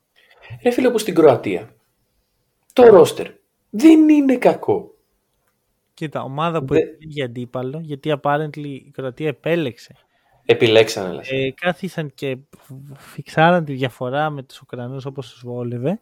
[0.63, 1.75] Ρε φίλε, όπως στην Κροατία.
[2.73, 3.28] Το ρόστερ
[3.69, 4.95] δεν είναι κακό.
[5.93, 7.23] Κοίτα, ομάδα που Δε...
[7.23, 9.95] αντίπαλο, γιατί apparently η Κροατία επέλεξε.
[10.45, 11.32] Επιλέξανε, λες.
[11.32, 12.38] Ε, κάθισαν και
[12.95, 16.01] φιξάραν τη διαφορά με τους Ουκρανούς όπως τους βόλευε.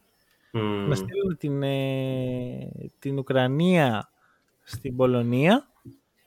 [0.54, 0.86] Mm.
[0.88, 2.70] Να στείλουν την, ε,
[3.00, 4.10] την Ουκρανία
[4.66, 5.68] στην Πολωνία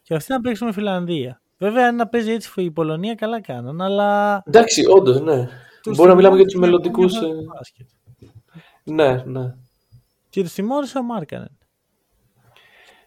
[0.02, 1.40] και αυτή να παίξουμε Φιλανδία.
[1.58, 4.42] Βέβαια, αν να παίζει έτσι η Πολωνία, καλά κάνουν, αλλά.
[4.46, 5.48] Εντάξει, όντως, ναι.
[5.94, 7.14] Μπορεί να μιλάμε για τους μελλοντικούς.
[7.14, 7.28] Ε...
[8.84, 9.54] Ναι, ναι.
[10.28, 11.58] Και τους τιμώρησε ο Μάρκανεν.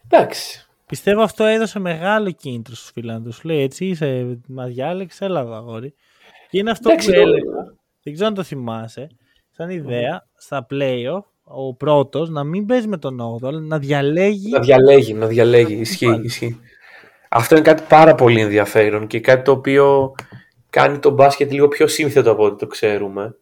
[0.08, 0.66] Εντάξει.
[0.86, 3.44] Πιστεύω αυτό έδωσε μεγάλο κίνητρο στους Φιλανδούς.
[3.44, 5.94] Λέει έτσι, είσαι, μα διάλεξε, έλα αγόρι.
[6.50, 7.74] Και είναι αυτό Εντάξει, που έλεγα.
[8.02, 9.08] Δεν ξέρω αν το θυμάσαι.
[9.50, 14.50] Σαν ιδέα, στα playoff, ο πρώτος να μην παίζει με τον 8 αλλά να διαλέγει.
[14.50, 15.74] Να διαλέγει, να διαλέγει.
[15.74, 16.60] Ισχύει, ισχύει.
[17.28, 20.14] Αυτό είναι κάτι πάρα πολύ ενδιαφέρον και κάτι το οποίο
[20.70, 23.36] κάνει το μπάσκετ λίγο πιο σύνθετο από ό,τι το ξέρουμε.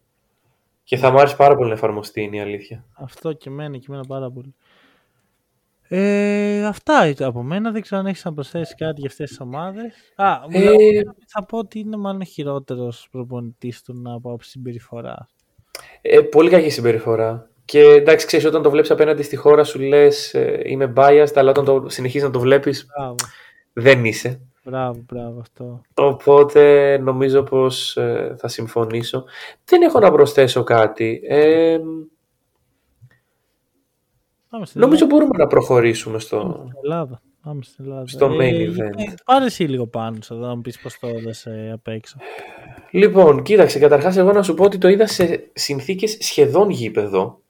[0.83, 2.85] Και θα μου άρεσε πάρα πολύ να εφαρμοστεί, είναι η αλήθεια.
[2.93, 4.55] Αυτό και εμένα και εμένα πάρα πολύ.
[5.93, 7.71] Ε, αυτά από μένα.
[7.71, 9.93] Δεν ξέρω αν έχεις να προσθέσεις κάτι για αυτές τις ομάδες.
[10.15, 11.01] Α, ε...
[11.27, 15.27] θα πω ότι είναι μάλλον χειρότερος προπονητής του να από συμπεριφορά.
[16.01, 17.50] Ε, πολύ κακή συμπεριφορά.
[17.65, 21.49] Και εντάξει, ξέρεις, όταν το βλέπεις απέναντι στη χώρα σου λες ε, είμαι biased, αλλά
[21.49, 22.87] όταν το συνεχίζεις να το βλέπεις
[23.73, 24.41] δεν είσαι.
[24.63, 25.81] Μπράβο, μπράβο αυτό.
[25.93, 29.23] Οπότε νομίζω πως ε, θα συμφωνήσω.
[29.65, 31.21] Δεν έχω να προσθέσω κάτι.
[31.23, 31.77] Ε,
[34.73, 36.67] νομίζω μπορούμε να προχωρήσουμε στο...
[36.83, 37.21] Ελλάδα.
[37.43, 38.07] Πάμε στην Ελλάδα.
[38.07, 38.97] Στο main ε, event.
[38.97, 42.17] Ε, πάρε εσύ λίγο πάνω σου εδώ να μου πεις πώς το έδωσε απ' έξω.
[42.91, 47.40] Λοιπόν, κοίταξε, καταρχάς εγώ να σου πω ότι το είδα σε συνθήκες σχεδόν γήπεδο.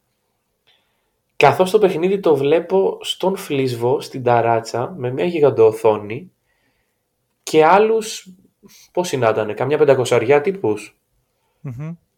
[1.41, 6.31] Καθώς το παιχνίδι το βλέπω στον φλίσβο, στην ταράτσα, με μια γιγαντοοθόνη
[7.43, 8.27] και άλλους,
[8.91, 10.41] πώς συνάντανε, καμιά πεντακοσαριά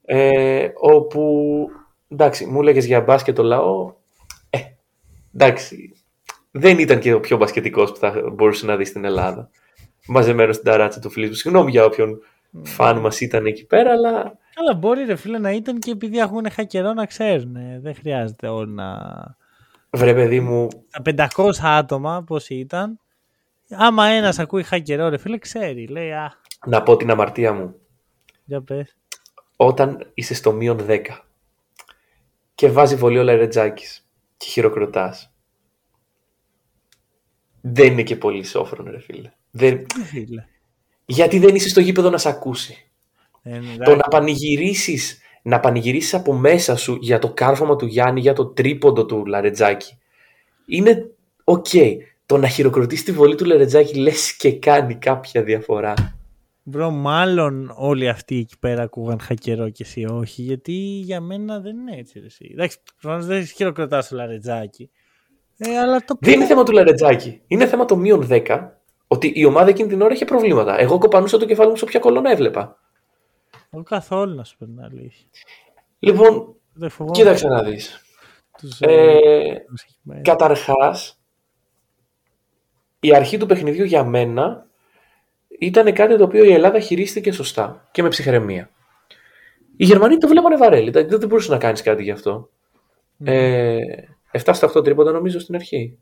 [0.05, 1.67] ε, όπου,
[2.07, 3.93] εντάξει, μου έλεγε για μπάσκετ το λαό,
[4.49, 4.57] ε,
[5.36, 5.93] εντάξει,
[6.51, 9.49] δεν ήταν και ο πιο μπασκετικός που θα μπορούσε να δεις στην Ελλάδα.
[10.07, 11.36] Μαζεμένος στην ταράτσα του φλίσβου.
[11.36, 12.19] Συγγνώμη για όποιον
[12.63, 14.38] φαν μας ήταν εκεί πέρα, αλλά.
[14.54, 17.82] Καλά, μπορεί ρε φίλε να ήταν και επειδή έχουν καιρό να ξέρουν.
[17.82, 18.97] Δεν χρειάζεται όλοι να.
[19.89, 20.68] Βρε, παιδί μου.
[21.16, 22.99] Τα 500 άτομα, πώ ήταν.
[23.70, 25.88] Άμα ένας ακούει καιρό, ρε φίλε, ξέρει.
[25.88, 26.34] Λέει, α.
[26.66, 27.76] Να πω την αμαρτία μου.
[28.45, 28.97] Για πες.
[29.56, 30.99] Όταν είσαι στο μείον 10
[32.56, 35.34] και βάζει βολή ο Λαρετζάκης και χειροκροτάς.
[37.62, 39.32] Δεν είναι και πολύ σώφρον, ρε φίλε.
[39.51, 39.86] Δεν...
[40.04, 40.45] φίλε.
[41.06, 42.91] Γιατί δεν είσαι στο γήπεδο να σε ακούσει.
[43.44, 48.34] Ε, το να πανηγυρίσεις να πανηγυρίσεις από μέσα σου για το κάρφωμα του Γιάννη, για
[48.34, 49.98] το τρίποντο του Λαρετζάκη,
[50.66, 51.12] είναι
[51.44, 51.68] οκ.
[52.26, 55.94] Το να χειροκροτήσει τη βολή του Λαρετζάκη λες και κάνει κάποια διαφορά.
[56.64, 60.72] Μπρο, μάλλον όλοι αυτοί εκεί πέρα ακούγαν χακερό και εσύ όχι, γιατί
[61.04, 62.22] για μένα δεν είναι έτσι.
[62.26, 62.50] Εσύ.
[62.52, 64.89] Εντάξει, προφανώς δεν χειροκροτάς το Λαρετζάκη.
[65.58, 66.18] Ε, αλλά το...
[66.20, 67.41] Δεν είναι θέμα του Λαρετζάκη.
[67.48, 68.70] Είναι θέμα το μείον 10
[69.08, 70.80] ότι η ομάδα εκείνη την ώρα είχε προβλήματα.
[70.80, 72.78] Εγώ κοπανούσα το κεφάλι μου σε όποια κολόνα έβλεπα.
[73.74, 75.28] Εγώ καθόλου να σου πω την αλήθεια.
[75.99, 76.55] Λοιπόν,
[77.11, 78.01] κοίταξε να δεις.
[78.80, 79.55] Ε,
[80.21, 81.19] καταρχάς,
[82.99, 84.67] η αρχή του παιχνιδιού για μένα
[85.59, 88.69] ήταν κάτι το οποίο η Ελλάδα χειρίστηκε σωστά και με ψυχραιμία.
[89.78, 92.49] Οι Γερμανοί το βλέπανε βαρέλι, δεν μπορούσε να κάνεις κάτι γι' αυτό.
[93.19, 93.28] Mm.
[93.28, 93.80] Ε,
[94.32, 95.97] 7 στα 8 τρίποντα νομίζω στην αρχή.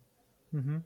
[0.55, 0.82] Mm-hmm.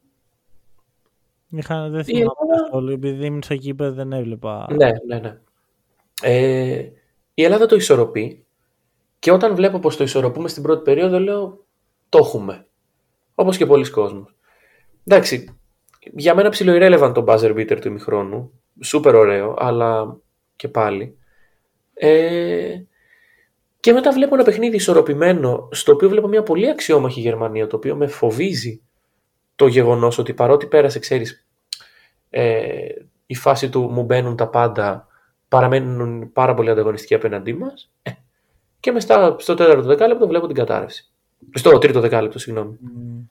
[1.50, 4.68] Είχα, δεν θυμάμαι καθόλου, επειδή ήμουν στο κήπεδο δεν έβλεπα.
[4.70, 5.38] Ναι, ναι, ναι.
[6.22, 6.86] Ε,
[7.34, 8.46] η Ελλάδα το ισορροπεί
[9.20, 11.66] και όταν βλέπω πως το ισορροπούμε στην πρώτη περίοδο λέω
[12.10, 12.68] το έχουμε.
[13.36, 14.36] Όπως και πολλοί κόσμος.
[15.06, 15.58] Εντάξει,
[16.14, 18.52] για μένα ψηλό irrelevant το buzzer beater του ημιχρόνου.
[18.84, 20.18] Σούπερ ωραίο, αλλά
[20.56, 21.18] και πάλι.
[21.94, 22.76] Ε,
[23.80, 27.96] και μετά βλέπω ένα παιχνίδι ισορροπημένο, στο οποίο βλέπω μια πολύ αξιόμαχη Γερμανία, το οποίο
[27.96, 28.82] με φοβίζει
[29.56, 31.48] το γεγονός ότι παρότι πέρασε, ξέρεις,
[32.30, 32.88] ε,
[33.26, 35.08] η φάση του μου μπαίνουν τα πάντα,
[35.48, 37.92] παραμένουν πάρα πολύ ανταγωνιστικοί απέναντί μας.
[38.02, 38.12] Ε,
[38.80, 41.12] και μες στα, στο τέταρτο δεκάλεπτο βλέπω την κατάρρευση.
[41.54, 42.80] Στο τρίτο δεκάλεπτο, συγγνώμη.
[42.84, 43.26] Mm.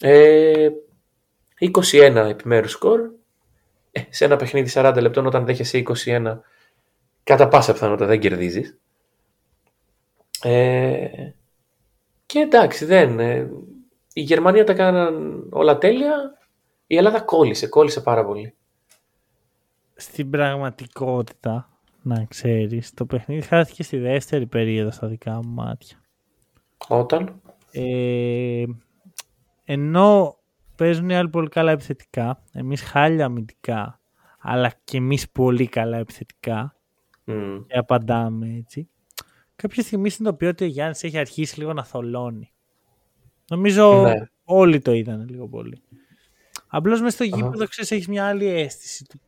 [0.00, 0.68] Ε,
[1.58, 3.00] 21 επιμέρους σκορ.
[3.92, 6.38] Ε, σε ένα παιχνίδι 40 λεπτών, όταν δέχεσαι 21,
[7.24, 8.78] κατά πάσα πιθανότητα δεν κερδίζεις.
[10.42, 11.08] Ε,
[12.26, 13.20] και εντάξει, δεν.
[13.20, 13.50] Ε,
[14.12, 16.38] η Γερμανία τα κάναν όλα τέλεια.
[16.86, 18.54] Η Ελλάδα κόλλησε, κόλλησε πάρα πολύ.
[19.96, 21.68] Στην πραγματικότητα,
[22.02, 26.00] να ξέρεις, το παιχνίδι χάθηκε στη δεύτερη περίοδο στα δικά μου μάτια.
[26.88, 27.40] Όταν;
[27.70, 28.64] Ε,
[29.64, 30.38] ενώ
[30.76, 34.00] παίζουν οι άλλοι πολύ καλά επιθετικά, εμείς χάλια αμυντικά,
[34.38, 36.76] αλλά και εμείς πολύ καλά επιθετικά
[37.26, 37.64] mm.
[37.66, 38.88] και απαντάμε έτσι
[39.56, 42.52] κάποια στιγμή συνειδητοποιώ ότι ο Γιάννης έχει αρχίσει λίγο να θολώνει.
[43.48, 44.14] Νομίζω ναι.
[44.44, 45.82] όλοι το είδαν λίγο πολύ.
[46.66, 49.20] Απλώς μες στο γήπεδο ξέρεις, έχεις μια άλλη αίσθηση του,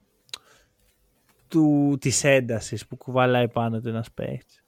[1.48, 4.64] του, της έντασης που κουβαλάει πάνω του ένας παίκτης.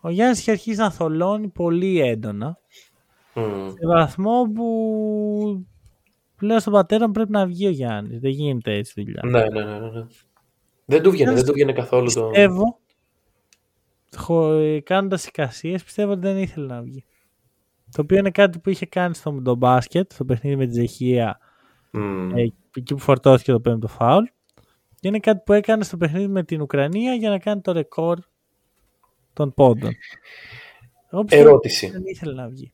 [0.00, 2.58] Ο Γιάννης έχει αρχίσει να θολώνει πολύ έντονα
[3.34, 3.68] mm.
[3.68, 5.66] σε βαθμό που
[6.36, 8.20] πλέον στον πατέρα μου πρέπει να βγει ο Γιάννης.
[8.20, 9.22] Δεν γίνεται έτσι δουλειά.
[9.24, 9.78] Ναι, ναι, ναι.
[9.78, 10.06] ναι.
[10.84, 12.26] Δεν του βγαίνει, δεν του βγαίνει καθόλου το.
[12.26, 12.78] Πιστεύω
[14.84, 17.04] κάνοντας εικασίες, πιστεύω ότι δεν ήθελε να βγει.
[17.90, 21.38] Το οποίο είναι κάτι που είχε κάνει στο το μπάσκετ, στο παιχνίδι με τη Ζεχία,
[21.92, 22.32] mm.
[22.76, 24.24] εκεί που φορτώθηκε το πέμπτο φάουλ.
[25.00, 28.18] Και είναι κάτι που έκανε στο παιχνίδι με την Ουκρανία για να κάνει το ρεκόρ
[29.32, 29.90] των πόντων.
[31.10, 31.90] Εγώ Ερώτηση.
[31.90, 32.72] Δεν ήθελε να βγει.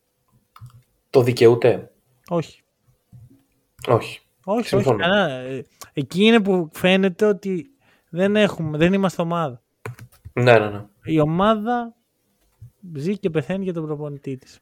[1.09, 1.91] Το δικαιούται;
[2.29, 2.63] Όχι.
[3.87, 4.19] Όχι.
[4.45, 4.95] Όχι, όχι.
[5.93, 7.71] Εκεί είναι που φαίνεται ότι
[8.09, 9.61] δεν, έχουμε, δεν είμαστε ομάδα.
[10.33, 10.85] Ναι, ναι, ναι.
[11.03, 11.95] Η ομάδα
[12.95, 14.59] ζει και πεθαίνει για τον προπονητή της.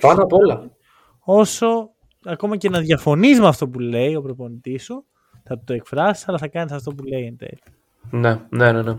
[0.00, 0.70] Πάνω απ' όλα.
[1.18, 1.90] Όσο
[2.24, 5.04] ακόμα και να διαφωνείς με αυτό που λέει ο προπονητής σου,
[5.46, 7.62] θα το εκφράσει, αλλά θα κάνεις αυτό που λέει εν τέλει.
[8.10, 8.82] Ναι, ναι, ναι.
[8.82, 8.96] ναι.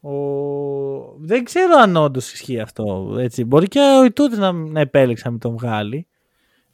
[0.00, 1.16] Ο...
[1.18, 3.16] Δεν ξέρω αν όντως ισχύει αυτό.
[3.18, 3.44] Έτσι.
[3.44, 6.06] Μπορεί και ο Ιτούτης να, να επέλεξε να μην τον βγάλει.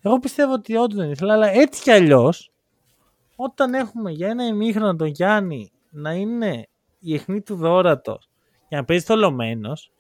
[0.01, 2.53] Εγώ πιστεύω ότι όντως δεν ήθελα, αλλά έτσι κι αλλιώς
[3.37, 6.69] όταν έχουμε για ένα ημίχρονο τον Γιάννη να είναι
[6.99, 8.29] η αιχμή του δόρατος
[8.69, 9.93] για να παίζει θολωμένος,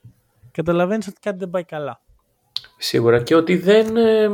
[0.50, 2.00] καταλαβαίνεις ότι κάτι δεν πάει καλά.
[2.76, 3.96] Σίγουρα και ότι δεν.
[3.96, 4.30] Ε,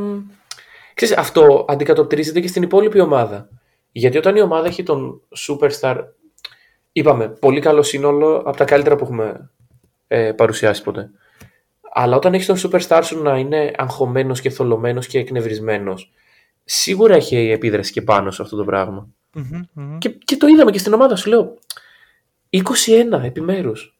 [0.93, 3.49] ξέρεις, αυτό αντικατοπτρίζεται και στην υπόλοιπη ομάδα.
[3.91, 6.03] Γιατί όταν η ομάδα έχει τον superstar,
[6.91, 9.51] είπαμε, πολύ καλό σύνολο από τα καλύτερα που έχουμε
[10.07, 11.11] ε, παρουσιάσει ποτέ.
[11.93, 16.11] Αλλά όταν έχεις τον superstar σου να είναι αγχωμένος και θολωμένος και εκνευρισμένος,
[16.63, 19.07] σίγουρα έχει επίδραση και πάνω σε αυτό το πραγμα
[19.97, 21.57] Και, και το είδαμε και στην ομάδα σου, λέω.
[22.49, 23.95] 21 επιμέρους.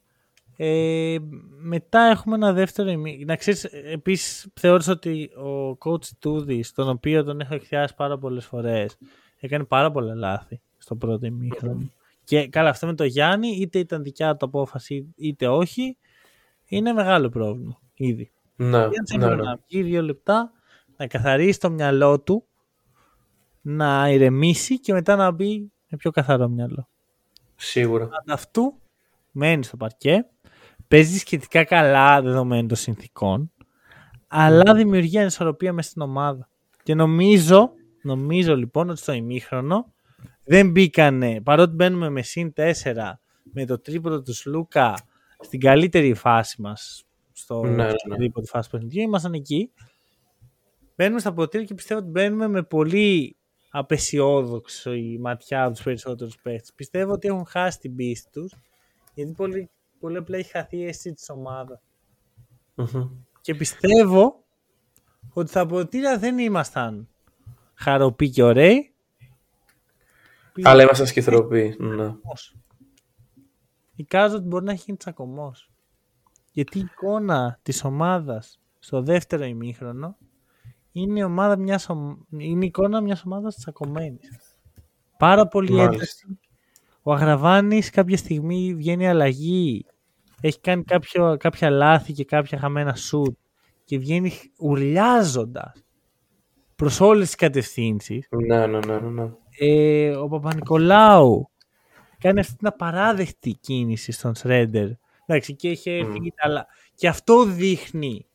[0.56, 1.16] Ε,
[1.60, 3.24] μετά έχουμε ένα δεύτερο ημί.
[3.26, 8.46] Να ξέρεις, επίσης θεώρησα ότι ο coach Τούδης, τον οποίο τον έχω εκθιάσει πάρα πολλές
[8.46, 8.98] φορές,
[9.44, 11.90] έκανε πάρα πολλά λάθη στο πρώτο ημίχρονο.
[12.24, 15.96] Και καλά, αυτό με το Γιάννη, είτε ήταν δικιά του απόφαση είτε όχι,
[16.66, 18.32] είναι μεγάλο πρόβλημα ήδη.
[18.56, 19.34] Ναι, ναι, ναι.
[19.34, 20.52] Να βγει δύο λεπτά,
[20.96, 22.46] να καθαρίσει το μυαλό του,
[23.60, 26.88] να ηρεμήσει και μετά να μπει με πιο καθαρό μυαλό.
[27.56, 28.08] Σίγουρα.
[28.26, 28.80] αυτού
[29.30, 30.26] μένεις στο παρκέ,
[30.88, 33.52] παίζεις σχετικά καλά δεδομένων των συνθήκων,
[34.28, 36.48] αλλά δημιουργεί ανισορροπία μέσα στην ομάδα.
[36.82, 37.72] Και νομίζω,
[38.02, 39.92] νομίζω λοιπόν ότι στο ημίχρονο
[40.44, 42.72] δεν μπήκανε, παρότι μπαίνουμε με συν 4
[43.42, 44.94] με το τρίποδο τους Σλούκα
[45.40, 47.92] στην καλύτερη φάση μας στο ναι, ναι.
[48.46, 49.72] φάση παιχνιδιού, ήμασταν εκεί.
[50.96, 53.36] Μπαίνουμε στα ποτήρια και πιστεύω ότι μπαίνουμε με πολύ
[53.70, 56.72] απεσιόδοξο η ματιά τους περισσότερους παίχτε.
[56.74, 58.54] Πιστεύω ότι έχουν χάσει την πίστη τους,
[59.14, 61.80] γιατί πολύ, πολύ απλά έχει χαθεί η αίσθηση της ομαδα
[63.40, 64.44] Και πιστεύω
[65.32, 67.08] ότι στα ποτήρια δεν ήμασταν
[67.82, 68.94] χαροποί και ωραίοι.
[70.62, 71.76] Αλλά ήμασταν σκυθροποί.
[71.78, 72.14] Ναι.
[73.94, 75.70] Εικάζω ότι μπορεί να έχει γίνει τσακωμός.
[76.52, 80.16] Γιατί η εικόνα της ομάδας στο δεύτερο ημίχρονο
[80.92, 81.88] είναι η, ομάδα μιας,
[82.30, 84.56] είναι η εικόνα μιας ομάδας τσακωμένης.
[85.18, 86.38] Πάρα πολύ ένταση.
[87.02, 89.86] Ο Αγραβάνης κάποια στιγμή βγαίνει αλλαγή.
[90.40, 93.38] Έχει κάνει κάποιο, κάποια λάθη και κάποια χαμένα σουτ
[93.84, 95.84] και βγαίνει ουρλιάζοντας
[96.82, 98.28] προς όλες τις κατευθύνσεις.
[98.30, 99.30] Ναι, ναι, ναι, ναι.
[99.58, 101.50] Ε, ο Παπα-Νικολάου
[102.18, 104.88] κάνει αυτή την απαράδεκτη κίνηση στον Σρέντερ.
[105.26, 106.16] Εντάξει, και έχει mm.
[106.36, 108.26] αλλά και αυτό δείχνει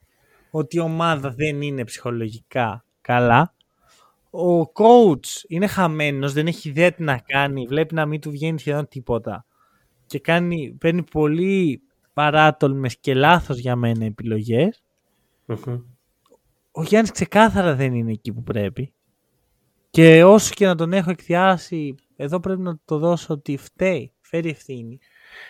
[0.52, 3.54] ότι η ομάδα δεν είναι ψυχολογικά καλά.
[4.30, 8.60] Ο coach είναι χαμένος, δεν έχει ιδέα τι να κάνει, βλέπει να μην του βγαίνει
[8.60, 9.45] σχεδόν τίποτα
[10.06, 11.82] και κάνει, παίρνει πολύ
[12.14, 14.06] παράτολμες και λάθος για μένα
[16.78, 18.93] Ο Γιάννης ξεκάθαρα δεν είναι εκεί που πρέπει.
[19.89, 24.49] Και όσο και να τον έχω εκθιάσει, εδώ πρέπει να το δώσω ότι φταίει, φέρει
[24.49, 24.99] ευθύνη.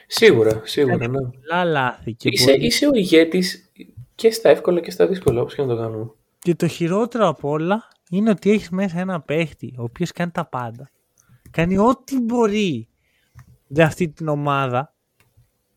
[0.08, 1.08] Σίγουρα, σίγουρα.
[1.08, 1.08] Ναι.
[1.08, 2.14] Πολλά λάθη.
[2.14, 2.66] Και είσαι, πολύ...
[2.66, 3.72] είσαι ο ηγέτης
[4.16, 6.12] και στα εύκολα και στα δύσκολα, όπως και να το κάνουμε.
[6.40, 10.46] Και το χειρότερο απ' όλα είναι ότι έχεις μέσα ένα παίχτη, ο οποίος κάνει τα
[10.46, 10.90] πάντα.
[11.52, 12.88] Κάνει ό,τι μπορεί
[13.68, 14.94] για αυτή την ομάδα.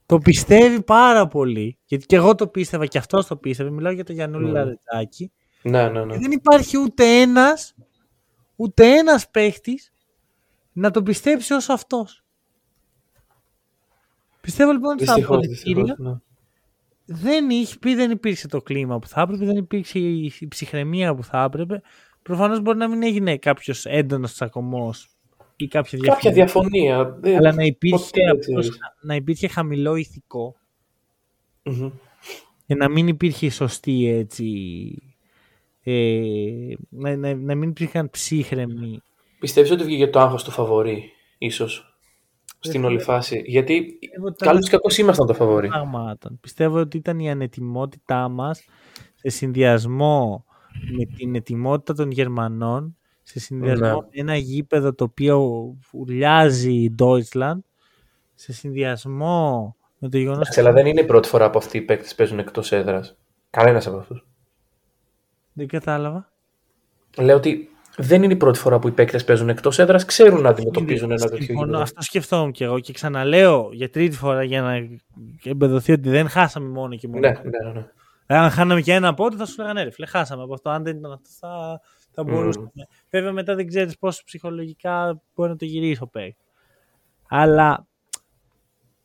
[0.07, 1.79] Το πιστεύει πάρα πολύ.
[1.85, 3.71] Γιατί και εγώ το πίστευα και αυτός το πίστευε.
[3.71, 4.53] Μιλάω για τον Γιαννούλη mm.
[4.53, 5.33] Λαρετζάκη.
[5.63, 6.13] Ναι, ναι, ναι.
[6.13, 7.75] Και δεν υπάρχει ούτε ένας,
[8.57, 9.93] ούτε ένας παίχτης
[10.73, 12.25] να το πιστέψει όσο αυτός.
[14.41, 16.13] Πιστεύω λοιπόν ότι στα αποδητήρια ναι.
[17.05, 21.43] δεν, είχε, δεν υπήρξε το κλίμα που θα έπρεπε, δεν υπήρξε η ψυχραιμία που θα
[21.43, 21.83] έπρεπε.
[22.23, 25.11] Προφανώς μπορεί να μην έγινε κάποιος έντονος τσακωμός
[25.57, 26.15] ή κάποια διαφωνία.
[26.15, 27.19] Κάποια διαφωνία.
[27.39, 28.71] Αλλά να υπήρχε, απλώς,
[29.01, 30.57] να υπήρχε χαμηλό ηθικό.
[31.63, 31.91] Mm-hmm.
[32.67, 34.45] Και να μην υπήρχε σωστή έτσι.
[35.83, 39.03] Ε, να, να, να, μην υπήρχαν ψύχρεμοι.
[39.41, 41.91] Πιστεύεις ότι βγήκε το άγχος του φαβορή, ίσως
[42.61, 43.43] στην όλη φάση.
[43.47, 43.99] Γιατί
[44.37, 45.71] καλώς ή κακό ήμασταν το φαβόρι.
[46.41, 48.65] Πιστεύω ότι ήταν η ανετοιμότητά μας
[49.15, 50.45] σε συνδυασμό
[50.97, 53.93] με την ετοιμότητα των Γερμανών, σε συνδυασμό ναι.
[53.93, 55.41] με ένα γήπεδο το οποίο
[55.93, 57.59] ουρλιάζει η Deutschland,
[58.35, 60.59] σε συνδυασμό με το γεγονός.
[60.59, 63.17] Αλλά δεν είναι η πρώτη φορά που αυτοί οι παίκτες παίζουν εκτός έδρας.
[63.51, 64.30] Κανένας από αυτούς.
[65.61, 66.33] Δεν κατάλαβα.
[67.19, 70.49] Λέω ότι δεν είναι η πρώτη φορά που οι παίκτες παίζουν εκτός έδρας, ξέρουν να
[70.49, 71.79] αντιμετωπίζουν ένα τέτοιο γήπεδο.
[71.81, 74.89] Αυτό σκεφτόμουν και εγώ και ξαναλέω για τρίτη φορά για να
[75.45, 77.21] εμπεδοθεί ότι δεν χάσαμε μόνο και μόνο.
[77.21, 77.87] Ναι, ναι, ναι.
[78.27, 80.71] Ε, αν χάναμε και ένα πότε θα σου λέγανε ρε, χάσαμε από αυτό.
[80.71, 81.81] Αν δεν ήταν αυτό, θα,
[82.11, 82.71] θα μπορούσαμε.
[82.77, 83.05] Mm.
[83.11, 86.45] Βέβαια, μετά δεν ξέρεις πόσο ψυχολογικά μπορεί να το γυρίσει ο παίκτη.
[87.29, 87.87] Αλλά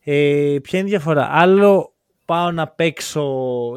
[0.03, 1.94] ε, ποια είναι η διαφορά; Άλλο
[2.26, 3.23] πάω να παίξω,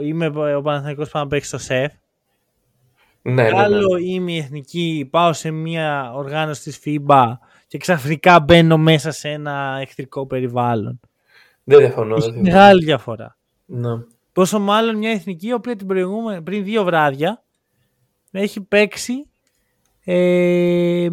[0.02, 1.92] είμαι ο Παναθηναϊκός πάω να παίξω στο σεφ
[3.28, 3.58] ναι, ναι, ναι.
[3.58, 7.32] Άλλο είμαι η εθνική, πάω σε μια οργάνωση της FIBA
[7.66, 11.00] και ξαφνικά μπαίνω μέσα σε ένα εχθρικό περιβάλλον.
[11.64, 12.16] Δεν διαφωνώ.
[12.16, 13.36] Έχει μεγάλη διαφορά.
[13.64, 13.90] Ναι.
[14.32, 17.42] Πόσο μάλλον μια εθνική, η οποία την προηγούμενη, πριν δύο βράδια
[18.30, 19.12] έχει παίξει
[20.04, 21.08] ε,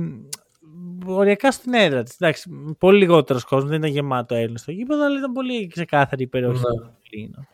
[1.06, 2.16] οριακά στην έδρα της.
[2.20, 6.28] Εντάξει, πολύ λιγότερος κόσμος, δεν ήταν γεμάτο Έλληνες στο γήπεδο, αλλά ήταν πολύ ξεκάθαρη η
[6.28, 6.62] περιοχή
[7.12, 7.46] ναι.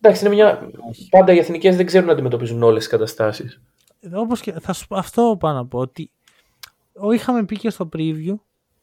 [0.00, 0.70] Εντάξει, είναι μια...
[1.10, 3.60] πάντα οι εθνικές δεν ξέρουν να αντιμετωπίζουν όλες τις καταστάσεις.
[4.14, 4.86] Όπως και θα σου...
[4.90, 6.10] αυτό πάω να πω ότι
[7.12, 8.34] είχαμε πει και στο preview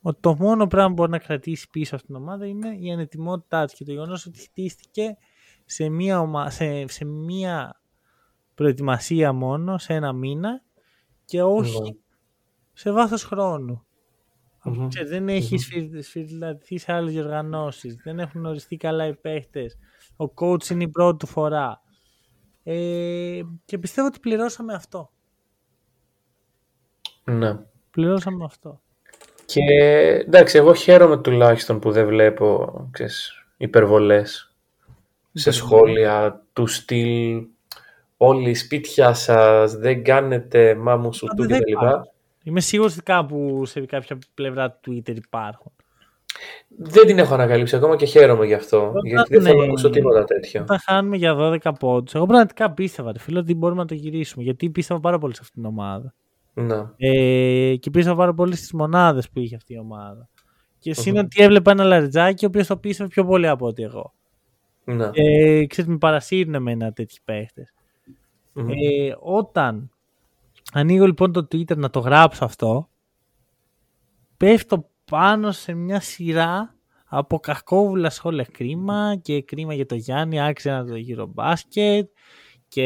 [0.01, 3.65] ότι το μόνο πράγμα που μπορεί να κρατήσει πίσω αυτήν την ομάδα είναι η ανετοιμότητά
[3.65, 5.17] της και το γεγονός ότι χτίστηκε
[5.65, 6.49] σε μία, ομα...
[6.49, 6.87] σε...
[6.87, 7.81] σε μία
[8.55, 10.63] προετοιμασία μόνο, σε ένα μήνα
[11.25, 11.89] και όχι ναι.
[12.73, 13.83] σε βάθος χρόνου.
[14.63, 14.89] Mm-hmm.
[15.07, 15.99] δεν έχει mm-hmm.
[16.01, 17.95] σφυριλατηθεί σε άλλες διοργανώσεις.
[18.03, 19.77] Δεν έχουν οριστεί καλά οι παίχτες.
[20.17, 21.81] Ο coach είναι η πρώτη του φορά.
[22.63, 25.11] Ε, και πιστεύω ότι πληρώσαμε αυτό.
[27.23, 27.59] Ναι.
[27.91, 28.81] Πληρώσαμε αυτό.
[29.45, 29.61] Και
[30.25, 34.53] εντάξει, εγώ χαίρομαι τουλάχιστον που δεν βλέπω ξέρεις, υπερβολές
[35.33, 37.47] σε σχόλια του στυλ
[38.17, 41.85] όλοι σπίτια σας, δεν κάνετε μάμου σου του κτλ.
[42.43, 45.71] Είμαι σίγουρος ότι κάπου σε κάποια πλευρά του Twitter υπάρχουν.
[46.67, 48.91] Δεν την έχω ανακαλύψει ακόμα και χαίρομαι γι' αυτό.
[49.03, 50.63] γιατί δεν θέλω να ακούσω τίποτα τέτοιο.
[50.67, 52.13] Θα χάνουμε για 12 πόντους.
[52.13, 54.43] Εγώ πραγματικά πίστευα, φίλο, ότι μπορούμε να το γυρίσουμε.
[54.43, 56.13] Γιατί πίστευα πάρα πολύ σε αυτήν την ομάδα.
[56.53, 56.93] Να.
[56.97, 60.29] Ε, και πίστευα πάρα πολύ στις μονάδες που είχε αυτή η ομάδα.
[60.79, 63.83] Και εσύ είναι ότι έβλεπα ένα λαριτζάκι ο οποίος το πίστευε πιο πολύ από ότι
[63.83, 64.13] εγώ.
[64.83, 65.11] Να.
[65.13, 67.73] Ε, ξέρετε, με παρασύρουν με ένα τέτοιοι παίχτες.
[68.53, 69.89] Ε, όταν
[70.73, 72.89] ανοίγω λοιπόν το Twitter να το γράψω αυτό,
[74.37, 76.75] πέφτω πάνω σε μια σειρά
[77.05, 82.09] από κακόβουλα σχόλια κρίμα και κρίμα για το Γιάννη, άξιζε να το γύρω μπάσκετ
[82.67, 82.83] και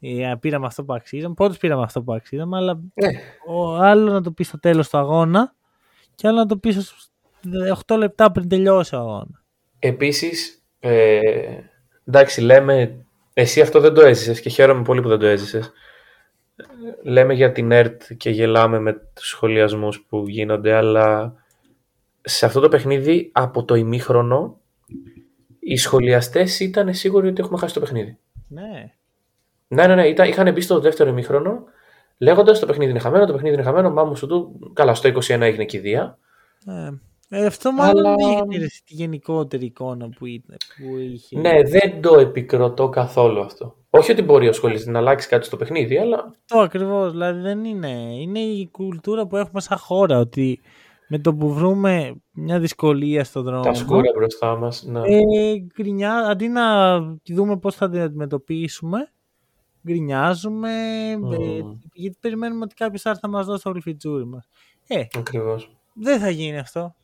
[0.00, 1.34] ε, πήραμε αυτό που αξίζαμε.
[1.34, 3.08] Πρώτος πήραμε αυτό που αξίζαμε, αλλά ε.
[3.46, 5.54] ο άλλο να το πει στο τέλος του αγώνα
[6.14, 6.74] και άλλο να το πει
[7.86, 9.44] 8 λεπτά πριν τελειώσει ο αγώνα.
[9.78, 11.20] Επίσης, ε,
[12.04, 15.72] εντάξει λέμε, εσύ αυτό δεν το έζησες και χαίρομαι πολύ που δεν το έζησες
[17.02, 21.34] λέμε για την ΕΡΤ και γελάμε με τους σχολιασμούς που γίνονται, αλλά
[22.20, 24.60] σε αυτό το παιχνίδι από το ημίχρονο
[25.58, 28.18] οι σχολιαστές ήταν σίγουροι ότι έχουμε χάσει το παιχνίδι.
[28.48, 28.92] Ναι.
[29.68, 30.06] Ναι, ναι, ναι.
[30.06, 31.64] Ήταν, είχαν μπει στο δεύτερο ημίχρονο
[32.18, 33.90] λέγοντας το παιχνίδι είναι χαμένο, το παιχνίδι είναι χαμένο.
[33.90, 34.70] Μάμου σου του.
[34.72, 36.18] Καλά, στο 21 έγινε κηδεία.
[36.64, 36.90] Ναι.
[37.28, 38.14] Ε, αυτό μάλλον Αλλά...
[38.42, 41.38] έγινε τη γενικότερη εικόνα που, ήταν, που είχε.
[41.38, 43.76] Ναι, δεν το επικροτώ καθόλου αυτό.
[43.90, 46.34] Όχι ότι μπορεί ο σχολής να αλλάξει κάτι στο παιχνίδι, αλλά.
[46.46, 47.10] Το ακριβώς.
[47.10, 47.88] Δηλαδή δεν είναι.
[48.20, 50.18] Είναι η κουλτούρα που έχουμε σαν χώρα.
[50.18, 50.60] Ότι
[51.08, 53.62] με το που βρούμε μια δυσκολία στον δρόμο.
[53.62, 54.82] Τα σκούρα μπροστά μας.
[54.82, 55.00] Ναι.
[55.00, 56.98] Ε, γκρινιά, αντί να
[57.28, 59.12] δούμε πώς θα την αντιμετωπίσουμε,
[59.86, 60.70] γκρινιάζουμε.
[61.14, 61.32] Mm.
[61.32, 61.62] Ε,
[61.92, 64.48] γιατί περιμένουμε ότι κάποιος θα έρθει να μας δώσει το γλυφιτζούρι μας.
[64.86, 65.70] Ε, Ακριβώς.
[65.94, 66.94] Δεν θα γίνει αυτό.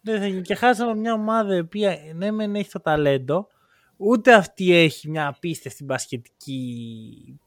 [0.00, 0.42] Δεν θα γίνει.
[0.42, 3.48] Και χάσαμε μια ομάδα η οποία ναι, μεν έχει το ταλέντο,
[3.96, 7.38] ούτε αυτή έχει μια απίστευτη μπασκετική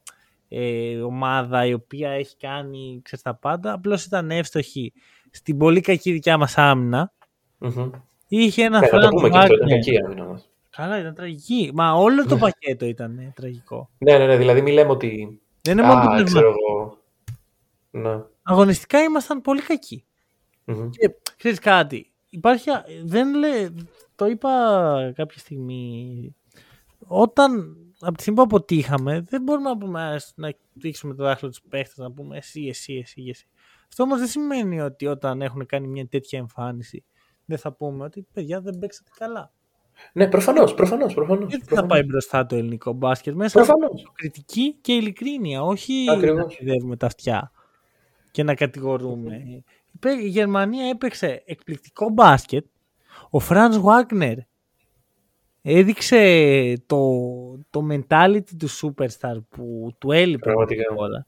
[0.48, 3.74] ε, ομάδα η οποία έχει κάνει ξέρεις, τα πάντα.
[3.74, 4.94] Απλώς ήταν εύστοχη
[5.30, 7.14] στην πολύ κακή δικιά μας άμυνα.
[7.60, 7.92] Mm-hmm.
[8.28, 9.22] Είχε ένα φράγμα.
[9.22, 10.50] Ναι, ήταν κακή άμυνα μας.
[10.70, 11.72] Καλά, ήταν τραγική.
[11.74, 12.40] Μα όλο το ναι.
[12.40, 13.90] πακέτο ήταν ε, τραγικό.
[13.98, 14.38] Ναι, ναι, ναι.
[14.38, 15.42] Δηλαδή, μην λέμε ότι.
[15.62, 16.98] Δεν είναι μόνο το ξέρω εγώ.
[17.92, 18.24] Ναι.
[18.44, 20.06] Αγωνιστικά ήμασταν πολύ κακοί.
[20.66, 20.90] Mm-hmm.
[20.92, 22.70] Και ξέρεις κάτι, υπάρχει,
[23.04, 23.70] δεν λέ,
[24.16, 24.52] το είπα
[25.16, 26.36] κάποια στιγμή,
[27.08, 31.62] όταν από τη στιγμή που αποτύχαμε, δεν μπορούμε να πούμε να δείξουμε το δάχτυλο τους
[31.70, 33.46] παίχτες, να πούμε εσύ, εσύ, εσύ, εσύ.
[33.88, 37.04] Αυτό όμως δεν σημαίνει ότι όταν έχουν κάνει μια τέτοια εμφάνιση,
[37.46, 39.52] δεν θα πούμε ότι παιδιά δεν παίξατε καλά.
[40.14, 41.14] Ναι, προφανώς, προφανώς.
[41.14, 44.02] Προφανώς, Γιατί θα πάει μπροστά το ελληνικό μπάσκετ μέσα προφανώς.
[44.02, 46.60] από κριτική και ειλικρίνεια, όχι Ακριβώς.
[46.84, 47.52] να τα αυτιά
[48.32, 49.64] και να κατηγορούμε
[50.02, 52.66] η Γερμανία έπαιξε εκπληκτικό μπάσκετ.
[53.30, 54.38] Ο Φρανς Βάγνερ
[55.62, 57.00] έδειξε το,
[57.70, 60.52] το mentality του superstar που του έλειπε
[60.96, 61.28] όλα.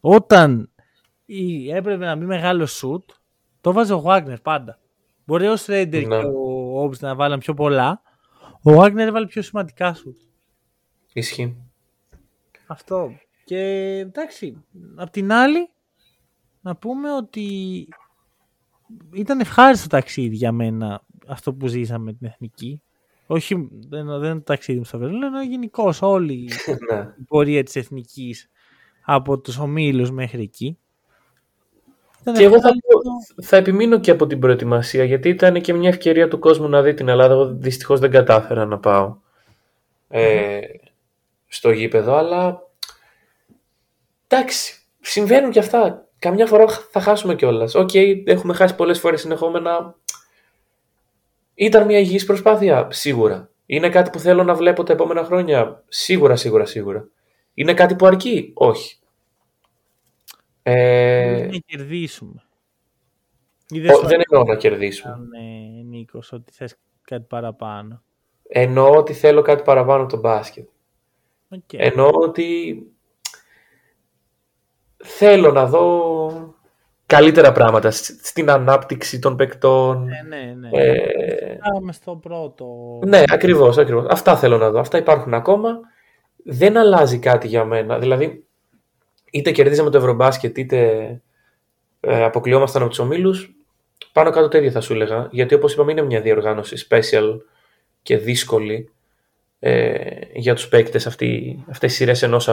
[0.00, 0.70] Όταν
[1.72, 3.10] έπρεπε να μπει μεγάλο σουτ,
[3.60, 4.78] το βάζει ο Βάγνερ πάντα.
[5.24, 6.18] Μπορεί ο Σρέντερ ναι.
[6.18, 8.02] και ο Όμπς να βάλουν πιο πολλά.
[8.62, 10.16] Ο Βάγνερ έβαλε πιο σημαντικά σουτ.
[11.12, 11.56] Ισχύει.
[12.66, 13.10] Αυτό.
[13.44, 13.58] Και
[13.98, 14.64] εντάξει,
[14.96, 15.70] απ' την άλλη,
[16.60, 17.48] να πούμε ότι
[19.12, 22.82] ήταν ευχάριστο ταξίδι για μένα αυτό που ζήσαμε με την εθνική.
[23.26, 26.50] Όχι, δεν, δεν είναι το ταξίδι μου στο Βερολίνο, είναι γενικώς όλη
[26.92, 27.14] ναι.
[27.20, 28.50] η πορεία της εθνικής
[29.04, 30.78] από τους ομίλους μέχρι εκεί.
[32.34, 32.70] Και εγώ θα,
[33.42, 36.94] θα επιμείνω και από την προετοιμασία γιατί ήταν και μια ευκαιρία του κόσμου να δει
[36.94, 37.34] την Ελλάδα.
[37.34, 39.16] Εγώ δυστυχώς δεν κατάφερα να πάω
[40.08, 40.60] ε,
[41.46, 42.62] στο γήπεδο, αλλά
[44.26, 47.74] εντάξει, συμβαίνουν και αυτά καμιά φορά θα χάσουμε κιόλας.
[47.74, 49.94] OK, okay, έχουμε χάσει πολλές φορές συνεχόμενα.
[51.54, 53.50] Ήταν μια υγιής προσπάθεια, σίγουρα.
[53.66, 57.08] Είναι κάτι που θέλω να βλέπω τα επόμενα χρόνια, σίγουρα, σίγουρα, σίγουρα.
[57.54, 58.98] Είναι κάτι που αρκεί, όχι.
[60.62, 61.48] Ε...
[61.50, 62.42] Να κερδίσουμε.
[64.06, 65.16] δεν εννοώ να κερδίσουμε.
[65.16, 68.02] Ναι, Νίκος, ότι θες κάτι παραπάνω.
[68.48, 70.68] Εννοώ ότι θέλω κάτι παραπάνω από το μπάσκετ.
[71.50, 71.76] Okay.
[71.76, 72.76] Εννοώ ότι
[75.06, 76.54] θέλω να δω
[77.06, 80.04] καλύτερα πράγματα στην ανάπτυξη των παικτών.
[80.04, 80.68] Ναι, ναι, ναι.
[80.72, 81.58] Ε...
[81.90, 82.66] στο πρώτο.
[83.06, 84.06] Ναι, ακριβώς, ακριβώς.
[84.08, 84.78] Αυτά θέλω να δω.
[84.78, 85.80] Αυτά υπάρχουν ακόμα.
[86.44, 87.98] Δεν αλλάζει κάτι για μένα.
[87.98, 88.44] Δηλαδή,
[89.30, 90.80] είτε κερδίζαμε το Ευρωμπάσκετ, είτε
[92.00, 93.54] ε, αποκλειόμασταν από τους ομίλους,
[94.12, 95.28] πάνω κάτω τέτοια θα σου έλεγα.
[95.30, 97.36] Γιατί όπως είπαμε, είναι μια διοργάνωση special
[98.02, 98.90] και δύσκολη
[99.58, 99.96] ε,
[100.34, 102.48] για τους παίκτες αυτή, αυτές οι σειρές ενός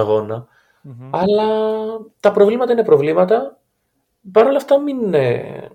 [1.09, 1.47] Αλλά
[2.19, 3.59] τα προβλήματα είναι προβλήματα.
[4.31, 5.69] Παρ' όλα αυτά μην, ε,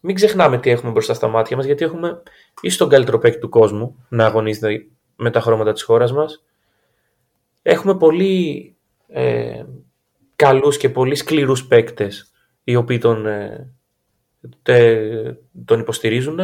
[0.00, 2.22] μην ξεχνάμε τι έχουμε μπροστά στα μάτια μας γιατί έχουμε
[2.60, 4.86] ίσως τον καλύτερο παίκτη του κόσμου να αγωνίζεται
[5.16, 6.44] με τα χρώματα της χώρας μας.
[7.62, 8.74] Έχουμε πολύ
[9.08, 9.64] ε,
[10.36, 12.32] καλούς και πολύ σκληρούς παίκτες
[12.64, 13.74] οι οποίοι τον, ε,
[15.64, 16.40] τον υποστηρίζουν.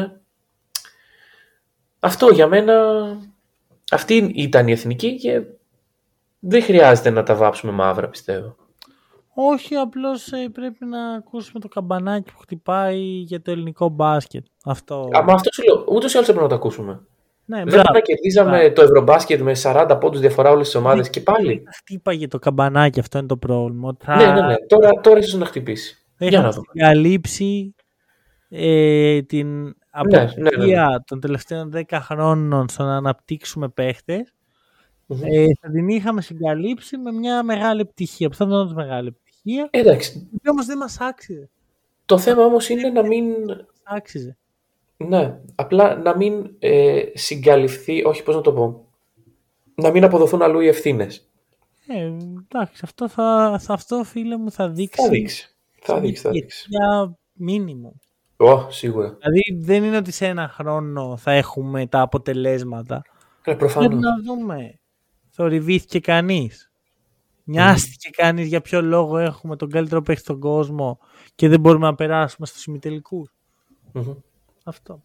[2.01, 3.05] Αυτό για μένα,
[3.91, 5.43] αυτή ήταν η εθνική και
[6.41, 8.57] δεν χρειάζεται να τα βάψουμε μαύρα πιστεύω.
[9.35, 14.45] Όχι, απλώς ε, πρέπει να ακούσουμε το καμπανάκι που χτυπάει για το ελληνικό μπάσκετ.
[14.65, 15.09] Αυτό.
[15.13, 17.01] Αμα αυτό σου λέω, ούτως ή άλλως πρέπει να το ακούσουμε.
[17.45, 21.21] Ναι, δεν να κερδίζαμε το Ευρωμπάσκετ με 40 πόντους διαφορά όλες τις ομάδες ναι, και
[21.21, 21.63] πάλι.
[21.77, 23.97] Χτύπαγε το καμπανάκι, αυτό είναι το πρόβλημα.
[23.99, 24.17] Θα...
[24.17, 24.55] Ναι, ναι, ναι.
[24.67, 26.05] Τώρα, τώρα ίσως να χτυπήσει.
[26.19, 26.67] Για να δούμε.
[26.79, 27.75] καλύψει
[28.49, 30.85] ε, την από ναι, ναι, ναι, ναι.
[31.05, 33.69] των τελευταίων 10 χρόνων στο να αναπτύξουμε
[35.23, 38.29] ε, θα την είχαμε συγκαλύψει με μια μεγάλη επιτυχία.
[38.29, 39.69] Που θα ήταν μεγάλη επιτυχία.
[39.71, 40.29] Εντάξει.
[40.51, 41.51] Όμως δεν μας άξιζε.
[42.07, 43.25] Το θέμα όμως είναι να μην.
[43.83, 44.37] Άξιζε.
[44.97, 48.87] Ναι, απλά να μην ε, συγκαλυφθεί, όχι πώς να το πω,
[49.75, 51.31] να μην αποδοθούν αλλού οι ευθύνες.
[51.87, 52.13] Ε,
[52.49, 55.03] εντάξει, αυτό, θα, θα, αυτό φίλε μου θα δείξει.
[55.03, 55.55] Θα δείξει.
[55.81, 56.67] Θα δείξει, θα δείξει.
[56.69, 57.95] Για μήνυμο.
[58.37, 59.17] Oh, σίγουρα.
[59.21, 63.03] Δηλαδή δεν είναι ότι σε ένα χρόνο θα έχουμε τα αποτελέσματα.
[63.45, 63.89] Ε, προφανώς.
[63.89, 64.80] Πρέπει να δούμε.
[65.41, 66.73] Θορυβήθηκε κανείς.
[67.45, 68.17] Νοιάστηκε mm.
[68.17, 70.99] κανείς για ποιο λόγο έχουμε τον καλύτερο παίχτη στον κόσμο
[71.35, 73.35] και δεν μπορούμε να περάσουμε στους ημιτελικούς.
[73.95, 74.17] Mm-hmm.
[74.65, 75.03] Αυτό.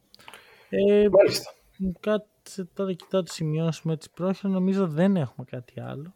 [0.70, 1.54] Ε, Μάλιστα.
[2.00, 4.54] Κάτσε τώρα κοιτάω τις σημειώσεις με τις πρόχειρες.
[4.56, 6.14] Νομίζω δεν έχουμε κάτι άλλο.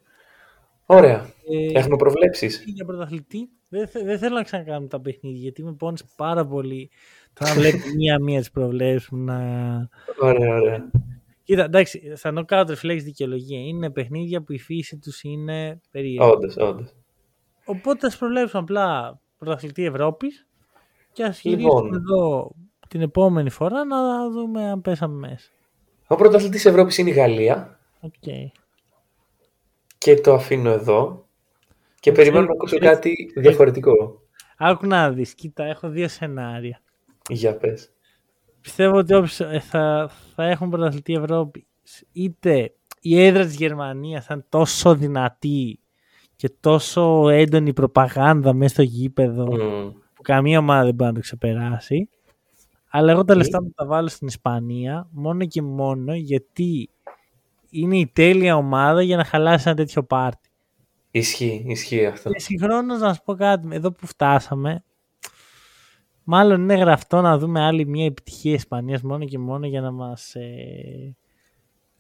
[0.86, 1.34] Ωραία.
[1.50, 2.64] Ε, έχουμε προβλέψεις.
[2.66, 6.90] Για πρωταθλητή δεν, δεν θέλω να ξανακάνουμε τα παιχνίδια γιατί με πόνισε πάρα πολύ
[7.34, 9.38] το να βλέπει μία-μία τις προβλέψεις να.
[10.22, 10.90] Ωραία, ωραία.
[11.50, 13.60] Κοίτα, εντάξει, θα knockout reflex δικαιολογία.
[13.60, 16.32] Είναι παιχνίδια που η φύση τους είναι περίεργη.
[16.32, 16.96] Όντως, όντως.
[17.66, 20.48] Οπότε ας προβλέψουμε απλά πρωταθλητή Ευρώπης
[21.12, 21.94] και ας λοιπόν.
[21.94, 22.52] εδώ
[22.88, 25.50] την επόμενη φορά να δούμε αν πέσαμε μέσα.
[26.08, 27.80] Ο πρωταθλητής Ευρώπης είναι η Γαλλία.
[28.02, 28.46] Okay.
[29.98, 31.28] Και το αφήνω εδώ.
[32.00, 34.22] Και περιμένω να ακούσω κάτι διαφορετικό.
[34.58, 36.82] Άκου να δεις, κοίτα, έχω δύο σενάρια.
[37.30, 37.92] Για πες.
[38.70, 41.64] Πιστεύω ότι ε, θα, θα έχουν πρωταθλητή Ευρώπης.
[42.12, 45.80] Είτε η έδρα της Γερμανίας θα είναι τόσο δυνατή
[46.36, 49.46] και τόσο έντονη προπαγάνδα μέσα στο γήπεδο
[50.14, 52.10] που καμία ομάδα δεν μπορεί να το ξεπεράσει.
[52.90, 56.90] Αλλά εγώ τα λεφτά μου τα βάλω στην Ισπανία μόνο και μόνο γιατί
[57.70, 60.50] είναι η τέλεια ομάδα για να χαλάσει ένα τέτοιο πάρτι.
[61.12, 62.30] Ισχύει, ισχύει αυτό.
[62.30, 64.84] Και συγχρόνως να σου πω κάτι, εδώ που φτάσαμε,
[66.30, 70.36] μάλλον είναι γραφτό να δούμε άλλη μια επιτυχία Ισπανίας μόνο και μόνο για να μας.
[70.36, 71.16] Ε...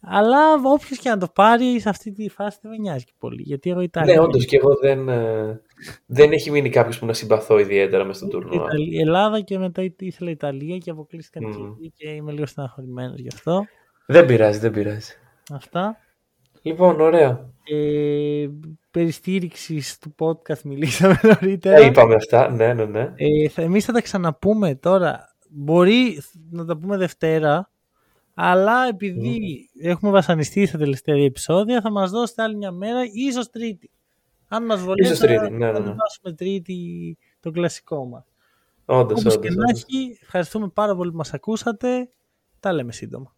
[0.02, 3.42] Αλλά όποιος και να το πάρει σε αυτή τη φάση δεν με νοιάζει και πολύ.
[3.42, 4.14] Γιατί εγώ Ιταλία.
[4.14, 5.62] Ναι, όντως και εγώ δεν, ε,
[6.06, 8.68] δεν έχει μείνει κάποιος που να συμπαθώ ιδιαίτερα μες στον τουρνουά.
[8.76, 11.90] Η Ελλάδα και μετά ήθελα Ιταλία και αποκλείστηκαν mm.
[11.96, 13.66] και είμαι λίγο στεναχωρημένος γι' αυτό.
[14.06, 15.14] Δεν πειράζει, δεν πειράζει.
[15.54, 15.98] Αυτά.
[16.62, 17.50] Λοιπόν, ωραία.
[17.64, 18.48] Ε,
[18.92, 21.78] περιστήριξης του podcast μιλήσαμε νωρίτερα.
[21.78, 23.14] Ε, είπαμε αυτά, ναι, ναι, ναι.
[23.16, 25.36] Ε, θα, εμείς θα τα ξαναπούμε τώρα.
[25.50, 27.72] Μπορεί να τα πούμε Δευτέρα,
[28.34, 33.90] αλλά επειδή έχουμε βασανιστεί στα τελευταία επεισόδια, θα μας δώσετε άλλη μια μέρα, ίσως Τρίτη.
[34.48, 35.72] Αν μας βολεύει, θα, ναι, ναι, ναι.
[35.72, 38.24] θα δώσουμε Τρίτη το κλασικό μας.
[38.86, 42.10] Όντως, Όπως και να έχει, ευχαριστούμε πάρα πολύ που μας ακούσατε.
[42.60, 43.36] Τα λέμε σύντομα.